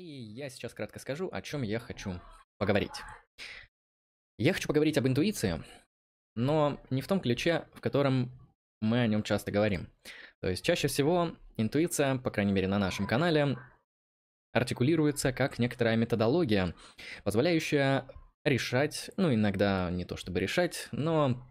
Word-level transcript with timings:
И 0.00 0.32
я 0.32 0.48
сейчас 0.48 0.72
кратко 0.72 0.98
скажу, 0.98 1.28
о 1.30 1.42
чем 1.42 1.60
я 1.60 1.78
хочу 1.78 2.22
поговорить. 2.56 3.02
Я 4.38 4.54
хочу 4.54 4.66
поговорить 4.66 4.96
об 4.96 5.06
интуиции, 5.06 5.62
но 6.34 6.80
не 6.88 7.02
в 7.02 7.06
том 7.06 7.20
ключе, 7.20 7.68
в 7.74 7.82
котором 7.82 8.32
мы 8.80 9.00
о 9.00 9.06
нем 9.06 9.22
часто 9.22 9.50
говорим. 9.50 9.90
То 10.40 10.48
есть 10.48 10.64
чаще 10.64 10.88
всего 10.88 11.36
интуиция, 11.58 12.16
по 12.16 12.30
крайней 12.30 12.52
мере 12.52 12.66
на 12.66 12.78
нашем 12.78 13.06
канале, 13.06 13.58
артикулируется 14.54 15.34
как 15.34 15.58
некоторая 15.58 15.96
методология, 15.96 16.74
позволяющая 17.22 18.08
решать, 18.42 19.10
ну 19.18 19.34
иногда 19.34 19.90
не 19.90 20.06
то 20.06 20.16
чтобы 20.16 20.40
решать, 20.40 20.88
но 20.92 21.46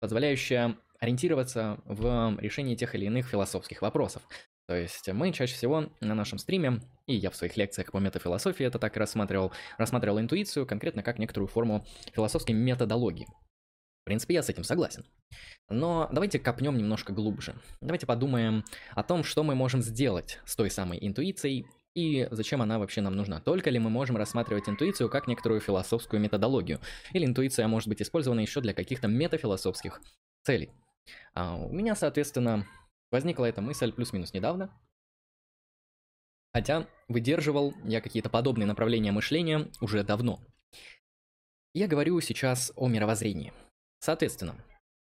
позволяющая 0.00 0.76
ориентироваться 0.98 1.80
в 1.84 2.36
решении 2.40 2.74
тех 2.74 2.96
или 2.96 3.04
иных 3.04 3.28
философских 3.28 3.82
вопросов. 3.82 4.28
То 4.66 4.76
есть 4.76 5.08
мы 5.12 5.32
чаще 5.32 5.54
всего 5.54 5.90
на 6.00 6.14
нашем 6.14 6.38
стриме, 6.38 6.80
и 7.06 7.14
я 7.14 7.30
в 7.30 7.36
своих 7.36 7.56
лекциях 7.56 7.92
по 7.92 7.98
метафилософии 7.98 8.64
это 8.64 8.78
так 8.78 8.96
рассматривал, 8.96 9.52
рассматривал 9.76 10.18
интуицию 10.20 10.66
конкретно 10.66 11.02
как 11.02 11.18
некоторую 11.18 11.48
форму 11.48 11.86
философской 12.14 12.52
методологии. 12.52 13.26
В 14.02 14.04
принципе, 14.04 14.34
я 14.34 14.42
с 14.42 14.48
этим 14.48 14.64
согласен. 14.64 15.04
Но 15.68 16.08
давайте 16.12 16.38
копнем 16.38 16.76
немножко 16.76 17.12
глубже. 17.12 17.54
Давайте 17.80 18.06
подумаем 18.06 18.64
о 18.92 19.02
том, 19.02 19.24
что 19.24 19.42
мы 19.42 19.54
можем 19.54 19.82
сделать 19.82 20.40
с 20.44 20.56
той 20.56 20.70
самой 20.70 20.98
интуицией 21.00 21.66
и 21.94 22.26
зачем 22.30 22.60
она 22.60 22.78
вообще 22.78 23.00
нам 23.00 23.16
нужна. 23.16 23.40
Только 23.40 23.70
ли 23.70 23.78
мы 23.78 23.88
можем 23.88 24.16
рассматривать 24.16 24.68
интуицию 24.68 25.08
как 25.08 25.28
некоторую 25.28 25.60
философскую 25.60 26.20
методологию? 26.20 26.80
Или 27.12 27.24
интуиция 27.24 27.68
может 27.68 27.88
быть 27.88 28.02
использована 28.02 28.40
еще 28.40 28.60
для 28.60 28.74
каких-то 28.74 29.08
метафилософских 29.08 30.02
целей? 30.42 30.70
А 31.34 31.54
у 31.56 31.72
меня, 31.72 31.94
соответственно, 31.94 32.66
возникла 33.14 33.44
эта 33.44 33.60
мысль 33.60 33.92
плюс-минус 33.92 34.32
недавно. 34.32 34.76
Хотя 36.52 36.88
выдерживал 37.06 37.72
я 37.84 38.00
какие-то 38.00 38.28
подобные 38.28 38.66
направления 38.66 39.12
мышления 39.12 39.70
уже 39.80 40.02
давно. 40.02 40.40
Я 41.74 41.86
говорю 41.86 42.20
сейчас 42.20 42.72
о 42.74 42.88
мировоззрении. 42.88 43.52
Соответственно, 44.00 44.56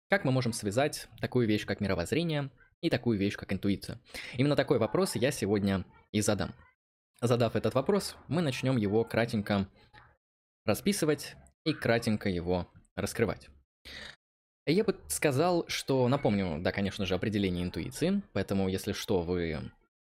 как 0.09 0.25
мы 0.25 0.31
можем 0.31 0.51
связать 0.51 1.09
такую 1.19 1.47
вещь, 1.47 1.67
как 1.67 1.79
мировоззрение, 1.79 2.49
и 2.81 2.89
такую 2.89 3.19
вещь, 3.19 3.35
как 3.35 3.53
интуиция? 3.53 4.01
Именно 4.33 4.55
такой 4.55 4.79
вопрос 4.79 5.15
я 5.15 5.29
сегодня 5.29 5.85
и 6.11 6.21
задам. 6.21 6.55
Задав 7.21 7.55
этот 7.55 7.75
вопрос, 7.75 8.15
мы 8.27 8.41
начнем 8.41 8.77
его 8.77 9.03
кратенько 9.03 9.69
расписывать 10.65 11.35
и 11.65 11.73
кратенько 11.73 12.29
его 12.29 12.67
раскрывать. 12.95 13.49
Я 14.65 14.83
бы 14.83 14.95
сказал, 15.07 15.65
что 15.67 16.07
напомню, 16.07 16.59
да, 16.61 16.71
конечно 16.71 17.05
же, 17.05 17.15
определение 17.15 17.63
интуиции, 17.63 18.21
поэтому, 18.33 18.69
если 18.69 18.93
что, 18.93 19.21
вы 19.21 19.71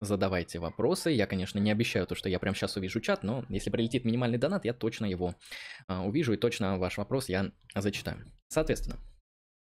задавайте 0.02 0.60
вопросы. 0.60 1.12
Я, 1.12 1.28
конечно, 1.28 1.60
не 1.60 1.72
обещаю 1.72 2.08
то, 2.08 2.16
что 2.16 2.28
я 2.28 2.40
прямо 2.40 2.56
сейчас 2.56 2.76
увижу 2.76 3.00
чат, 3.00 3.24
но 3.24 3.46
если 3.50 3.70
прилетит 3.70 4.04
минимальный 4.04 4.40
донат, 4.40 4.66
я 4.66 4.74
точно 4.74 5.06
его 5.06 5.36
а, 5.88 6.04
увижу 6.04 6.34
и 6.34 6.38
точно 6.38 6.80
ваш 6.80 6.98
вопрос 6.98 7.30
я 7.30 7.52
зачитаю. 7.76 8.26
Соответственно, 8.48 8.98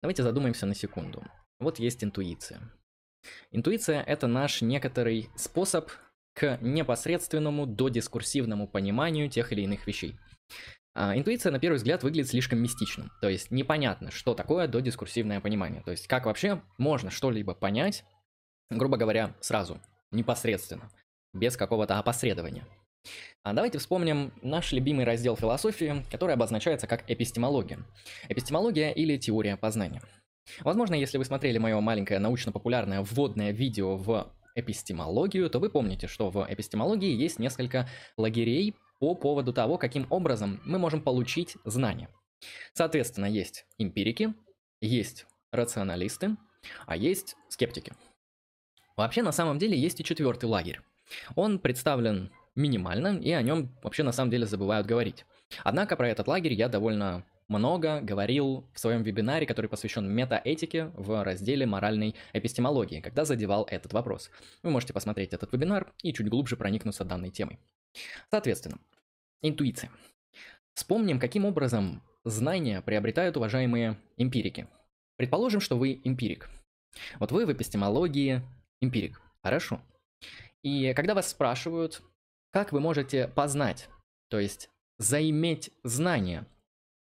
давайте 0.01 0.23
задумаемся 0.23 0.65
на 0.65 0.73
секунду. 0.73 1.23
Вот 1.59 1.77
есть 1.79 2.03
интуиция. 2.03 2.73
Интуиция– 3.51 4.01
это 4.07 4.27
наш 4.27 4.61
некоторый 4.61 5.29
способ 5.35 5.91
к 6.33 6.57
непосредственному 6.61 7.67
додискурсивному 7.67 8.67
пониманию 8.67 9.29
тех 9.29 9.51
или 9.51 9.61
иных 9.61 9.85
вещей. 9.85 10.17
А, 10.95 11.17
интуиция, 11.17 11.51
на 11.51 11.59
первый 11.59 11.77
взгляд, 11.77 12.03
выглядит 12.03 12.29
слишком 12.29 12.59
мистичным. 12.59 13.11
То 13.21 13.29
есть 13.29 13.49
непонятно, 13.49 14.11
что 14.11 14.35
такое 14.35 14.67
додискурсивное 14.67 15.41
понимание. 15.41 15.81
То 15.81 15.91
есть 15.91 16.07
как 16.07 16.25
вообще 16.25 16.61
можно 16.77 17.09
что-либо 17.09 17.55
понять, 17.55 18.03
грубо 18.69 18.97
говоря, 18.97 19.35
сразу, 19.39 19.79
непосредственно, 20.11 20.89
без 21.33 21.57
какого-то 21.57 21.97
опосредования. 21.97 22.67
А 23.43 23.53
давайте 23.53 23.79
вспомним 23.79 24.31
наш 24.41 24.71
любимый 24.71 25.03
раздел 25.03 25.35
философии, 25.35 26.05
который 26.11 26.35
обозначается 26.35 26.87
как 26.87 27.03
эпистемология. 27.09 27.79
Эпистемология 28.29 28.91
или 28.91 29.17
теория 29.17 29.57
познания. 29.57 30.01
Возможно, 30.61 30.95
если 30.95 31.17
вы 31.17 31.25
смотрели 31.25 31.57
мое 31.57 31.79
маленькое 31.79 32.19
научно-популярное 32.19 33.01
вводное 33.01 33.51
видео 33.51 33.97
в 33.97 34.31
эпистемологию, 34.55 35.49
то 35.49 35.59
вы 35.59 35.69
помните, 35.69 36.07
что 36.07 36.29
в 36.29 36.45
эпистемологии 36.47 37.11
есть 37.11 37.39
несколько 37.39 37.89
лагерей 38.17 38.75
по 39.03 39.15
поводу 39.15 39.51
того, 39.51 39.77
каким 39.77 40.07
образом 40.09 40.61
мы 40.63 40.79
можем 40.79 41.01
получить 41.01 41.57
знания. 41.65 42.07
Соответственно, 42.71 43.25
есть 43.25 43.65
эмпирики, 43.77 44.33
есть 44.79 45.25
рационалисты, 45.51 46.37
а 46.85 46.95
есть 46.95 47.35
скептики. 47.49 47.91
Вообще, 48.95 49.21
на 49.21 49.33
самом 49.33 49.59
деле, 49.59 49.77
есть 49.77 49.99
и 49.99 50.05
четвертый 50.05 50.45
лагерь. 50.45 50.79
Он 51.35 51.59
представлен 51.59 52.31
минимально, 52.55 53.19
и 53.19 53.31
о 53.31 53.41
нем 53.41 53.75
вообще 53.83 54.03
на 54.03 54.13
самом 54.13 54.31
деле 54.31 54.45
забывают 54.45 54.87
говорить. 54.87 55.25
Однако 55.65 55.97
про 55.97 56.07
этот 56.07 56.29
лагерь 56.29 56.53
я 56.53 56.69
довольно 56.69 57.25
много 57.49 57.99
говорил 57.99 58.65
в 58.73 58.79
своем 58.79 59.03
вебинаре, 59.03 59.45
который 59.45 59.67
посвящен 59.67 60.09
метаэтике 60.09 60.91
в 60.95 61.25
разделе 61.25 61.65
моральной 61.65 62.15
эпистемологии, 62.31 63.01
когда 63.01 63.25
задевал 63.25 63.67
этот 63.69 63.91
вопрос. 63.91 64.31
Вы 64.63 64.69
можете 64.69 64.93
посмотреть 64.93 65.33
этот 65.33 65.51
вебинар 65.51 65.91
и 66.03 66.13
чуть 66.13 66.29
глубже 66.29 66.55
проникнуться 66.55 67.03
данной 67.03 67.31
темой. 67.31 67.59
Соответственно, 68.31 68.79
Интуиция. 69.43 69.91
Вспомним, 70.73 71.19
каким 71.19 71.43
образом 71.43 72.01
знания 72.23 72.81
приобретают 72.81 73.35
уважаемые 73.35 73.97
эмпирики. 74.15 74.67
Предположим, 75.17 75.59
что 75.59 75.77
вы 75.77 75.99
эмпирик. 76.05 76.49
Вот 77.19 77.33
вы 77.33 77.45
в 77.45 77.51
эпистемологии 77.51 78.41
эмпирик. 78.79 79.21
Хорошо. 79.43 79.81
И 80.61 80.93
когда 80.93 81.13
вас 81.13 81.29
спрашивают, 81.29 82.01
как 82.51 82.71
вы 82.71 82.79
можете 82.79 83.27
познать, 83.27 83.89
то 84.29 84.39
есть 84.39 84.69
заиметь 84.97 85.71
знания 85.83 86.47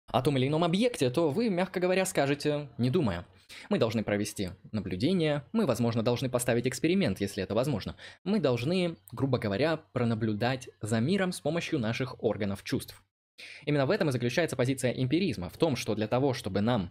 о 0.07 0.23
том 0.23 0.39
или 0.39 0.49
ином 0.49 0.65
объекте, 0.65 1.11
то 1.11 1.31
вы, 1.31 1.51
мягко 1.51 1.81
говоря, 1.81 2.07
скажете, 2.07 2.71
не 2.79 2.89
думая. 2.89 3.27
Мы 3.69 3.79
должны 3.79 4.03
провести 4.03 4.51
наблюдение, 4.71 5.45
мы, 5.53 5.67
возможно, 5.67 6.03
должны 6.03 6.29
поставить 6.29 6.67
эксперимент, 6.67 7.21
если 7.21 7.43
это 7.43 7.55
возможно. 7.55 7.97
Мы 8.25 8.41
должны, 8.41 8.97
грубо 9.13 9.39
говоря, 9.39 9.79
пронаблюдать 9.93 10.69
за 10.81 11.01
миром 11.01 11.33
с 11.33 11.41
помощью 11.41 11.79
наших 11.79 12.23
органов 12.23 12.63
чувств. 12.63 13.03
Именно 13.65 13.87
в 13.87 13.91
этом 13.91 14.09
и 14.09 14.13
заключается 14.13 14.57
позиция 14.57 14.93
эмпиризма, 14.93 15.49
в 15.49 15.57
том, 15.57 15.77
что 15.77 15.95
для 15.95 16.07
того, 16.07 16.35
чтобы 16.35 16.61
нам 16.61 16.91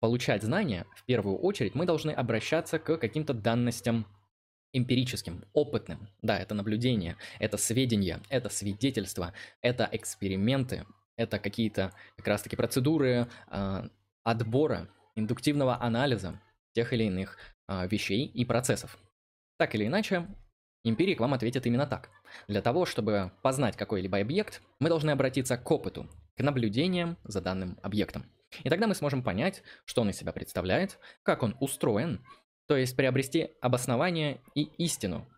получать 0.00 0.42
знания, 0.42 0.86
в 0.94 1.04
первую 1.04 1.36
очередь 1.36 1.74
мы 1.74 1.84
должны 1.84 2.10
обращаться 2.10 2.78
к 2.78 2.96
каким-то 2.96 3.34
данностям 3.34 4.06
эмпирическим, 4.72 5.44
опытным. 5.52 6.08
Да, 6.22 6.38
это 6.38 6.54
наблюдение, 6.54 7.16
это 7.38 7.56
сведения, 7.56 8.20
это 8.28 8.48
свидетельства, 8.48 9.32
это 9.62 9.88
эксперименты, 9.90 10.86
это 11.16 11.38
какие-то 11.38 11.92
как 12.16 12.28
раз-таки 12.28 12.56
процедуры 12.56 13.28
э, 13.48 13.88
отбора 14.22 14.88
индуктивного 15.20 15.80
анализа 15.80 16.40
тех 16.74 16.92
или 16.92 17.04
иных 17.04 17.38
э, 17.68 17.86
вещей 17.86 18.26
и 18.26 18.44
процессов. 18.44 18.98
Так 19.58 19.74
или 19.74 19.86
иначе, 19.86 20.26
эмпирик 20.84 21.20
вам 21.20 21.34
ответит 21.34 21.66
именно 21.66 21.86
так. 21.86 22.10
Для 22.48 22.62
того, 22.62 22.86
чтобы 22.86 23.32
познать 23.42 23.76
какой-либо 23.76 24.18
объект, 24.18 24.62
мы 24.78 24.88
должны 24.88 25.10
обратиться 25.10 25.56
к 25.56 25.70
опыту, 25.70 26.08
к 26.36 26.42
наблюдениям 26.42 27.16
за 27.24 27.40
данным 27.40 27.78
объектом. 27.82 28.24
И 28.64 28.68
тогда 28.68 28.86
мы 28.86 28.94
сможем 28.94 29.22
понять, 29.22 29.62
что 29.84 30.02
он 30.02 30.10
из 30.10 30.16
себя 30.16 30.32
представляет, 30.32 30.98
как 31.22 31.42
он 31.42 31.56
устроен, 31.60 32.24
то 32.66 32.76
есть 32.76 32.96
приобрести 32.96 33.50
обоснование 33.60 34.40
и 34.54 34.62
истину 34.78 35.28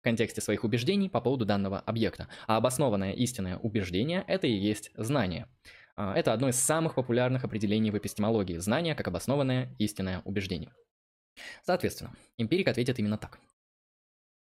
в 0.00 0.04
контексте 0.04 0.40
своих 0.40 0.64
убеждений 0.64 1.08
по 1.08 1.20
поводу 1.20 1.44
данного 1.44 1.78
объекта. 1.78 2.28
А 2.46 2.56
обоснованное 2.56 3.12
истинное 3.12 3.58
убеждение– 3.58 4.24
это 4.26 4.46
и 4.46 4.52
есть 4.52 4.90
знание– 4.96 5.46
это 5.96 6.32
одно 6.32 6.48
из 6.48 6.56
самых 6.56 6.94
популярных 6.94 7.44
определений 7.44 7.90
в 7.90 7.98
эпистемологии– 7.98 8.56
знание 8.58 8.94
как 8.94 9.08
обоснованное 9.08 9.74
истинное 9.78 10.20
убеждение. 10.24 10.72
Соответственно, 11.62 12.14
эмпирик 12.38 12.68
ответит 12.68 12.98
именно 12.98 13.18
так. 13.18 13.38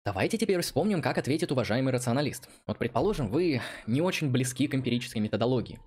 Давайте 0.04 0.38
теперь 0.38 0.60
вспомним, 0.62 1.02
как 1.02 1.18
ответит 1.18 1.52
уважаемый 1.52 1.92
рационалист. 1.92 2.48
Вот 2.66 2.78
предположим, 2.78 3.28
вы 3.28 3.60
не 3.86 4.00
очень 4.00 4.30
близки 4.30 4.66
к 4.66 4.74
эмпирической 4.74 5.20
методологии. 5.20 5.78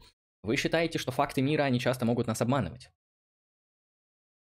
Вы 0.44 0.56
считаете, 0.56 1.00
что 1.00 1.12
факты 1.12 1.42
мира, 1.42 1.64
они 1.64 1.80
часто 1.80 2.06
могут 2.06 2.28
нас 2.28 2.42
обманывать. 2.42 2.90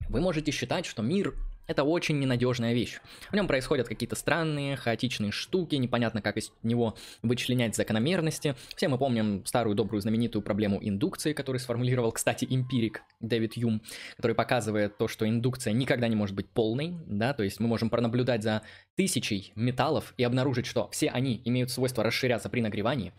Вы 0.09 0.21
можете 0.21 0.51
считать, 0.51 0.85
что 0.85 1.03
мир 1.03 1.35
это 1.67 1.85
очень 1.85 2.19
ненадежная 2.19 2.75
вещь. 2.75 3.01
В 3.31 3.35
нем 3.35 3.47
происходят 3.47 3.89
какие-то 3.89 4.17
странные, 4.17 4.77
хаотичные 4.77 5.33
штуки, 5.33 5.77
непонятно, 5.77 6.23
как 6.23 6.37
из 6.37 6.53
него 6.63 6.97
вычленять 7.23 7.77
закономерности. 7.77 8.55
Все 8.77 8.89
мы 8.89 8.99
помним 8.99 9.45
старую 9.47 9.75
добрую 9.75 10.01
знаменитую 10.01 10.43
проблему 10.43 10.79
индукции, 10.83 11.33
которую 11.33 11.61
сформулировал, 11.61 12.13
кстати, 12.13 12.47
эмпирик 12.49 13.03
Дэвид 13.21 13.57
Юм, 13.57 13.83
который 14.17 14.35
показывает 14.35 14.99
то, 14.99 15.09
что 15.09 15.29
индукция 15.29 15.73
никогда 15.73 16.09
не 16.09 16.17
может 16.17 16.35
быть 16.35 16.49
полной, 16.49 16.95
да, 17.07 17.33
то 17.33 17.43
есть 17.43 17.61
мы 17.61 17.69
можем 17.69 17.91
пронаблюдать 17.91 18.43
за 18.43 18.63
тысячей 18.97 19.53
металлов 19.55 20.15
и 20.17 20.25
обнаружить, 20.25 20.67
что 20.67 20.89
все 20.91 21.09
они 21.09 21.41
имеют 21.45 21.71
свойство 21.71 22.05
расширяться 22.05 22.49
при 22.49 22.61
нагревании, 22.61 23.13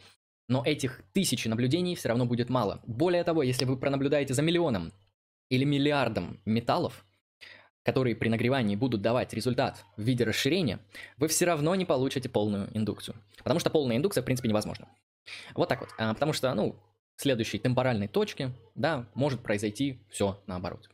но 0.48 0.64
этих 0.64 1.02
тысячи 1.14 1.48
наблюдений 1.48 1.96
все 1.96 2.10
равно 2.10 2.26
будет 2.26 2.50
мало. 2.50 2.82
Более 2.86 3.24
того, 3.24 3.44
если 3.44 3.66
вы 3.66 3.78
пронаблюдаете 3.78 4.34
за 4.34 4.42
миллионом 4.42 4.94
или 5.50 5.64
миллиардом 5.64 6.40
металлов, 6.46 7.05
которые 7.86 8.16
при 8.16 8.30
нагревании 8.30 8.76
будут 8.76 9.02
давать 9.02 9.34
результат 9.34 9.86
в 9.96 10.02
виде 10.02 10.24
расширения, 10.24 10.80
вы 11.18 11.28
все 11.28 11.46
равно 11.46 11.76
не 11.76 11.86
получите 11.86 12.28
полную 12.28 12.68
индукцию. 12.76 13.16
Потому 13.38 13.60
что 13.60 13.70
полная 13.70 13.98
индукция, 13.98 14.24
в 14.24 14.26
принципе, 14.26 14.50
невозможна. 14.50 14.90
Вот 15.54 15.70
так 15.70 15.82
вот. 15.82 15.90
А, 15.98 16.14
потому 16.14 16.34
что, 16.34 16.54
ну, 16.56 16.76
в 17.16 17.22
следующей 17.22 17.60
темпоральной 17.60 18.08
точке, 18.08 18.52
да, 18.74 19.08
может 19.14 19.42
произойти 19.42 20.02
все 20.10 20.42
наоборот. 20.48 20.90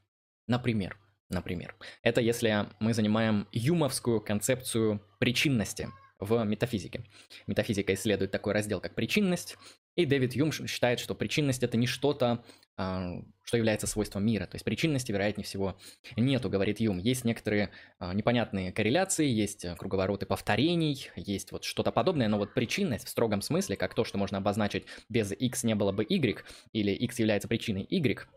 Например, 0.48 0.98
например, 1.30 1.76
это 2.04 2.20
если 2.20 2.68
мы 2.80 2.94
занимаем 2.94 3.48
юмовскую 3.54 4.20
концепцию 4.20 5.02
причинности 5.18 5.90
в 6.22 6.44
метафизике. 6.46 7.04
Метафизика 7.48 7.94
исследует 7.94 8.32
такой 8.32 8.54
раздел, 8.54 8.80
как 8.80 8.96
причинность, 8.96 9.58
и 9.96 10.06
Дэвид 10.06 10.34
Юм 10.36 10.52
считает, 10.52 11.00
что 11.00 11.16
причинность 11.16 11.64
это 11.64 11.76
не 11.76 11.88
что-то, 11.88 12.46
а, 12.78 13.22
что 13.44 13.58
является 13.58 13.88
свойством 13.88 14.26
мира. 14.26 14.46
То 14.46 14.56
есть 14.56 14.64
причинности, 14.64 15.12
вероятнее 15.12 15.44
всего, 15.44 15.78
нету, 16.16 16.50
говорит 16.50 16.80
Юм. 16.80 17.00
Есть 17.00 17.26
некоторые 17.26 17.72
а, 18.00 18.14
непонятные 18.14 18.72
корреляции, 18.72 19.28
есть 19.28 19.66
круговороты 19.78 20.26
повторений, 20.26 21.10
есть 21.16 21.52
вот 21.52 21.66
что-то 21.66 21.92
подобное, 21.92 22.30
но 22.30 22.38
вот 22.38 22.54
причинность 22.54 23.08
в 23.08 23.10
строгом 23.10 23.42
смысле, 23.42 23.76
как 23.76 23.96
то, 23.96 24.06
что 24.06 24.18
можно 24.18 24.38
обозначить 24.38 24.86
без 25.10 25.32
x 25.32 25.64
не 25.64 25.76
было 25.76 25.92
бы 25.92 26.06
y, 26.08 26.46
или 26.72 26.92
x 26.92 27.20
является 27.20 27.48
причиной 27.48 27.86
y, 27.90 28.28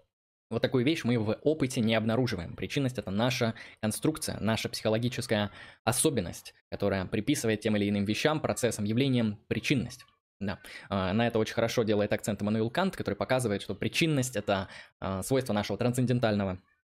вот 0.50 0.62
такую 0.62 0.85
вещь 0.85 1.05
мы 1.05 1.19
в 1.19 1.38
опыте 1.43 1.81
не 1.81 1.94
обнаруживаем. 1.94 2.55
Причинность– 2.55 2.99
это 2.99 3.11
наша 3.11 3.55
конструкция, 3.81 4.38
наша 4.41 4.69
психологическая 4.69 5.50
особенность, 5.85 6.55
которая 6.70 7.06
приписывает 7.06 7.61
тем 7.61 7.76
или 7.76 7.88
иным 7.88 8.05
вещам, 8.05 8.41
процессам, 8.41 8.85
явлениям 8.85 9.38
причинность. 9.49 10.05
Да, 10.41 10.58
а, 10.91 11.12
на 11.12 11.26
это 11.26 11.38
очень 11.38 11.55
хорошо 11.55 11.85
делает 11.85 12.12
акцент 12.12 12.43
Эммануил 12.43 12.69
Кант, 12.69 12.96
который 12.96 13.14
показывает, 13.14 13.62
что 13.62 13.75
причинность– 13.75 14.37
это 14.37 14.69
а, 15.00 15.23
свойство 15.23 15.52
нашего 15.52 15.79
трансцендентального 15.79 16.58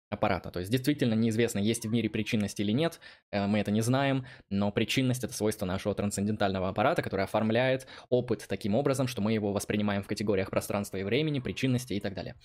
аппарата. 0.09 0.51
То 0.51 0.59
есть 0.59 0.71
действительно 0.71 1.13
неизвестно, 1.13 1.59
есть 1.59 1.86
в 1.86 1.92
мире 1.92 2.09
причинность 2.09 2.59
или 2.59 2.71
нет, 2.71 3.00
э, 3.31 3.45
мы 3.47 3.59
это 3.59 3.71
не 3.71 3.81
знаем, 3.81 4.25
но 4.50 4.71
причинность– 4.71 5.24
это 5.25 5.33
свойство 5.33 5.65
нашего 5.65 5.95
трансцендентального 5.95 6.69
аппарата, 6.69 7.01
который 7.01 7.25
оформляет 7.25 7.88
опыт 8.09 8.45
таким 8.47 8.75
образом, 8.75 9.07
что 9.07 9.21
мы 9.21 9.33
его 9.33 9.51
воспринимаем 9.51 10.03
в 10.03 10.07
категориях 10.07 10.50
пространства 10.50 10.97
и 10.97 11.03
времени, 11.03 11.39
причинности 11.39 11.94
и 11.94 12.00
так 12.00 12.13
далее. 12.13 12.36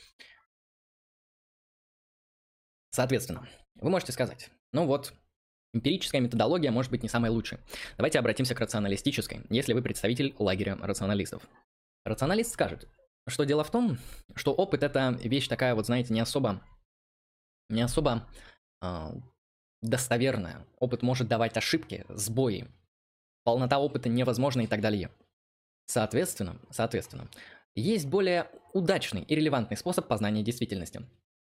Соответственно, 2.90 3.48
вы 3.76 3.90
можете 3.90 4.12
сказать, 4.12 4.50
ну 4.72 4.86
вот, 4.86 5.14
Эмпирическая 5.72 6.20
методология 6.20 6.72
может 6.72 6.90
быть 6.90 7.02
не 7.02 7.08
самой 7.08 7.30
лучшей. 7.30 7.58
Давайте 7.96 8.18
обратимся 8.18 8.54
к 8.54 8.60
рационалистической, 8.60 9.42
если 9.50 9.72
вы 9.72 9.82
представитель 9.82 10.34
лагеря 10.38 10.76
рационалистов. 10.80 11.46
Рационалист 12.04 12.52
скажет, 12.52 12.88
что 13.28 13.44
дело 13.44 13.62
в 13.62 13.70
том, 13.70 13.98
что 14.34 14.52
опыт 14.52 14.82
это 14.82 15.16
вещь 15.22 15.46
такая 15.46 15.76
вот, 15.76 15.86
знаете, 15.86 16.12
не 16.12 16.20
особо, 16.20 16.60
не 17.68 17.82
особо 17.82 18.26
э, 18.82 19.10
достоверная. 19.80 20.66
Опыт 20.78 21.02
может 21.02 21.28
давать 21.28 21.56
ошибки, 21.56 22.04
сбои. 22.08 22.66
Полнота 23.44 23.78
опыта 23.78 24.08
невозможна 24.08 24.62
и 24.62 24.66
так 24.66 24.80
далее. 24.80 25.10
Соответственно, 25.86 26.60
соответственно, 26.70 27.28
есть 27.76 28.06
более 28.06 28.50
удачный 28.72 29.22
и 29.22 29.34
релевантный 29.36 29.76
способ 29.76 30.08
познания 30.08 30.42
действительности. 30.42 31.02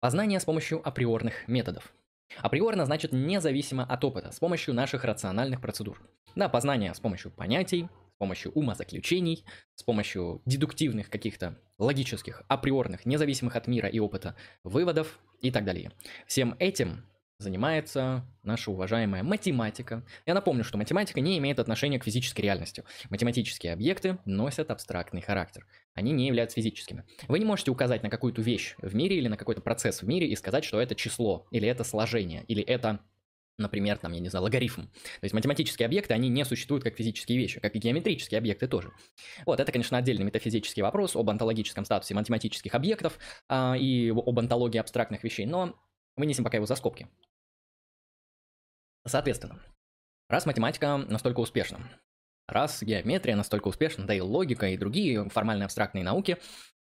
Познание 0.00 0.40
с 0.40 0.44
помощью 0.44 0.86
априорных 0.86 1.48
методов– 1.48 1.92
Априорно 2.38 2.84
значит 2.84 3.12
независимо 3.12 3.84
от 3.84 4.04
опыта, 4.04 4.32
с 4.32 4.38
помощью 4.38 4.74
наших 4.74 5.04
рациональных 5.04 5.60
процедур. 5.60 6.00
Да, 6.34 6.48
познание 6.48 6.94
с 6.94 7.00
помощью 7.00 7.30
понятий, 7.30 7.88
с 8.14 8.18
помощью 8.18 8.52
умозаключений, 8.52 9.44
с 9.74 9.82
помощью 9.82 10.42
дедуктивных 10.44 11.08
каких-то 11.08 11.58
логических, 11.78 12.42
априорных, 12.48 13.06
независимых 13.06 13.56
от 13.56 13.66
мира 13.66 13.88
и 13.88 13.98
опыта 13.98 14.36
выводов 14.64 15.18
и 15.40 15.50
так 15.50 15.64
далее. 15.64 15.92
Всем 16.26 16.56
этим 16.58 17.06
занимается 17.38 18.24
наша 18.42 18.70
уважаемая 18.70 19.22
математика. 19.22 20.04
Я 20.24 20.34
напомню, 20.34 20.64
что 20.64 20.78
математика 20.78 21.20
не 21.20 21.38
имеет 21.38 21.58
отношения 21.58 21.98
к 21.98 22.04
физической 22.04 22.40
реальности. 22.40 22.84
Математические 23.10 23.74
объекты 23.74 24.18
носят 24.24 24.70
абстрактный 24.70 25.20
характер. 25.20 25.66
Они 25.96 26.12
не 26.12 26.26
являются 26.26 26.56
физическими. 26.56 27.04
Вы 27.26 27.40
не 27.40 27.44
можете 27.44 27.70
указать 27.70 28.02
на 28.02 28.10
какую-то 28.10 28.42
вещь 28.42 28.76
в 28.78 28.94
мире 28.94 29.16
или 29.16 29.28
на 29.28 29.36
какой-то 29.36 29.62
процесс 29.62 30.02
в 30.02 30.06
мире 30.06 30.28
и 30.28 30.36
сказать, 30.36 30.64
что 30.64 30.80
это 30.80 30.94
число, 30.94 31.48
или 31.50 31.66
это 31.66 31.82
сложение, 31.82 32.44
или 32.46 32.62
это 32.62 33.00
Например, 33.58 33.96
там, 33.96 34.12
я 34.12 34.20
не 34.20 34.28
знаю, 34.28 34.44
логарифм. 34.44 34.82
То 34.82 35.22
есть 35.22 35.32
математические 35.32 35.86
объекты, 35.86 36.12
они 36.12 36.28
не 36.28 36.44
существуют 36.44 36.84
как 36.84 36.94
физические 36.94 37.38
вещи, 37.38 37.58
как 37.58 37.74
и 37.74 37.78
геометрические 37.78 38.36
объекты 38.36 38.68
тоже. 38.68 38.92
Вот, 39.46 39.60
это, 39.60 39.72
конечно, 39.72 39.96
отдельный 39.96 40.24
метафизический 40.24 40.82
вопрос 40.82 41.16
об 41.16 41.30
онтологическом 41.30 41.86
статусе 41.86 42.12
математических 42.14 42.74
объектов 42.74 43.18
а, 43.48 43.74
и 43.74 44.10
об 44.10 44.38
онтологии 44.38 44.76
абстрактных 44.76 45.24
вещей, 45.24 45.46
но 45.46 45.74
вынесем 46.16 46.44
пока 46.44 46.58
его 46.58 46.66
за 46.66 46.76
скобки. 46.76 47.08
Соответственно, 49.06 49.62
раз 50.28 50.44
математика 50.44 50.98
настолько 50.98 51.40
успешна, 51.40 51.80
раз 52.48 52.82
геометрия 52.82 53.36
настолько 53.36 53.68
успешна, 53.68 54.06
да 54.06 54.14
и 54.14 54.20
логика 54.20 54.68
и 54.68 54.76
другие 54.76 55.28
формальные 55.28 55.66
абстрактные 55.66 56.04
науки, 56.04 56.38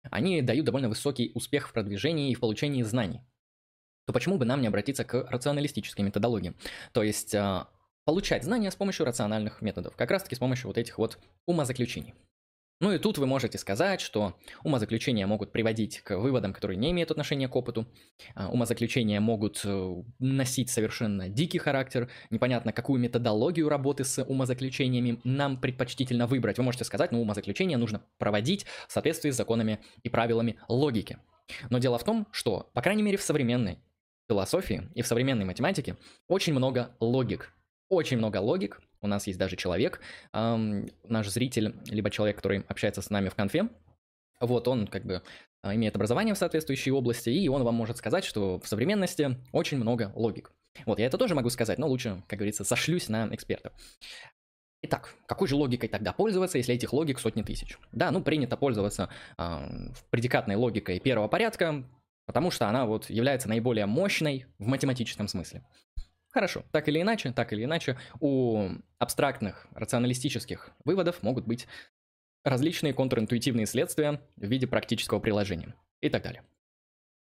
они 0.09 0.41
дают 0.41 0.65
довольно 0.65 0.89
высокий 0.89 1.31
успех 1.35 1.69
в 1.69 1.73
продвижении 1.73 2.31
и 2.31 2.35
в 2.35 2.39
получении 2.39 2.83
знаний, 2.83 3.21
то 4.05 4.13
почему 4.13 4.37
бы 4.37 4.45
нам 4.45 4.61
не 4.61 4.67
обратиться 4.67 5.03
к 5.03 5.27
рационалистической 5.29 6.03
методологии? 6.03 6.55
То 6.91 7.03
есть 7.03 7.35
а, 7.35 7.67
получать 8.05 8.43
знания 8.43 8.71
с 8.71 8.75
помощью 8.75 9.05
рациональных 9.05 9.61
методов, 9.61 9.95
как 9.95 10.09
раз 10.11 10.23
таки 10.23 10.35
с 10.35 10.39
помощью 10.39 10.67
вот 10.67 10.77
этих 10.77 10.97
вот 10.97 11.19
умозаключений. 11.45 12.15
Ну 12.81 12.91
и 12.91 12.97
тут 12.97 13.19
вы 13.19 13.27
можете 13.27 13.59
сказать, 13.59 14.01
что 14.01 14.35
умозаключения 14.63 15.27
могут 15.27 15.51
приводить 15.51 15.99
к 15.99 16.17
выводам, 16.17 16.51
которые 16.51 16.77
не 16.77 16.89
имеют 16.89 17.11
отношения 17.11 17.47
к 17.47 17.55
опыту. 17.55 17.85
А, 18.33 18.49
умозаключения 18.49 19.21
могут 19.21 19.61
э, 19.63 20.03
носить 20.17 20.71
совершенно 20.71 21.29
дикий 21.29 21.59
характер. 21.59 22.09
Непонятно, 22.31 22.73
какую 22.73 22.99
методологию 22.99 23.69
работы 23.69 24.03
с 24.03 24.23
умозаключениями 24.23 25.21
нам 25.23 25.61
предпочтительно 25.61 26.25
выбрать. 26.25 26.57
Вы 26.57 26.63
можете 26.63 26.83
сказать, 26.83 27.11
ну 27.11 27.21
умозаключения 27.21 27.77
нужно 27.77 28.01
проводить 28.17 28.65
в 28.87 28.91
соответствии 28.91 29.29
с 29.29 29.35
законами 29.35 29.79
и 30.01 30.09
правилами 30.09 30.57
логики. 30.67 31.19
Но 31.69 31.77
дело 31.77 31.99
в 31.99 32.03
том, 32.03 32.27
что, 32.31 32.71
по 32.73 32.81
крайней 32.81 33.03
мере, 33.03 33.17
в 33.17 33.21
современной 33.21 33.77
философии 34.27 34.89
и 34.95 35.03
в 35.03 35.07
современной 35.07 35.45
математике 35.45 35.97
очень 36.27 36.53
много 36.53 36.95
логик. 36.99 37.53
Очень 37.91 38.19
много 38.19 38.37
логик, 38.37 38.79
у 39.01 39.07
нас 39.07 39.27
есть 39.27 39.37
даже 39.37 39.57
человек, 39.57 39.99
эм, 40.31 40.89
наш 41.03 41.27
зритель, 41.27 41.75
либо 41.87 42.09
человек, 42.09 42.37
который 42.37 42.63
общается 42.69 43.01
с 43.01 43.09
нами 43.09 43.27
в 43.27 43.35
конфе, 43.35 43.67
вот 44.39 44.69
он 44.69 44.87
как 44.87 45.03
бы 45.03 45.21
а, 45.61 45.75
имеет 45.75 45.93
образование 45.97 46.33
в 46.33 46.37
соответствующей 46.37 46.91
области, 46.91 47.29
и 47.29 47.49
он 47.49 47.65
вам 47.65 47.75
может 47.75 47.97
сказать, 47.97 48.23
что 48.23 48.61
в 48.61 48.67
современности 48.69 49.37
очень 49.51 49.77
много 49.77 50.13
логик. 50.15 50.53
Вот, 50.85 50.99
я 50.99 51.07
это 51.07 51.17
тоже 51.17 51.35
могу 51.35 51.49
сказать, 51.49 51.79
но 51.79 51.87
лучше, 51.89 52.23
как 52.27 52.39
говорится, 52.39 52.63
сошлюсь 52.63 53.09
на 53.09 53.27
эксперта. 53.35 53.73
Итак, 54.83 55.13
какой 55.25 55.49
же 55.49 55.57
логикой 55.57 55.89
тогда 55.89 56.13
пользоваться, 56.13 56.59
если 56.59 56.73
этих 56.73 56.93
логик 56.93 57.19
сотни 57.19 57.41
тысяч? 57.41 57.77
Да, 57.91 58.11
ну 58.11 58.23
принято 58.23 58.55
пользоваться 58.55 59.09
э, 59.37 59.91
предикатной 60.11 60.55
логикой 60.55 61.01
первого 61.01 61.27
порядка, 61.27 61.83
потому 62.25 62.51
что 62.51 62.69
она 62.69 62.85
вот 62.85 63.09
является 63.09 63.49
наиболее 63.49 63.85
мощной 63.85 64.45
в 64.59 64.67
математическом 64.67 65.27
смысле. 65.27 65.65
Хорошо, 66.31 66.63
так 66.71 66.87
или 66.87 67.01
иначе, 67.01 67.33
так 67.33 67.51
или 67.51 67.65
иначе, 67.65 67.97
у 68.21 68.69
абстрактных 68.99 69.67
рационалистических 69.75 70.71
выводов 70.85 71.23
могут 71.23 71.45
быть 71.45 71.67
различные 72.45 72.93
контринтуитивные 72.93 73.65
следствия 73.65 74.21
в 74.37 74.45
виде 74.45 74.65
практического 74.65 75.19
приложения 75.19 75.75
и 75.99 76.09
так 76.09 76.23
далее. 76.23 76.43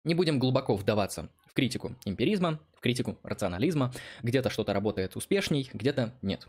Не 0.05 0.15
будем 0.15 0.39
глубоко 0.39 0.77
вдаваться 0.77 1.31
в 1.47 1.55
критику 1.55 1.97
эмпиризма, 2.05 2.61
в 2.75 2.81
критику 2.81 3.19
рационализма, 3.23 3.93
где-то 4.23 4.51
что-то 4.51 4.75
работает 4.75 5.17
успешней, 5.17 5.71
где-то 5.73 6.15
нет. 6.21 6.47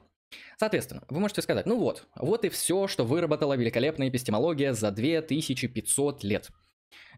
Соответственно, 0.57 1.03
вы 1.09 1.19
можете 1.19 1.41
сказать, 1.43 1.65
ну 1.65 1.79
вот, 1.79 2.07
вот 2.15 2.43
и 2.43 2.49
все, 2.49 2.87
что 2.87 3.05
выработала 3.05 3.53
великолепная 3.53 4.09
эпистемология 4.09 4.73
за 4.73 4.91
2500 4.91 6.23
лет. 6.23 6.49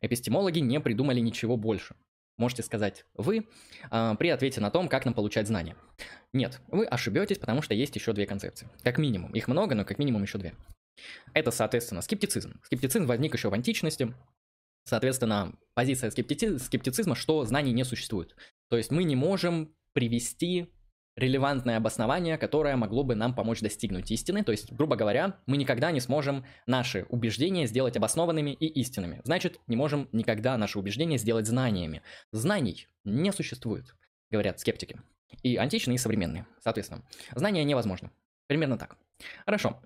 Эпистемологи 0.01 0.60
не 0.60 0.79
придумали 0.79 1.20
ничего 1.20 1.58
больше 1.58 1.96
можете 2.38 2.63
сказать 2.63 3.06
вы 3.13 3.48
э, 3.92 4.15
при 4.18 4.30
ответе 4.30 4.62
на 4.62 4.72
том, 4.72 4.88
как 4.88 5.06
нам 5.06 5.13
получать 5.13 5.48
знания. 5.48 5.75
Нет, 6.34 6.60
вы 6.68 6.86
ошибетесь, 6.86 7.38
потому 7.38 7.62
что 7.62 7.74
есть 7.74 7.96
еще 7.96 8.13
две 8.13 8.25
концепции. 8.25 8.70
Как 8.84 8.98
минимум. 8.98 9.32
Их 9.34 9.48
много, 9.48 9.75
но 9.75 9.86
как 9.86 10.00
минимум 10.00 10.24
еще 10.24 10.38
две. 10.38 10.54
Это, 11.34 11.51
соответственно, 11.51 12.01
скептицизм. 12.01 12.60
Скептицизм 12.63 13.06
возник 13.06 13.34
еще 13.34 13.50
в 13.50 13.54
античности. 13.54 14.13
Соответственно, 14.86 15.58
позиция 15.74 16.12
скептици- 16.12 16.60
скептицизма, 16.60 17.15
что 17.15 17.44
знаний 17.46 17.74
не 17.74 17.84
существует. 17.84 18.36
То 18.70 18.77
есть 18.77 18.92
мы 18.92 19.04
не 19.04 19.15
можем 19.15 19.74
привести 19.94 20.70
релевантное 21.16 21.78
обоснование, 21.78 22.38
которое 22.38 22.76
могло 22.76 23.04
бы 23.04 23.16
нам 23.16 23.34
помочь 23.34 23.62
достигнуть 23.62 24.12
истины. 24.12 24.44
То 24.44 24.52
есть, 24.52 24.72
грубо 24.72 24.96
говоря, 24.96 25.40
мы 25.46 25.58
никогда 25.58 25.92
не 25.92 26.00
сможем 26.00 26.46
наши 26.68 27.06
убеждения 27.10 27.68
сделать 27.68 27.98
обоснованными 27.98 28.52
и 28.52 28.68
истинными. 28.68 29.22
Значит, 29.24 29.60
не 29.68 29.76
можем 29.76 30.10
никогда 30.12 30.58
наши 30.58 30.78
убеждения 30.78 31.18
сделать 31.18 31.48
знаниями. 31.48 32.02
Знаний 32.32 32.88
не 33.04 33.32
существует, 33.32 33.96
говорят 34.30 34.60
скептики. 34.60 35.00
И 35.42 35.58
античные, 35.58 35.96
и 35.96 36.00
современные, 36.00 36.46
соответственно. 36.62 37.04
Знания 37.34 37.64
невозможно. 37.64 38.12
Примерно 38.48 38.78
так. 38.78 38.98
Хорошо. 39.46 39.82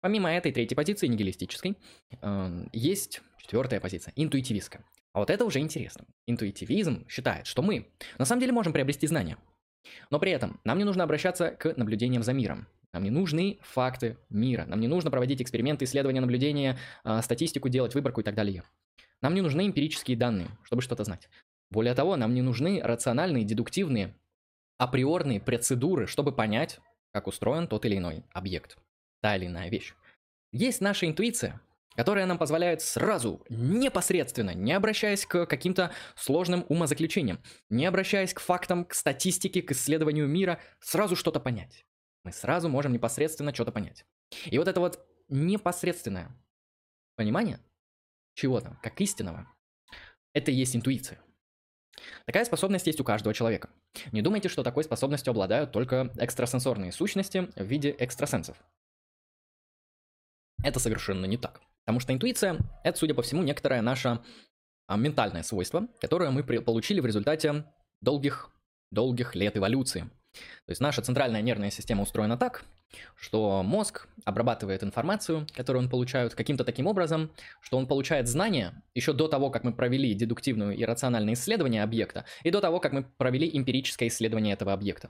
Помимо 0.00 0.30
этой 0.30 0.52
третьей 0.52 0.76
позиции, 0.76 1.08
нигилистической, 1.08 1.76
э, 2.22 2.66
есть 2.72 3.20
Четвертая 3.48 3.80
позиция– 3.80 4.12
интуитивистская. 4.16 4.84
А 5.14 5.20
вот 5.20 5.30
это 5.30 5.46
уже 5.46 5.60
интересно. 5.60 6.04
Интуитивизм 6.26 7.08
считает, 7.08 7.46
что 7.46 7.62
мы 7.62 7.90
на 8.18 8.26
самом 8.26 8.40
деле 8.40 8.52
можем 8.52 8.74
приобрести 8.74 9.06
знания. 9.06 9.38
Но 10.10 10.18
при 10.18 10.32
этом 10.32 10.60
нам 10.64 10.78
не 10.78 10.84
нужно 10.84 11.04
обращаться 11.04 11.50
к 11.50 11.76
наблюдениям 11.76 12.22
за 12.22 12.32
миром. 12.32 12.66
Нам 12.92 13.04
не 13.04 13.10
нужны 13.10 13.58
факты 13.62 14.16
мира. 14.30 14.64
Нам 14.66 14.80
не 14.80 14.88
нужно 14.88 15.10
проводить 15.10 15.42
эксперименты, 15.42 15.84
исследования, 15.84 16.20
наблюдения, 16.20 16.78
а, 17.04 17.20
статистику 17.22 17.68
делать, 17.68 17.94
выборку 17.94 18.22
и 18.22 18.24
так 18.24 18.34
далее. 18.34 18.62
Нам 19.20 19.34
не 19.34 19.42
нужны 19.42 19.66
эмпирические 19.66 20.16
данные, 20.16 20.48
чтобы 20.62 20.82
что-то 20.82 21.04
знать. 21.04 21.28
Более 21.70 21.94
того, 21.94 22.16
нам 22.16 22.34
не 22.34 22.42
нужны 22.42 22.80
рациональные, 22.82 23.44
дедуктивные, 23.44 24.14
априорные 24.78 25.40
процедуры, 25.40 26.06
чтобы 26.06 26.32
понять, 26.32 26.80
как 27.12 27.26
устроен 27.26 27.66
тот 27.66 27.84
или 27.84 27.98
иной 27.98 28.24
объект, 28.32 28.78
та 29.20 29.36
или 29.36 29.46
иная 29.46 29.68
вещь. 29.68 29.94
Есть 30.52 30.80
наша 30.80 31.06
интуиция, 31.06 31.60
которая 31.98 32.26
нам 32.26 32.38
позволяет 32.38 32.80
сразу, 32.80 33.44
непосредственно, 33.48 34.54
не 34.54 34.72
обращаясь 34.72 35.26
к 35.26 35.46
каким-то 35.46 35.90
сложным 36.14 36.64
умозаключениям, 36.68 37.42
не 37.70 37.86
обращаясь 37.86 38.32
к 38.32 38.38
фактам, 38.38 38.84
к 38.84 38.94
статистике, 38.94 39.62
к 39.62 39.72
исследованию 39.72 40.28
мира, 40.28 40.60
сразу 40.78 41.16
что-то 41.16 41.40
понять. 41.40 41.84
Мы 42.22 42.30
сразу 42.30 42.68
можем 42.68 42.92
непосредственно 42.92 43.52
что-то 43.52 43.72
понять. 43.72 44.06
И 44.44 44.58
вот 44.58 44.68
это 44.68 44.78
вот 44.78 45.04
непосредственное 45.28 46.30
понимание 47.16 47.58
чего-то, 48.34 48.78
как 48.80 49.00
истинного, 49.00 49.52
это 50.32 50.52
и 50.52 50.54
есть 50.54 50.76
интуиция. 50.76 51.20
Такая 52.26 52.44
способность 52.44 52.86
есть 52.86 53.00
у 53.00 53.04
каждого 53.04 53.34
человека. 53.34 53.70
Не 54.12 54.22
думайте, 54.22 54.48
что 54.48 54.62
такой 54.62 54.84
способностью 54.84 55.32
обладают 55.32 55.72
только 55.72 56.12
экстрасенсорные 56.16 56.92
сущности 56.92 57.50
в 57.56 57.64
виде 57.64 57.90
экстрасенсов. 57.90 58.56
Это 60.62 60.78
совершенно 60.78 61.26
не 61.26 61.36
так. 61.36 61.60
Потому 61.88 62.00
что 62.00 62.12
интуиция– 62.12 62.58
это, 62.84 62.98
судя 62.98 63.14
по 63.14 63.22
всему, 63.22 63.42
некоторое 63.42 63.80
наше 63.80 64.20
а, 64.88 64.98
ментальное 64.98 65.42
свойство, 65.42 65.88
которое 66.02 66.30
мы 66.30 66.42
получили 66.42 67.00
в 67.00 67.06
результате 67.06 67.64
долгих, 68.02 68.50
долгих 68.90 69.34
лет 69.34 69.56
эволюции. 69.56 70.02
То 70.34 70.70
есть 70.70 70.82
наша 70.82 71.00
центральная 71.00 71.40
нервная 71.40 71.70
система 71.70 72.02
устроена 72.02 72.36
так, 72.36 72.66
что 73.16 73.62
мозг 73.62 74.06
обрабатывает 74.26 74.84
информацию, 74.84 75.46
которую 75.54 75.84
он 75.84 75.88
получает, 75.88 76.34
каким-то 76.34 76.62
таким 76.62 76.86
образом, 76.86 77.30
что 77.62 77.78
он 77.78 77.86
получает 77.86 78.28
знания 78.28 78.82
еще 78.94 79.14
до 79.14 79.26
того, 79.26 79.48
как 79.48 79.64
мы 79.64 79.72
провели 79.72 80.12
дедуктивную 80.12 80.76
и 80.76 80.84
рациональное 80.84 81.32
исследование 81.32 81.82
объекта, 81.82 82.26
и 82.42 82.50
до 82.50 82.60
того, 82.60 82.80
как 82.80 82.92
мы 82.92 83.04
провели 83.16 83.48
эмпирическое 83.50 84.10
исследование 84.10 84.52
этого 84.52 84.74
объекта. 84.74 85.08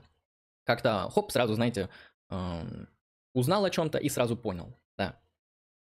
Как-то, 0.63 1.09
хоп, 1.13 1.29
сразу, 1.33 1.55
знаете, 1.55 1.89
эм, 2.29 2.87
узнал 3.33 3.65
о 3.65 3.69
чем-то 3.69 3.97
и 3.97 4.07
сразу 4.07 4.37
понял, 4.37 4.79
да. 4.97 5.19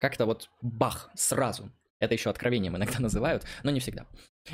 Как-то 0.01 0.25
вот 0.25 0.49
бах, 0.61 1.11
сразу. 1.13 1.71
Это 1.99 2.15
еще 2.15 2.31
откровением 2.31 2.75
иногда 2.75 2.95
называют, 2.99 3.45
но 3.63 3.69
не 3.69 3.79
всегда. 3.79 4.07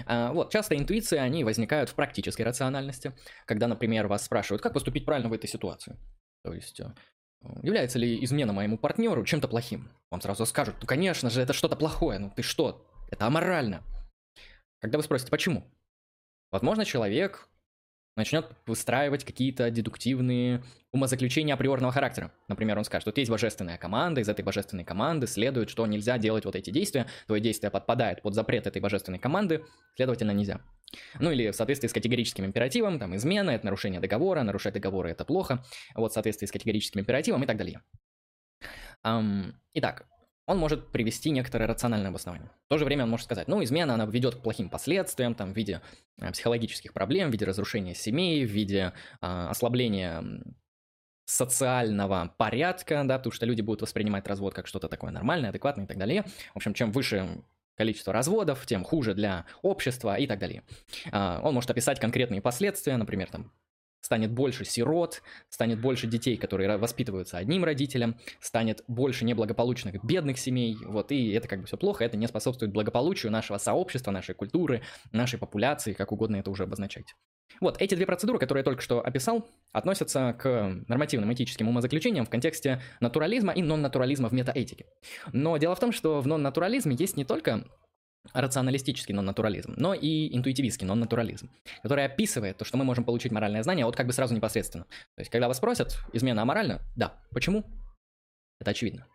А, 0.05 0.33
вот, 0.33 0.51
часто 0.51 0.77
интуиции, 0.77 1.17
они 1.17 1.45
возникают 1.45 1.89
в 1.89 1.95
практической 1.95 2.41
рациональности, 2.41 3.13
когда, 3.45 3.67
например, 3.67 4.07
вас 4.07 4.25
спрашивают, 4.25 4.61
как 4.61 4.73
поступить 4.73 5.05
правильно 5.05 5.29
в 5.29 5.33
этой 5.33 5.47
ситуации. 5.47 5.97
То 6.43 6.53
есть, 6.53 6.81
э, 6.81 6.93
является 7.63 7.97
ли 7.97 8.21
измена 8.25 8.51
моему 8.51 8.77
партнеру 8.77 9.23
чем-то 9.23 9.47
плохим? 9.47 9.89
Вам 10.11 10.19
сразу 10.19 10.45
скажут, 10.45 10.75
ну, 10.81 10.87
конечно 10.87 11.29
же, 11.29 11.41
это 11.41 11.53
что-то 11.53 11.77
плохое, 11.77 12.19
ну 12.19 12.29
ты 12.35 12.43
что, 12.43 12.85
это 13.09 13.25
аморально. 13.25 13.83
Когда 14.81 14.97
вы 14.97 15.03
спросите, 15.03 15.31
почему? 15.31 15.63
Возможно, 16.51 16.83
человек 16.83 17.47
начнет 18.17 18.49
выстраивать 18.65 19.23
какие-то 19.23 19.69
дедуктивные 19.69 20.63
умозаключения 20.91 21.53
априорного 21.53 21.93
характера. 21.93 22.31
Например, 22.49 22.77
он 22.77 22.83
скажет, 22.83 23.05
вот 23.05 23.17
есть 23.17 23.29
божественная 23.29 23.77
команда, 23.77 24.19
из 24.21 24.27
этой 24.27 24.43
божественной 24.43 24.83
команды 24.83 25.27
следует, 25.27 25.69
что 25.69 25.85
нельзя 25.85 26.17
делать 26.17 26.43
вот 26.43 26.55
эти 26.55 26.71
действия, 26.71 27.07
твое 27.27 27.41
действие 27.41 27.71
подпадает 27.71 28.21
под 28.21 28.33
запрет 28.33 28.67
этой 28.67 28.81
божественной 28.81 29.19
команды, 29.19 29.63
следовательно, 29.95 30.31
нельзя. 30.31 30.59
Ну 31.19 31.31
или 31.31 31.51
в 31.51 31.55
соответствии 31.55 31.87
с 31.87 31.93
категорическим 31.93 32.45
императивом, 32.45 32.99
там 32.99 33.15
измена, 33.15 33.51
это 33.51 33.65
нарушение 33.65 34.01
договора, 34.01 34.43
нарушать 34.43 34.73
договоры 34.73 35.11
это 35.11 35.23
плохо, 35.23 35.63
вот 35.95 36.11
в 36.11 36.13
соответствии 36.13 36.47
с 36.47 36.51
категорическим 36.51 37.01
императивом 37.01 37.43
и 37.43 37.47
так 37.47 37.57
далее. 37.57 37.81
Um, 39.05 39.53
итак, 39.73 40.07
он 40.47 40.57
может 40.57 40.87
привести 40.87 41.29
некоторое 41.29 41.65
рациональное 41.67 42.09
обоснование. 42.09 42.49
В 42.65 42.69
то 42.69 42.77
же 42.77 42.85
время 42.85 43.03
он 43.03 43.09
может 43.09 43.25
сказать, 43.25 43.47
ну, 43.47 43.63
измена, 43.63 43.93
она 43.93 44.05
ведет 44.05 44.35
к 44.35 44.41
плохим 44.41 44.69
последствиям, 44.69 45.35
там, 45.35 45.53
в 45.53 45.57
виде 45.57 45.81
э, 46.19 46.31
психологических 46.31 46.93
проблем, 46.93 47.29
в 47.29 47.33
виде 47.33 47.45
разрушения 47.45 47.93
семей, 47.93 48.45
в 48.45 48.49
виде 48.49 48.93
э, 49.21 49.47
ослабления 49.49 50.23
социального 51.25 52.33
порядка, 52.37 53.03
да, 53.05 53.17
потому 53.17 53.33
что 53.33 53.45
люди 53.45 53.61
будут 53.61 53.81
воспринимать 53.81 54.25
развод 54.27 54.53
как 54.53 54.67
что-то 54.67 54.87
такое 54.87 55.11
нормальное, 55.11 55.49
адекватное 55.49 55.83
и 55.83 55.87
так 55.87 55.97
далее. 55.97 56.23
В 56.53 56.55
общем, 56.55 56.73
чем 56.73 56.93
выше 56.93 57.27
количество 57.75 58.13
разводов, 58.13 58.65
тем 58.65 58.85
хуже 58.85 59.13
для 59.13 59.45
общества 59.61 60.15
и 60.15 60.25
так 60.25 60.39
далее. 60.39 60.63
Э, 61.11 61.41
он 61.43 61.53
может 61.53 61.69
описать 61.69 61.99
конкретные 61.99 62.41
последствия, 62.41 62.95
например, 62.95 63.29
там, 63.29 63.51
станет 64.01 64.31
больше 64.31 64.65
сирот, 64.65 65.21
станет 65.49 65.81
больше 65.81 66.07
детей, 66.07 66.37
которые 66.37 66.77
воспитываются 66.77 67.37
одним 67.37 67.63
родителем, 67.63 68.17
станет 68.39 68.83
больше 68.87 69.25
неблагополучных 69.25 70.03
бедных 70.03 70.37
семей, 70.37 70.77
вот, 70.85 71.11
и 71.11 71.31
это 71.31 71.47
как 71.47 71.61
бы 71.61 71.67
все 71.67 71.77
плохо, 71.77 72.03
это 72.03 72.17
не 72.17 72.27
способствует 72.27 72.71
благополучию 72.71 73.31
нашего 73.31 73.57
сообщества, 73.57 74.11
нашей 74.11 74.35
культуры, 74.35 74.81
нашей 75.11 75.39
популяции, 75.39 75.93
как 75.93 76.11
угодно 76.11 76.37
это 76.37 76.51
уже 76.51 76.63
обозначать. 76.63 77.15
Вот, 77.59 77.81
эти 77.81 77.95
две 77.95 78.05
процедуры, 78.05 78.39
которые 78.39 78.61
я 78.61 78.65
только 78.65 78.81
что 78.81 79.05
описал, 79.05 79.49
относятся 79.71 80.35
к 80.37 80.83
нормативным 80.87 81.33
этическим 81.33 81.67
умозаключениям 81.67 82.25
в 82.25 82.29
контексте 82.29 82.81
натурализма 82.99 83.53
и 83.53 83.61
нон-натурализма 83.61 84.29
в 84.29 84.33
метаэтике. 84.33 84.85
Но 85.31 85.57
дело 85.57 85.75
в 85.75 85.79
том, 85.79 85.91
что 85.91 86.21
в 86.21 86.27
нон-натурализме 86.27 86.95
есть 86.95 87.17
не 87.17 87.25
только 87.25 87.65
рационалистический 88.33 89.13
нон-натурализм, 89.13 89.73
но 89.77 89.93
и 89.93 90.35
интуитивистский 90.35 90.85
нон-натурализм, 90.85 91.49
который 91.83 92.05
описывает 92.05 92.57
то, 92.57 92.65
что 92.65 92.77
мы 92.77 92.83
можем 92.83 93.03
получить 93.03 93.31
моральное 93.31 93.63
знание 93.63 93.85
вот 93.85 93.95
как 93.95 94.07
бы 94.07 94.13
сразу 94.13 94.35
непосредственно. 94.35 94.85
То 95.15 95.19
есть, 95.21 95.31
когда 95.31 95.47
вас 95.47 95.57
спросят, 95.57 95.97
измена 96.13 96.41
аморальна? 96.41 96.81
Да. 96.95 97.19
Почему? 97.31 97.63
Это 98.59 98.71
очевидно. 98.71 99.07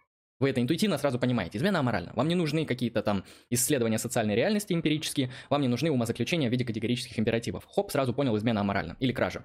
Вы 0.43 0.51
это 0.51 0.61
интуитивно 0.61 0.99
сразу 0.99 1.21
понимаете. 1.21 1.59
Измена 1.59 1.79
аморальна. 1.79 2.13
Вам 2.17 2.27
не 2.27 2.35
нужны 2.35 2.67
какие-то 2.67 3.03
там 3.03 3.25
исследования 3.51 3.99
социальной 3.99 4.35
реальности 4.35 4.73
эмпирические, 4.73 5.31
вам 5.49 5.63
не 5.63 5.69
нужны 5.69 5.91
умозаключения 5.91 6.49
в 6.49 6.51
виде 6.51 6.65
категорических 6.65 7.17
императивов. 7.17 7.65
Хоп, 7.67 7.93
сразу 7.93 8.13
понял, 8.13 8.37
измена 8.37 8.61
аморальна. 8.61 8.97
Или 8.99 9.13
кража. 9.13 9.45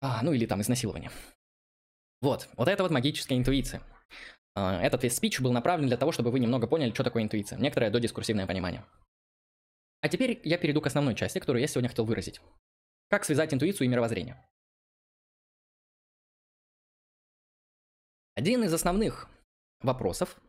А, 0.00 0.20
ну 0.24 0.32
или 0.32 0.46
там 0.46 0.60
изнасилование. 0.60 1.12
Вот, 2.20 2.48
вот 2.56 2.66
это 2.66 2.82
вот 2.82 2.90
магическая 2.90 3.38
интуиция. 3.38 3.80
А, 4.54 4.80
этот 4.82 5.02
весь 5.02 5.16
спич 5.16 5.40
был 5.40 5.52
направлен 5.52 5.88
для 5.88 5.96
того, 5.96 6.12
чтобы 6.12 6.30
вы 6.30 6.40
немного 6.40 6.66
поняли, 6.66 6.92
что 6.92 7.04
такое 7.04 7.22
интуиция. 7.22 7.58
Некоторое 7.58 7.90
додискурсивное 7.90 8.46
понимание. 8.46 8.84
А 10.00 10.08
теперь 10.08 10.40
я 10.44 10.58
перейду 10.58 10.80
к 10.80 10.86
основной 10.86 11.14
части, 11.14 11.38
которую 11.38 11.60
я 11.60 11.68
сегодня 11.68 11.88
хотел 11.88 12.04
выразить. 12.04 12.40
Как 13.08 13.24
связать 13.24 13.54
интуицию 13.54 13.86
и 13.86 13.90
мировоззрение? 13.90 14.44
Один 18.34 18.64
из 18.64 18.72
основных 18.72 19.28
вопросов, 19.80 20.40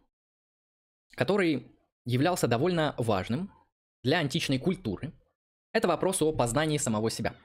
который 1.11 1.71
являлся 2.05 2.47
довольно 2.47 2.95
важным 2.97 3.51
для 4.03 4.19
античной 4.19 4.57
культуры, 4.57 5.13
это 5.71 5.87
вопрос 5.87 6.21
о 6.21 6.31
познании 6.31 6.77
самого 6.77 7.09
себя. 7.09 7.35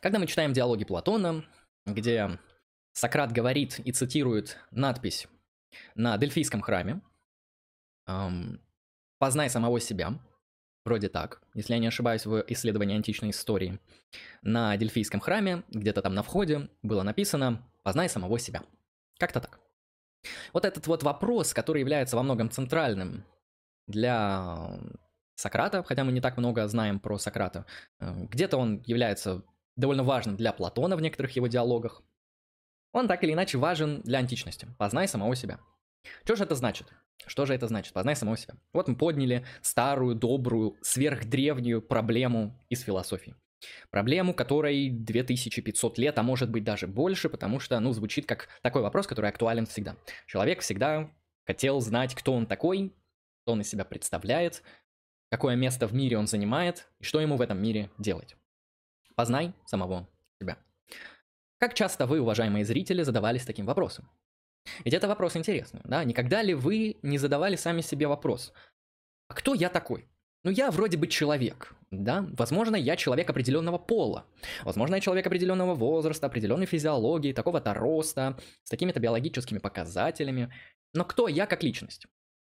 Когда 0.00 0.18
мы 0.18 0.26
читаем 0.26 0.52
диалоги 0.52 0.84
Платона, 0.84 1.44
где 1.86 2.38
Сократ 2.92 3.32
говорит 3.32 3.80
и 3.80 3.92
цитирует 3.92 4.58
надпись 4.70 5.28
на 5.94 6.16
Дельфийском 6.16 6.60
храме. 6.60 7.00
Эм, 8.06 8.60
«Познай 9.18 9.50
самого 9.50 9.80
себя», 9.80 10.18
вроде 10.84 11.08
так, 11.08 11.42
если 11.54 11.72
я 11.74 11.78
не 11.78 11.86
ошибаюсь, 11.86 12.26
в 12.26 12.44
исследовании 12.48 12.96
античной 12.96 13.30
истории. 13.30 13.80
На 14.42 14.76
Дельфийском 14.76 15.20
храме, 15.20 15.62
где-то 15.70 16.02
там 16.02 16.14
на 16.14 16.22
входе, 16.22 16.68
было 16.82 17.02
написано 17.02 17.62
«Познай 17.82 18.08
самого 18.08 18.38
себя». 18.38 18.62
Как-то 19.18 19.40
так. 19.40 19.60
Вот 20.52 20.64
этот 20.64 20.86
вот 20.86 21.02
вопрос, 21.02 21.52
который 21.54 21.80
является 21.80 22.16
во 22.16 22.22
многом 22.22 22.50
центральным 22.50 23.24
для 23.86 24.78
Сократа, 25.36 25.82
хотя 25.82 26.04
мы 26.04 26.12
не 26.12 26.20
так 26.20 26.36
много 26.36 26.66
знаем 26.68 27.00
про 27.00 27.18
Сократа, 27.18 27.66
э, 28.00 28.24
где-то 28.30 28.56
он 28.56 28.82
является 28.86 29.42
довольно 29.76 30.02
важным 30.02 30.36
для 30.36 30.52
Платона 30.52 30.96
в 30.96 31.02
некоторых 31.02 31.32
его 31.32 31.46
диалогах, 31.46 32.02
он 32.94 33.08
так 33.08 33.22
или 33.24 33.32
иначе 33.32 33.58
важен 33.58 34.00
для 34.02 34.20
античности. 34.20 34.68
Познай 34.78 35.08
самого 35.08 35.34
себя. 35.34 35.58
Что 36.24 36.36
же 36.36 36.44
это 36.44 36.54
значит? 36.54 36.86
Что 37.26 37.44
же 37.44 37.52
это 37.52 37.66
значит? 37.66 37.92
Познай 37.92 38.14
самого 38.14 38.36
себя. 38.36 38.54
Вот 38.72 38.88
мы 38.88 38.96
подняли 38.96 39.44
старую, 39.62 40.14
добрую, 40.14 40.78
сверхдревнюю 40.80 41.82
проблему 41.82 42.58
из 42.68 42.82
философии. 42.82 43.34
Проблему, 43.90 44.32
которой 44.32 44.90
2500 44.90 45.98
лет, 45.98 46.18
а 46.18 46.22
может 46.22 46.50
быть 46.50 46.64
даже 46.64 46.86
больше, 46.86 47.28
потому 47.28 47.58
что, 47.58 47.80
ну, 47.80 47.92
звучит 47.92 48.26
как 48.26 48.48
такой 48.62 48.82
вопрос, 48.82 49.06
который 49.06 49.30
актуален 49.30 49.66
всегда. 49.66 49.96
Человек 50.26 50.60
всегда 50.60 51.10
хотел 51.46 51.80
знать, 51.80 52.14
кто 52.14 52.32
он 52.32 52.46
такой, 52.46 52.94
что 53.42 53.52
он 53.52 53.62
из 53.62 53.68
себя 53.68 53.84
представляет, 53.84 54.62
какое 55.30 55.56
место 55.56 55.88
в 55.88 55.94
мире 55.94 56.16
он 56.16 56.28
занимает 56.28 56.86
и 57.00 57.04
что 57.04 57.20
ему 57.20 57.36
в 57.36 57.40
этом 57.40 57.60
мире 57.60 57.90
делать. 57.98 58.36
Познай 59.16 59.52
самого 59.64 60.08
себя. 60.38 60.58
Как 61.64 61.72
часто 61.72 62.04
вы, 62.04 62.20
уважаемые 62.20 62.66
зрители, 62.66 63.02
задавались 63.04 63.46
таким 63.46 63.64
вопросом? 63.64 64.06
Ведь 64.84 64.92
это 64.92 65.08
вопрос 65.08 65.34
интересный, 65.34 65.80
да? 65.84 66.04
Никогда 66.04 66.42
ли 66.42 66.52
вы 66.52 66.98
не 67.00 67.16
задавали 67.16 67.56
сами 67.56 67.80
себе 67.80 68.06
вопрос? 68.06 68.52
а 69.28 69.34
кто 69.34 69.54
я 69.54 69.70
такой? 69.70 70.06
Ну, 70.42 70.50
я 70.50 70.70
вроде 70.70 70.98
бы 70.98 71.06
человек, 71.06 71.74
да? 71.90 72.26
Возможно, 72.36 72.76
я 72.76 72.96
человек 72.96 73.30
определенного 73.30 73.78
пола. 73.78 74.26
Возможно, 74.62 74.96
я 74.96 75.00
человек 75.00 75.26
определенного 75.26 75.74
возраста, 75.74 76.26
определенной 76.26 76.66
физиологии, 76.66 77.32
такого-то 77.32 77.72
роста, 77.72 78.36
с 78.62 78.68
такими-то 78.68 79.00
биологическими 79.00 79.58
показателями. 79.58 80.52
Но 80.92 81.06
кто 81.06 81.28
я 81.28 81.46
как 81.46 81.62
личность? 81.62 82.06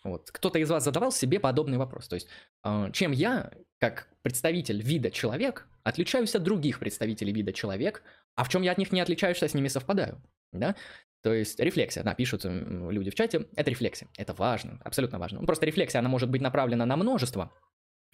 Вот. 0.02 0.32
Кто-то 0.32 0.58
из 0.58 0.68
вас 0.68 0.82
задавал 0.82 1.12
себе 1.12 1.38
подобный 1.38 1.78
вопрос. 1.78 2.08
То 2.08 2.16
есть, 2.16 2.26
э, 2.64 2.90
чем 2.92 3.12
я, 3.12 3.52
как 3.78 4.08
представитель 4.22 4.82
вида 4.82 5.12
человек, 5.12 5.68
отличаюсь 5.84 6.34
от 6.34 6.42
других 6.42 6.80
представителей 6.80 7.32
вида 7.32 7.52
человек, 7.52 8.02
а 8.36 8.44
в 8.44 8.48
чем 8.48 8.62
я 8.62 8.72
от 8.72 8.78
них 8.78 8.92
не 8.92 9.00
отличаюсь, 9.00 9.42
а 9.42 9.48
с 9.48 9.54
ними 9.54 9.68
совпадаю? 9.68 10.22
Да? 10.52 10.76
То 11.22 11.34
есть 11.34 11.58
рефлексия, 11.58 12.04
да, 12.04 12.14
пишут 12.14 12.44
люди 12.44 13.10
в 13.10 13.14
чате, 13.14 13.48
это 13.56 13.70
рефлексия, 13.70 14.08
это 14.16 14.32
важно, 14.32 14.80
абсолютно 14.84 15.18
важно. 15.18 15.40
Ну, 15.40 15.46
просто 15.46 15.66
рефлексия, 15.66 15.98
она 15.98 16.08
может 16.08 16.30
быть 16.30 16.40
направлена 16.40 16.86
на 16.86 16.96
множество 16.96 17.50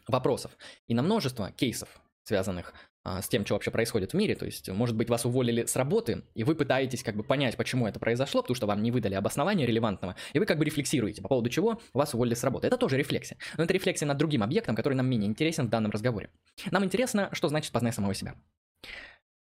вопросов 0.08 0.56
и 0.88 0.94
на 0.94 1.02
множество 1.02 1.52
кейсов, 1.52 2.00
связанных 2.24 2.72
а, 3.04 3.20
с 3.20 3.28
тем, 3.28 3.44
что 3.44 3.54
вообще 3.54 3.70
происходит 3.70 4.12
в 4.12 4.16
мире. 4.16 4.34
То 4.34 4.46
есть, 4.46 4.68
может 4.70 4.96
быть, 4.96 5.10
вас 5.10 5.24
уволили 5.24 5.64
с 5.66 5.76
работы, 5.76 6.22
и 6.34 6.44
вы 6.44 6.54
пытаетесь 6.54 7.02
как 7.02 7.16
бы 7.16 7.22
понять, 7.22 7.56
почему 7.56 7.86
это 7.86 7.98
произошло, 7.98 8.42
потому 8.42 8.54
что 8.54 8.66
вам 8.66 8.82
не 8.82 8.90
выдали 8.90 9.14
обоснования 9.14 9.66
релевантного, 9.66 10.16
и 10.32 10.38
вы 10.38 10.46
как 10.46 10.58
бы 10.58 10.64
рефлексируете 10.64 11.20
по 11.20 11.28
поводу 11.28 11.50
чего 11.50 11.80
вас 11.92 12.14
уволили 12.14 12.34
с 12.34 12.44
работы. 12.44 12.68
Это 12.68 12.76
тоже 12.76 12.96
рефлексия. 12.96 13.36
Но 13.56 13.64
это 13.64 13.74
рефлексия 13.74 14.06
над 14.06 14.18
другим 14.18 14.42
объектом, 14.42 14.76
который 14.76 14.94
нам 14.94 15.06
менее 15.06 15.28
интересен 15.28 15.66
в 15.66 15.70
данном 15.70 15.90
разговоре. 15.90 16.30
Нам 16.70 16.84
интересно, 16.84 17.28
что 17.32 17.48
значит 17.48 17.72
познай 17.72 17.92
самого 17.92 18.14
себя. 18.14 18.36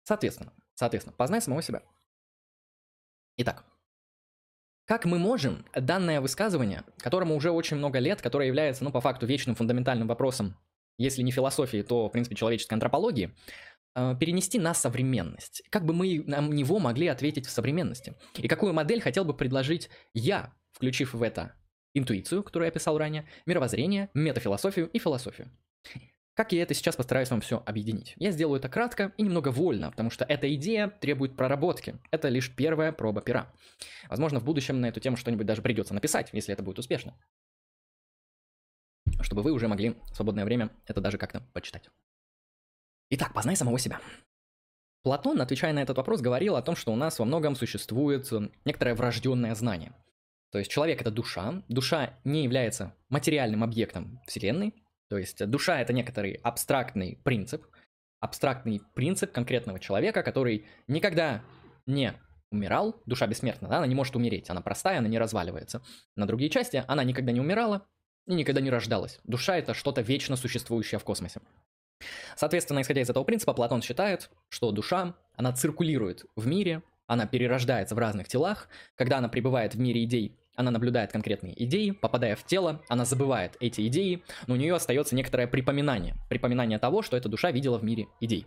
Соответственно, 0.09 0.55
соответственно, 0.75 1.15
познай 1.15 1.43
самого 1.43 1.61
себя. 1.61 1.83
Итак, 3.37 3.67
как 4.87 5.05
мы 5.05 5.19
можем 5.19 5.67
данное 5.75 6.23
высказывание, 6.23 6.83
которому 6.97 7.37
уже 7.37 7.50
очень 7.50 7.77
много 7.77 7.99
лет, 7.99 8.23
которое 8.23 8.47
является, 8.47 8.85
ну, 8.85 8.91
по 8.91 9.03
факту, 9.03 9.27
вечным 9.27 9.55
фундаментальным 9.55 10.09
вопросом, 10.09 10.57
если 10.97 11.21
не 11.21 11.31
философии, 11.31 11.83
то, 11.83 12.09
в 12.09 12.12
принципе, 12.12 12.37
человеческой 12.37 12.73
антропологии, 12.73 13.37
э, 13.97 14.17
перенести 14.19 14.59
на 14.59 14.73
современность? 14.73 15.62
Как 15.69 15.85
бы 15.85 15.93
мы 15.93 16.25
на 16.27 16.41
него 16.41 16.79
могли 16.79 17.09
ответить 17.09 17.45
в 17.45 17.50
современности? 17.50 18.15
И 18.38 18.49
какую 18.49 18.73
модель 18.73 19.03
хотел 19.03 19.27
бы 19.27 19.35
предложить 19.35 19.91
я, 20.15 20.55
включив 20.73 21.12
в 21.12 21.23
это 21.23 21.55
интуицию, 21.93 22.43
которую 22.45 22.65
я 22.65 22.71
описал 22.71 22.97
ранее, 22.97 23.29
мировоззрение, 23.45 24.09
метафилософию 24.15 24.88
и 24.88 24.99
философию? 24.99 25.50
Как 26.38 26.52
я 26.52 26.62
это 26.62 26.73
сейчас 26.73 26.95
постараюсь 26.95 27.33
вам 27.33 27.40
все 27.40 27.64
объединить? 27.66 28.14
Я 28.16 28.30
сделаю 28.30 28.61
это 28.61 28.68
кратко 28.68 29.12
и 29.16 29.25
немного 29.25 29.49
вольно, 29.49 29.90
потому 29.90 30.09
что 30.09 30.25
эта 30.25 30.54
идея 30.54 30.87
требует 30.87 31.37
проработки. 31.37 31.99
Это 32.12 32.28
лишь 32.28 32.54
первая 32.54 32.92
проба 32.92 33.21
пера. 33.21 33.52
Возможно, 34.09 34.38
в 34.38 34.45
будущем 34.45 34.80
на 34.80 34.87
эту 34.87 35.00
тему 35.00 35.16
что-нибудь 35.16 35.47
даже 35.47 35.62
придется 35.62 35.95
написать, 35.95 36.28
если 36.33 36.52
это 36.52 36.62
будет 36.62 36.78
успешно. 36.78 37.18
Чтобы 39.21 39.42
вы 39.42 39.50
уже 39.50 39.66
могли 39.66 39.97
в 40.12 40.14
свободное 40.14 40.45
время 40.45 40.71
это 40.87 41.00
даже 41.00 41.18
как-то 41.18 41.40
почитать. 41.54 41.90
Итак, 43.11 43.35
познай 43.35 43.57
самого 43.57 43.80
себя. 43.80 44.00
Платон, 45.02 45.40
отвечая 45.40 45.73
на 45.73 45.83
этот 45.83 45.97
вопрос, 45.97 46.21
говорил 46.21 46.54
о 46.54 46.62
том, 46.62 46.76
что 46.76 46.92
у 46.92 46.97
нас 46.97 47.18
во 47.18 47.25
многом 47.25 47.57
существует 47.57 48.30
некоторое 48.64 48.95
врожденное 48.95 49.57
знание. 49.57 49.92
То 50.52 50.61
есть 50.61 50.71
человек 50.71 51.00
это 51.00 51.11
душа, 51.11 51.64
душа 51.66 52.14
не 52.23 52.45
является 52.45 52.95
материальным 53.09 53.64
объектом 53.64 54.21
Вселенной, 54.28 54.73
то 55.09 55.19
есть 55.19 55.45
душа 55.47 55.81
это 55.81 55.93
некоторый 55.93 56.35
абстрактный 56.43 57.19
принцип, 57.25 57.67
абстрактный 58.21 58.81
принцип 58.95 59.33
конкретного 59.33 59.81
человека, 59.81 60.23
который 60.23 60.67
никогда 60.87 61.43
не 61.87 62.15
умирал, 62.50 63.00
душа 63.07 63.27
бессмертна, 63.27 63.69
да, 63.69 63.79
она 63.79 63.87
не 63.87 63.95
может 63.95 64.17
умереть, 64.17 64.50
она 64.50 64.61
простая, 64.61 64.99
она 64.99 65.09
не 65.09 65.19
разваливается. 65.19 65.83
На 66.17 66.27
другие 66.27 66.50
части 66.50 66.85
она 66.87 67.05
никогда 67.05 67.33
не 67.33 67.41
умирала 67.41 67.87
и 68.27 68.35
никогда 68.35 68.61
не 68.61 68.71
рождалась. 68.71 69.21
Душа 69.25 69.57
это 69.57 69.75
что-то 69.75 70.00
вечно 70.00 70.37
существующее 70.37 70.99
в 70.99 71.05
космосе. 71.05 71.41
Соответственно, 72.37 72.83
исходя 72.83 73.00
из 73.00 73.11
этого 73.11 73.25
принципа, 73.25 73.55
Платон 73.55 73.83
считает, 73.83 74.31
что 74.49 74.71
душа, 74.71 75.15
она 75.37 75.53
циркулирует 75.53 76.25
в 76.37 76.47
мире, 76.47 76.83
она 77.07 77.27
перерождается 77.27 77.95
в 77.95 77.99
разных 77.99 78.29
телах, 78.29 78.69
когда 78.95 79.19
она 79.19 79.29
пребывает 79.29 79.75
в 79.75 79.81
мире 79.81 80.05
идей, 80.05 80.38
она 80.59 80.73
наблюдает 80.73 81.12
конкретные 81.12 81.55
идеи, 81.65 81.93
попадая 81.93 82.35
в 82.35 82.45
тело, 82.45 82.83
она 82.88 83.05
забывает 83.05 83.57
эти 83.61 83.87
идеи, 83.87 84.25
но 84.49 84.54
у 84.54 84.56
нее 84.56 84.75
остается 84.75 85.15
некоторое 85.15 85.47
припоминание. 85.47 86.17
Припоминание 86.28 86.80
того, 86.80 87.02
что 87.02 87.17
эта 87.17 87.28
душа 87.28 87.52
видела 87.52 87.78
в 87.78 87.85
мире 87.85 88.09
идей. 88.21 88.47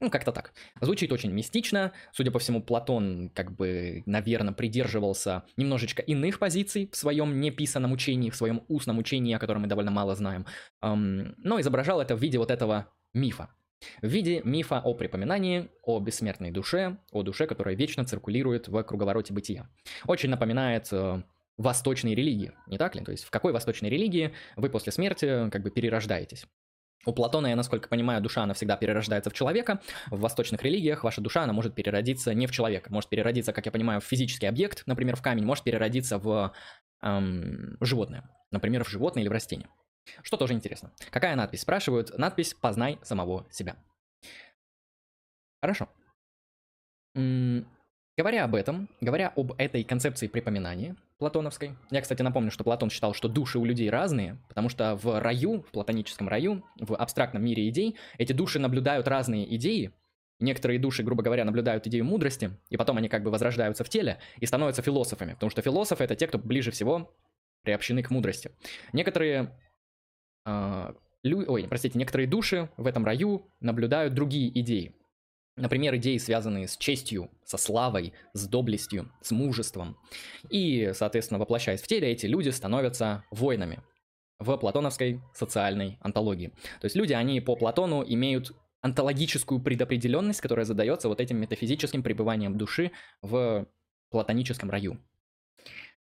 Ну, 0.00 0.08
как-то 0.08 0.32
так. 0.32 0.54
Звучит 0.80 1.12
очень 1.12 1.30
мистично. 1.30 1.92
Судя 2.12 2.30
по 2.30 2.38
всему, 2.38 2.62
Платон, 2.62 3.30
как 3.34 3.54
бы, 3.54 4.02
наверное, 4.06 4.54
придерживался 4.54 5.44
немножечко 5.58 6.00
иных 6.00 6.38
позиций 6.38 6.88
в 6.90 6.96
своем 6.96 7.38
неписанном 7.38 7.92
учении, 7.92 8.30
в 8.30 8.36
своем 8.36 8.64
устном 8.68 8.98
учении, 8.98 9.34
о 9.34 9.38
котором 9.38 9.62
мы 9.62 9.68
довольно 9.68 9.90
мало 9.90 10.14
знаем. 10.14 10.46
Но 10.80 11.60
изображал 11.60 12.00
это 12.00 12.16
в 12.16 12.22
виде 12.22 12.38
вот 12.38 12.50
этого 12.50 12.88
мифа. 13.12 13.50
В 14.02 14.06
виде 14.06 14.40
мифа 14.44 14.80
о 14.80 14.94
припоминании, 14.94 15.70
о 15.82 16.00
бессмертной 16.00 16.50
душе, 16.50 16.98
о 17.12 17.22
душе, 17.22 17.46
которая 17.46 17.74
вечно 17.74 18.04
циркулирует 18.04 18.68
в 18.68 18.82
круговороте 18.82 19.34
бытия. 19.34 19.68
Очень 20.06 20.30
напоминает 20.30 20.88
э, 20.92 21.22
восточной 21.56 22.14
религии, 22.14 22.52
не 22.66 22.78
так 22.78 22.94
ли? 22.94 23.04
То 23.04 23.12
есть 23.12 23.24
в 23.24 23.30
какой 23.30 23.52
восточной 23.52 23.88
религии 23.88 24.34
вы 24.56 24.70
после 24.70 24.92
смерти 24.92 25.50
как 25.50 25.62
бы 25.62 25.70
перерождаетесь? 25.70 26.46
У 27.06 27.12
Платона, 27.12 27.48
я 27.48 27.56
насколько 27.56 27.88
понимаю, 27.88 28.22
душа, 28.22 28.42
она 28.42 28.54
всегда 28.54 28.76
перерождается 28.76 29.30
в 29.30 29.34
человека. 29.34 29.80
В 30.10 30.20
восточных 30.20 30.62
религиях 30.62 31.04
ваша 31.04 31.20
душа, 31.20 31.42
она 31.42 31.52
может 31.52 31.74
переродиться 31.74 32.32
не 32.32 32.46
в 32.46 32.50
человека. 32.50 32.90
Может 32.90 33.10
переродиться, 33.10 33.52
как 33.52 33.66
я 33.66 33.72
понимаю, 33.72 34.00
в 34.00 34.04
физический 34.04 34.46
объект, 34.46 34.84
например, 34.86 35.16
в 35.16 35.22
камень, 35.22 35.44
может 35.44 35.64
переродиться 35.64 36.18
в 36.18 36.54
эм, 37.02 37.76
животное. 37.80 38.30
Например, 38.50 38.84
в 38.84 38.88
животное 38.88 39.22
или 39.22 39.28
в 39.28 39.32
растение. 39.32 39.68
Что 40.22 40.36
тоже 40.36 40.54
интересно. 40.54 40.92
Какая 41.10 41.36
надпись? 41.36 41.60
Спрашивают. 41.62 42.16
Надпись 42.16 42.54
«Познай 42.54 42.98
самого 43.02 43.46
себя». 43.50 43.76
Хорошо. 45.60 45.88
М 47.14 47.66
говоря 48.16 48.44
об 48.44 48.54
этом, 48.54 48.88
говоря 49.00 49.32
об 49.34 49.52
этой 49.58 49.82
концепции 49.82 50.28
припоминания, 50.28 50.96
платоновской. 51.18 51.76
Я, 51.90 52.00
кстати, 52.00 52.22
напомню, 52.22 52.50
что 52.50 52.64
Платон 52.64 52.90
считал, 52.90 53.14
что 53.14 53.28
души 53.28 53.58
у 53.58 53.64
людей 53.64 53.88
разные, 53.90 54.38
потому 54.48 54.68
что 54.68 54.96
в 54.96 55.20
раю, 55.20 55.62
в 55.62 55.70
платоническом 55.70 56.28
раю, 56.28 56.64
в 56.78 56.94
абстрактном 56.96 57.44
мире 57.44 57.68
идей, 57.68 57.96
эти 58.18 58.32
души 58.32 58.58
наблюдают 58.58 59.08
разные 59.08 59.54
идеи. 59.56 59.92
Некоторые 60.40 60.80
души, 60.80 61.02
грубо 61.02 61.22
говоря, 61.22 61.44
наблюдают 61.44 61.86
идею 61.86 62.04
мудрости, 62.04 62.50
и 62.68 62.76
потом 62.76 62.96
они 62.98 63.08
как 63.08 63.22
бы 63.22 63.30
возрождаются 63.30 63.84
в 63.84 63.88
теле 63.88 64.18
и 64.38 64.46
становятся 64.46 64.82
философами, 64.82 65.34
потому 65.34 65.50
что 65.50 65.62
философы 65.62 66.04
это 66.04 66.16
те, 66.16 66.26
кто 66.26 66.38
ближе 66.38 66.72
всего 66.72 67.14
приобщены 67.62 68.02
к 68.02 68.10
мудрости. 68.10 68.50
Некоторые 68.92 69.56
э, 70.44 70.94
лю... 71.22 71.44
ой, 71.46 71.66
простите, 71.68 71.98
некоторые 71.98 72.26
души 72.26 72.68
в 72.76 72.86
этом 72.86 73.04
раю 73.04 73.48
наблюдают 73.60 74.14
другие 74.14 74.60
идеи. 74.60 74.94
Например, 75.56 75.94
идеи, 75.96 76.18
связанные 76.18 76.66
с 76.66 76.76
честью, 76.76 77.30
со 77.44 77.56
славой, 77.56 78.12
с 78.32 78.46
доблестью, 78.48 79.12
с 79.22 79.30
мужеством. 79.30 79.96
И, 80.50 80.90
соответственно, 80.94 81.38
воплощаясь 81.38 81.80
в 81.80 81.86
теле, 81.86 82.08
эти 82.10 82.26
люди 82.26 82.48
становятся 82.48 83.24
воинами 83.30 83.80
в 84.40 84.56
платоновской 84.56 85.20
социальной 85.32 85.98
антологии. 86.00 86.48
То 86.80 86.86
есть 86.86 86.96
люди, 86.96 87.12
они 87.12 87.40
по 87.40 87.54
Платону 87.54 88.04
имеют 88.04 88.52
антологическую 88.82 89.60
предопределенность, 89.60 90.40
которая 90.40 90.66
задается 90.66 91.08
вот 91.08 91.20
этим 91.20 91.38
метафизическим 91.38 92.02
пребыванием 92.02 92.58
души 92.58 92.90
в 93.22 93.66
платоническом 94.10 94.70
раю. 94.70 94.98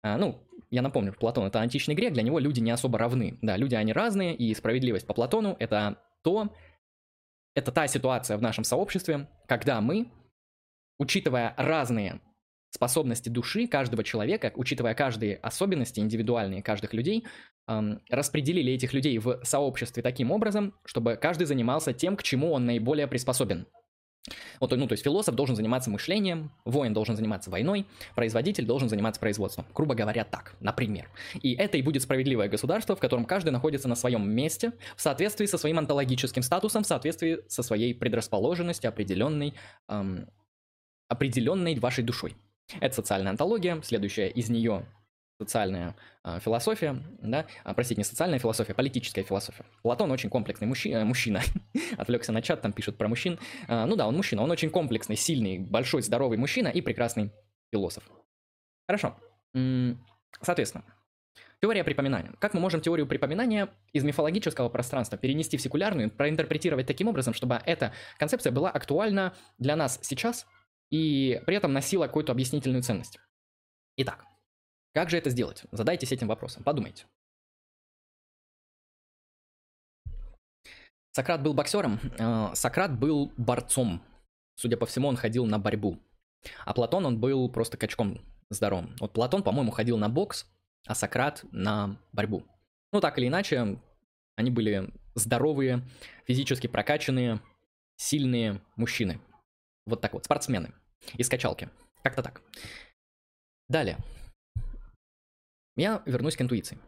А, 0.02 0.16
ну, 0.16 0.42
я 0.70 0.82
напомню, 0.82 1.12
Платон 1.12 1.46
это 1.46 1.60
античный 1.60 1.94
грек, 1.94 2.12
для 2.12 2.22
него 2.22 2.38
люди 2.38 2.60
не 2.60 2.70
особо 2.70 2.98
равны. 2.98 3.38
Да, 3.42 3.56
люди 3.56 3.74
они 3.74 3.92
разные, 3.92 4.34
и 4.34 4.52
справедливость 4.54 5.06
по 5.06 5.14
Платону 5.14 5.56
это 5.60 5.98
то, 6.22 6.52
это 7.54 7.72
та 7.72 7.86
ситуация 7.86 8.36
в 8.36 8.42
нашем 8.42 8.64
сообществе, 8.64 9.28
когда 9.46 9.80
мы, 9.80 10.10
учитывая 10.98 11.54
разные 11.56 12.20
способности 12.70 13.28
души 13.28 13.66
каждого 13.66 14.02
человека, 14.02 14.52
учитывая 14.54 14.94
каждые 14.94 15.36
особенности 15.36 16.00
индивидуальные 16.00 16.62
каждых 16.62 16.94
людей, 16.94 17.26
эм, 17.68 18.00
распределили 18.08 18.72
этих 18.72 18.94
людей 18.94 19.18
в 19.18 19.40
сообществе 19.44 20.02
таким 20.02 20.30
образом, 20.30 20.74
чтобы 20.84 21.16
каждый 21.16 21.44
занимался 21.44 21.92
тем, 21.92 22.16
к 22.16 22.22
чему 22.22 22.52
он 22.52 22.64
наиболее 22.64 23.06
приспособен. 23.06 23.66
Вот, 24.60 24.70
ну, 24.70 24.86
то 24.86 24.92
есть 24.92 25.02
философ 25.02 25.34
должен 25.34 25.56
заниматься 25.56 25.90
мышлением, 25.90 26.52
воин 26.64 26.92
должен 26.92 27.16
заниматься 27.16 27.50
войной, 27.50 27.86
производитель 28.14 28.64
должен 28.64 28.88
заниматься 28.88 29.20
производством. 29.20 29.66
Грубо 29.74 29.94
говоря, 29.94 30.24
так, 30.24 30.54
например. 30.60 31.08
И 31.42 31.54
это 31.54 31.76
и 31.76 31.82
будет 31.82 32.02
справедливое 32.02 32.48
государство, 32.48 32.94
в 32.94 33.00
котором 33.00 33.24
каждый 33.24 33.50
находится 33.50 33.88
на 33.88 33.96
своем 33.96 34.30
месте, 34.30 34.72
в 34.96 35.02
соответствии 35.02 35.46
со 35.46 35.58
своим 35.58 35.78
онтологическим 35.78 36.42
статусом, 36.42 36.84
в 36.84 36.86
соответствии 36.86 37.40
со 37.48 37.62
своей 37.62 37.94
предрасположенностью, 37.94 38.88
определенной, 38.88 39.54
эм, 39.88 40.28
определенной 41.08 41.78
вашей 41.80 42.04
душой. 42.04 42.36
Это 42.80 42.94
социальная 42.94 43.30
антология, 43.30 43.80
следующая 43.82 44.28
из 44.28 44.48
нее 44.48 44.86
социальная 45.38 45.96
э, 46.24 46.38
философия, 46.40 46.96
да, 47.20 47.46
а, 47.64 47.74
простите, 47.74 48.00
не 48.00 48.04
социальная 48.04 48.38
философия, 48.38 48.74
политическая 48.74 49.22
философия. 49.22 49.64
Платон 49.82 50.10
очень 50.10 50.30
комплексный 50.30 50.66
мужчина, 50.66 50.98
э, 50.98 51.04
мужчина. 51.04 51.40
отвлекся 51.96 52.32
на 52.32 52.42
чат, 52.42 52.62
там 52.62 52.72
пишут 52.72 52.96
про 52.96 53.08
мужчин. 53.08 53.38
Э, 53.68 53.84
ну 53.86 53.96
да, 53.96 54.06
он 54.06 54.16
мужчина, 54.16 54.42
он 54.42 54.50
очень 54.50 54.70
комплексный, 54.70 55.16
сильный, 55.16 55.58
большой, 55.58 56.02
здоровый 56.02 56.38
мужчина 56.38 56.68
и 56.68 56.80
прекрасный 56.80 57.32
философ. 57.70 58.04
Хорошо. 58.86 59.16
Соответственно, 60.40 60.84
Теория 61.62 61.84
припоминания. 61.84 62.32
Как 62.40 62.54
мы 62.54 62.60
можем 62.60 62.80
теорию 62.80 63.06
припоминания 63.06 63.68
из 63.92 64.02
мифологического 64.02 64.68
пространства 64.68 65.16
перенести 65.16 65.56
в 65.56 65.62
секулярную, 65.62 66.10
проинтерпретировать 66.10 66.88
таким 66.88 67.06
образом, 67.06 67.34
чтобы 67.34 67.60
эта 67.64 67.92
концепция 68.18 68.50
была 68.50 68.68
актуальна 68.68 69.32
для 69.58 69.76
нас 69.76 70.00
сейчас 70.02 70.44
и 70.90 71.40
при 71.46 71.54
этом 71.54 71.72
носила 71.72 72.08
какую-то 72.08 72.32
объяснительную 72.32 72.82
ценность? 72.82 73.20
Итак, 73.96 74.24
как 74.92 75.10
же 75.10 75.16
это 75.16 75.30
сделать? 75.30 75.64
Задайтесь 75.72 76.12
этим 76.12 76.28
вопросом, 76.28 76.62
подумайте. 76.62 77.06
Сократ 81.12 81.42
был 81.42 81.52
боксером, 81.52 82.00
э, 82.18 82.54
Сократ 82.54 82.98
был 82.98 83.32
борцом. 83.36 84.02
Судя 84.54 84.76
по 84.76 84.86
всему, 84.86 85.08
он 85.08 85.16
ходил 85.16 85.44
на 85.44 85.58
борьбу. 85.58 85.98
А 86.64 86.72
Платон, 86.72 87.06
он 87.06 87.20
был 87.20 87.50
просто 87.50 87.76
качком 87.76 88.20
здоровым. 88.48 88.96
Вот 88.98 89.12
Платон, 89.12 89.42
по-моему, 89.42 89.70
ходил 89.70 89.98
на 89.98 90.08
бокс, 90.08 90.46
а 90.86 90.94
Сократ 90.94 91.44
на 91.52 91.98
борьбу. 92.12 92.44
Ну, 92.92 93.00
так 93.00 93.18
или 93.18 93.28
иначе, 93.28 93.78
они 94.36 94.50
были 94.50 94.90
здоровые, 95.14 95.82
физически 96.26 96.66
прокачанные, 96.66 97.40
сильные 97.96 98.62
мужчины. 98.76 99.20
Вот 99.86 100.00
так 100.00 100.14
вот, 100.14 100.24
спортсмены. 100.24 100.72
Из 101.14 101.28
качалки. 101.28 101.68
Как-то 102.02 102.22
так. 102.22 102.42
Далее. 103.68 103.98
Я 105.76 106.02
вернусь 106.06 106.36
к 106.36 106.42
интуиции. 106.42 106.78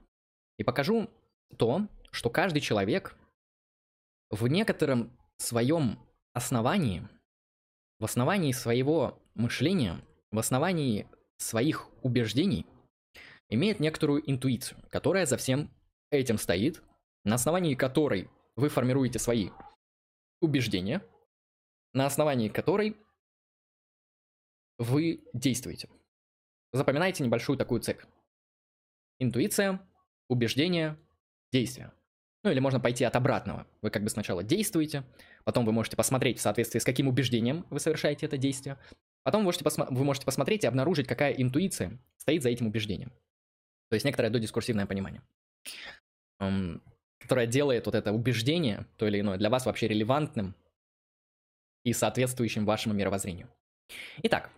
И 0.58 0.64
покажу 0.64 1.10
то, 1.56 1.88
что 2.10 2.30
каждый 2.30 2.60
человек 2.60 3.16
в 4.30 4.46
некотором 4.46 5.16
своем 5.36 5.98
основании, 6.32 7.08
в 7.98 8.04
основании 8.04 8.52
своего 8.52 9.20
мышления, 9.34 10.04
в 10.30 10.38
основании 10.38 11.08
своих 11.36 11.88
убеждений 12.02 12.66
имеет 13.48 13.80
некоторую 13.80 14.28
интуицию, 14.30 14.78
которая 14.90 15.26
за 15.26 15.36
всем 15.36 15.70
этим 16.10 16.38
стоит, 16.38 16.82
на 17.24 17.36
основании 17.36 17.74
которой 17.74 18.30
вы 18.56 18.68
формируете 18.68 19.18
свои 19.18 19.50
убеждения, 20.40 21.02
на 21.92 22.06
основании 22.06 22.48
которой 22.48 22.96
вы 24.78 25.24
действуете. 25.32 25.88
Запоминайте 26.72 27.22
небольшую 27.24 27.56
такую 27.56 27.80
цепь. 27.80 28.02
Интуиция, 29.18 29.80
убеждение, 30.28 30.98
действие. 31.52 31.92
Ну 32.42 32.50
или 32.50 32.60
можно 32.60 32.78
пойти 32.78 33.04
от 33.04 33.16
обратного. 33.16 33.66
Вы 33.80 33.90
как 33.90 34.02
бы 34.02 34.10
сначала 34.10 34.42
действуете, 34.42 35.04
потом 35.44 35.64
вы 35.64 35.72
можете 35.72 35.96
посмотреть 35.96 36.38
в 36.38 36.42
соответствии 36.42 36.78
с 36.78 36.84
каким 36.84 37.08
убеждением 37.08 37.66
вы 37.70 37.80
совершаете 37.80 38.26
это 38.26 38.36
действие, 38.36 38.78
потом 39.22 39.40
вы 39.40 39.46
можете, 39.46 39.64
посма- 39.64 39.86
вы 39.88 40.04
можете 40.04 40.26
посмотреть 40.26 40.64
и 40.64 40.66
обнаружить, 40.66 41.06
какая 41.06 41.32
интуиция 41.32 41.98
стоит 42.18 42.42
за 42.42 42.50
этим 42.50 42.66
убеждением. 42.66 43.12
То 43.88 43.94
есть 43.94 44.04
некоторое 44.04 44.30
додискурсивное 44.30 44.86
понимание, 44.86 45.22
эм, 46.40 46.82
которое 47.18 47.46
делает 47.46 47.86
вот 47.86 47.94
это 47.94 48.12
убеждение, 48.12 48.86
то 48.98 49.06
или 49.06 49.20
иное, 49.20 49.38
для 49.38 49.48
вас 49.48 49.64
вообще 49.64 49.88
релевантным 49.88 50.54
и 51.84 51.92
соответствующим 51.92 52.66
вашему 52.66 52.94
мировоззрению. 52.94 53.48
Итак, 54.22 54.50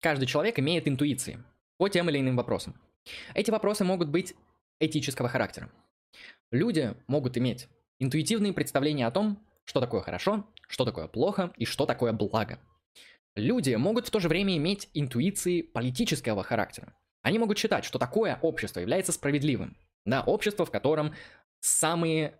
каждый 0.00 0.26
человек 0.26 0.58
имеет 0.58 0.88
интуиции 0.88 1.42
по 1.78 1.88
тем 1.88 2.10
или 2.10 2.18
иным 2.18 2.36
вопросам. 2.36 2.74
Эти 3.34 3.50
вопросы 3.50 3.84
могут 3.84 4.08
быть 4.08 4.34
этического 4.80 5.28
характера. 5.28 5.70
Люди 6.50 6.94
могут 7.06 7.38
иметь 7.38 7.68
интуитивные 7.98 8.52
представления 8.52 9.06
о 9.06 9.10
том, 9.10 9.38
что 9.64 9.80
такое 9.80 10.00
хорошо, 10.02 10.46
что 10.68 10.84
такое 10.84 11.08
плохо 11.08 11.52
и 11.56 11.64
что 11.64 11.86
такое 11.86 12.12
благо. 12.12 12.58
Люди 13.34 13.74
могут 13.74 14.06
в 14.06 14.10
то 14.10 14.20
же 14.20 14.28
время 14.28 14.56
иметь 14.56 14.90
интуиции 14.92 15.62
политического 15.62 16.42
характера. 16.42 16.94
Они 17.22 17.38
могут 17.38 17.58
считать, 17.58 17.84
что 17.84 17.98
такое 17.98 18.38
общество 18.42 18.80
является 18.80 19.12
справедливым. 19.12 19.76
Да, 20.04 20.22
общество, 20.22 20.66
в 20.66 20.70
котором 20.70 21.14
самые 21.60 22.34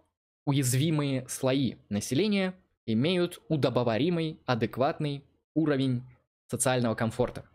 уязвимые 0.44 1.27
слои 1.29 1.77
населения 1.88 2.55
имеют 2.85 3.40
удобоваримый, 3.48 4.40
адекватный 4.44 5.25
уровень 5.55 6.03
социального 6.48 6.94
комфорта. 6.94 7.48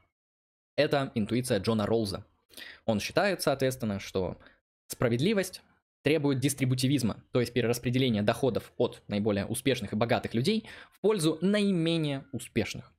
Это 0.76 1.12
интуиция 1.14 1.60
Джона 1.60 1.86
Ролза. 1.86 2.26
Он 2.86 3.00
считает, 3.00 3.42
соответственно, 3.42 4.00
что 4.00 4.38
справедливость 4.88 5.62
требует 6.02 6.40
дистрибутивизма, 6.40 7.24
то 7.32 7.40
есть 7.40 7.54
перераспределения 7.54 8.22
доходов 8.22 8.72
от 8.78 9.04
наиболее 9.08 9.46
успешных 9.46 9.94
и 9.94 9.96
богатых 9.96 10.34
людей 10.34 10.68
в 10.92 11.02
пользу 11.02 11.38
наименее 11.42 12.26
успешных. 12.32 12.94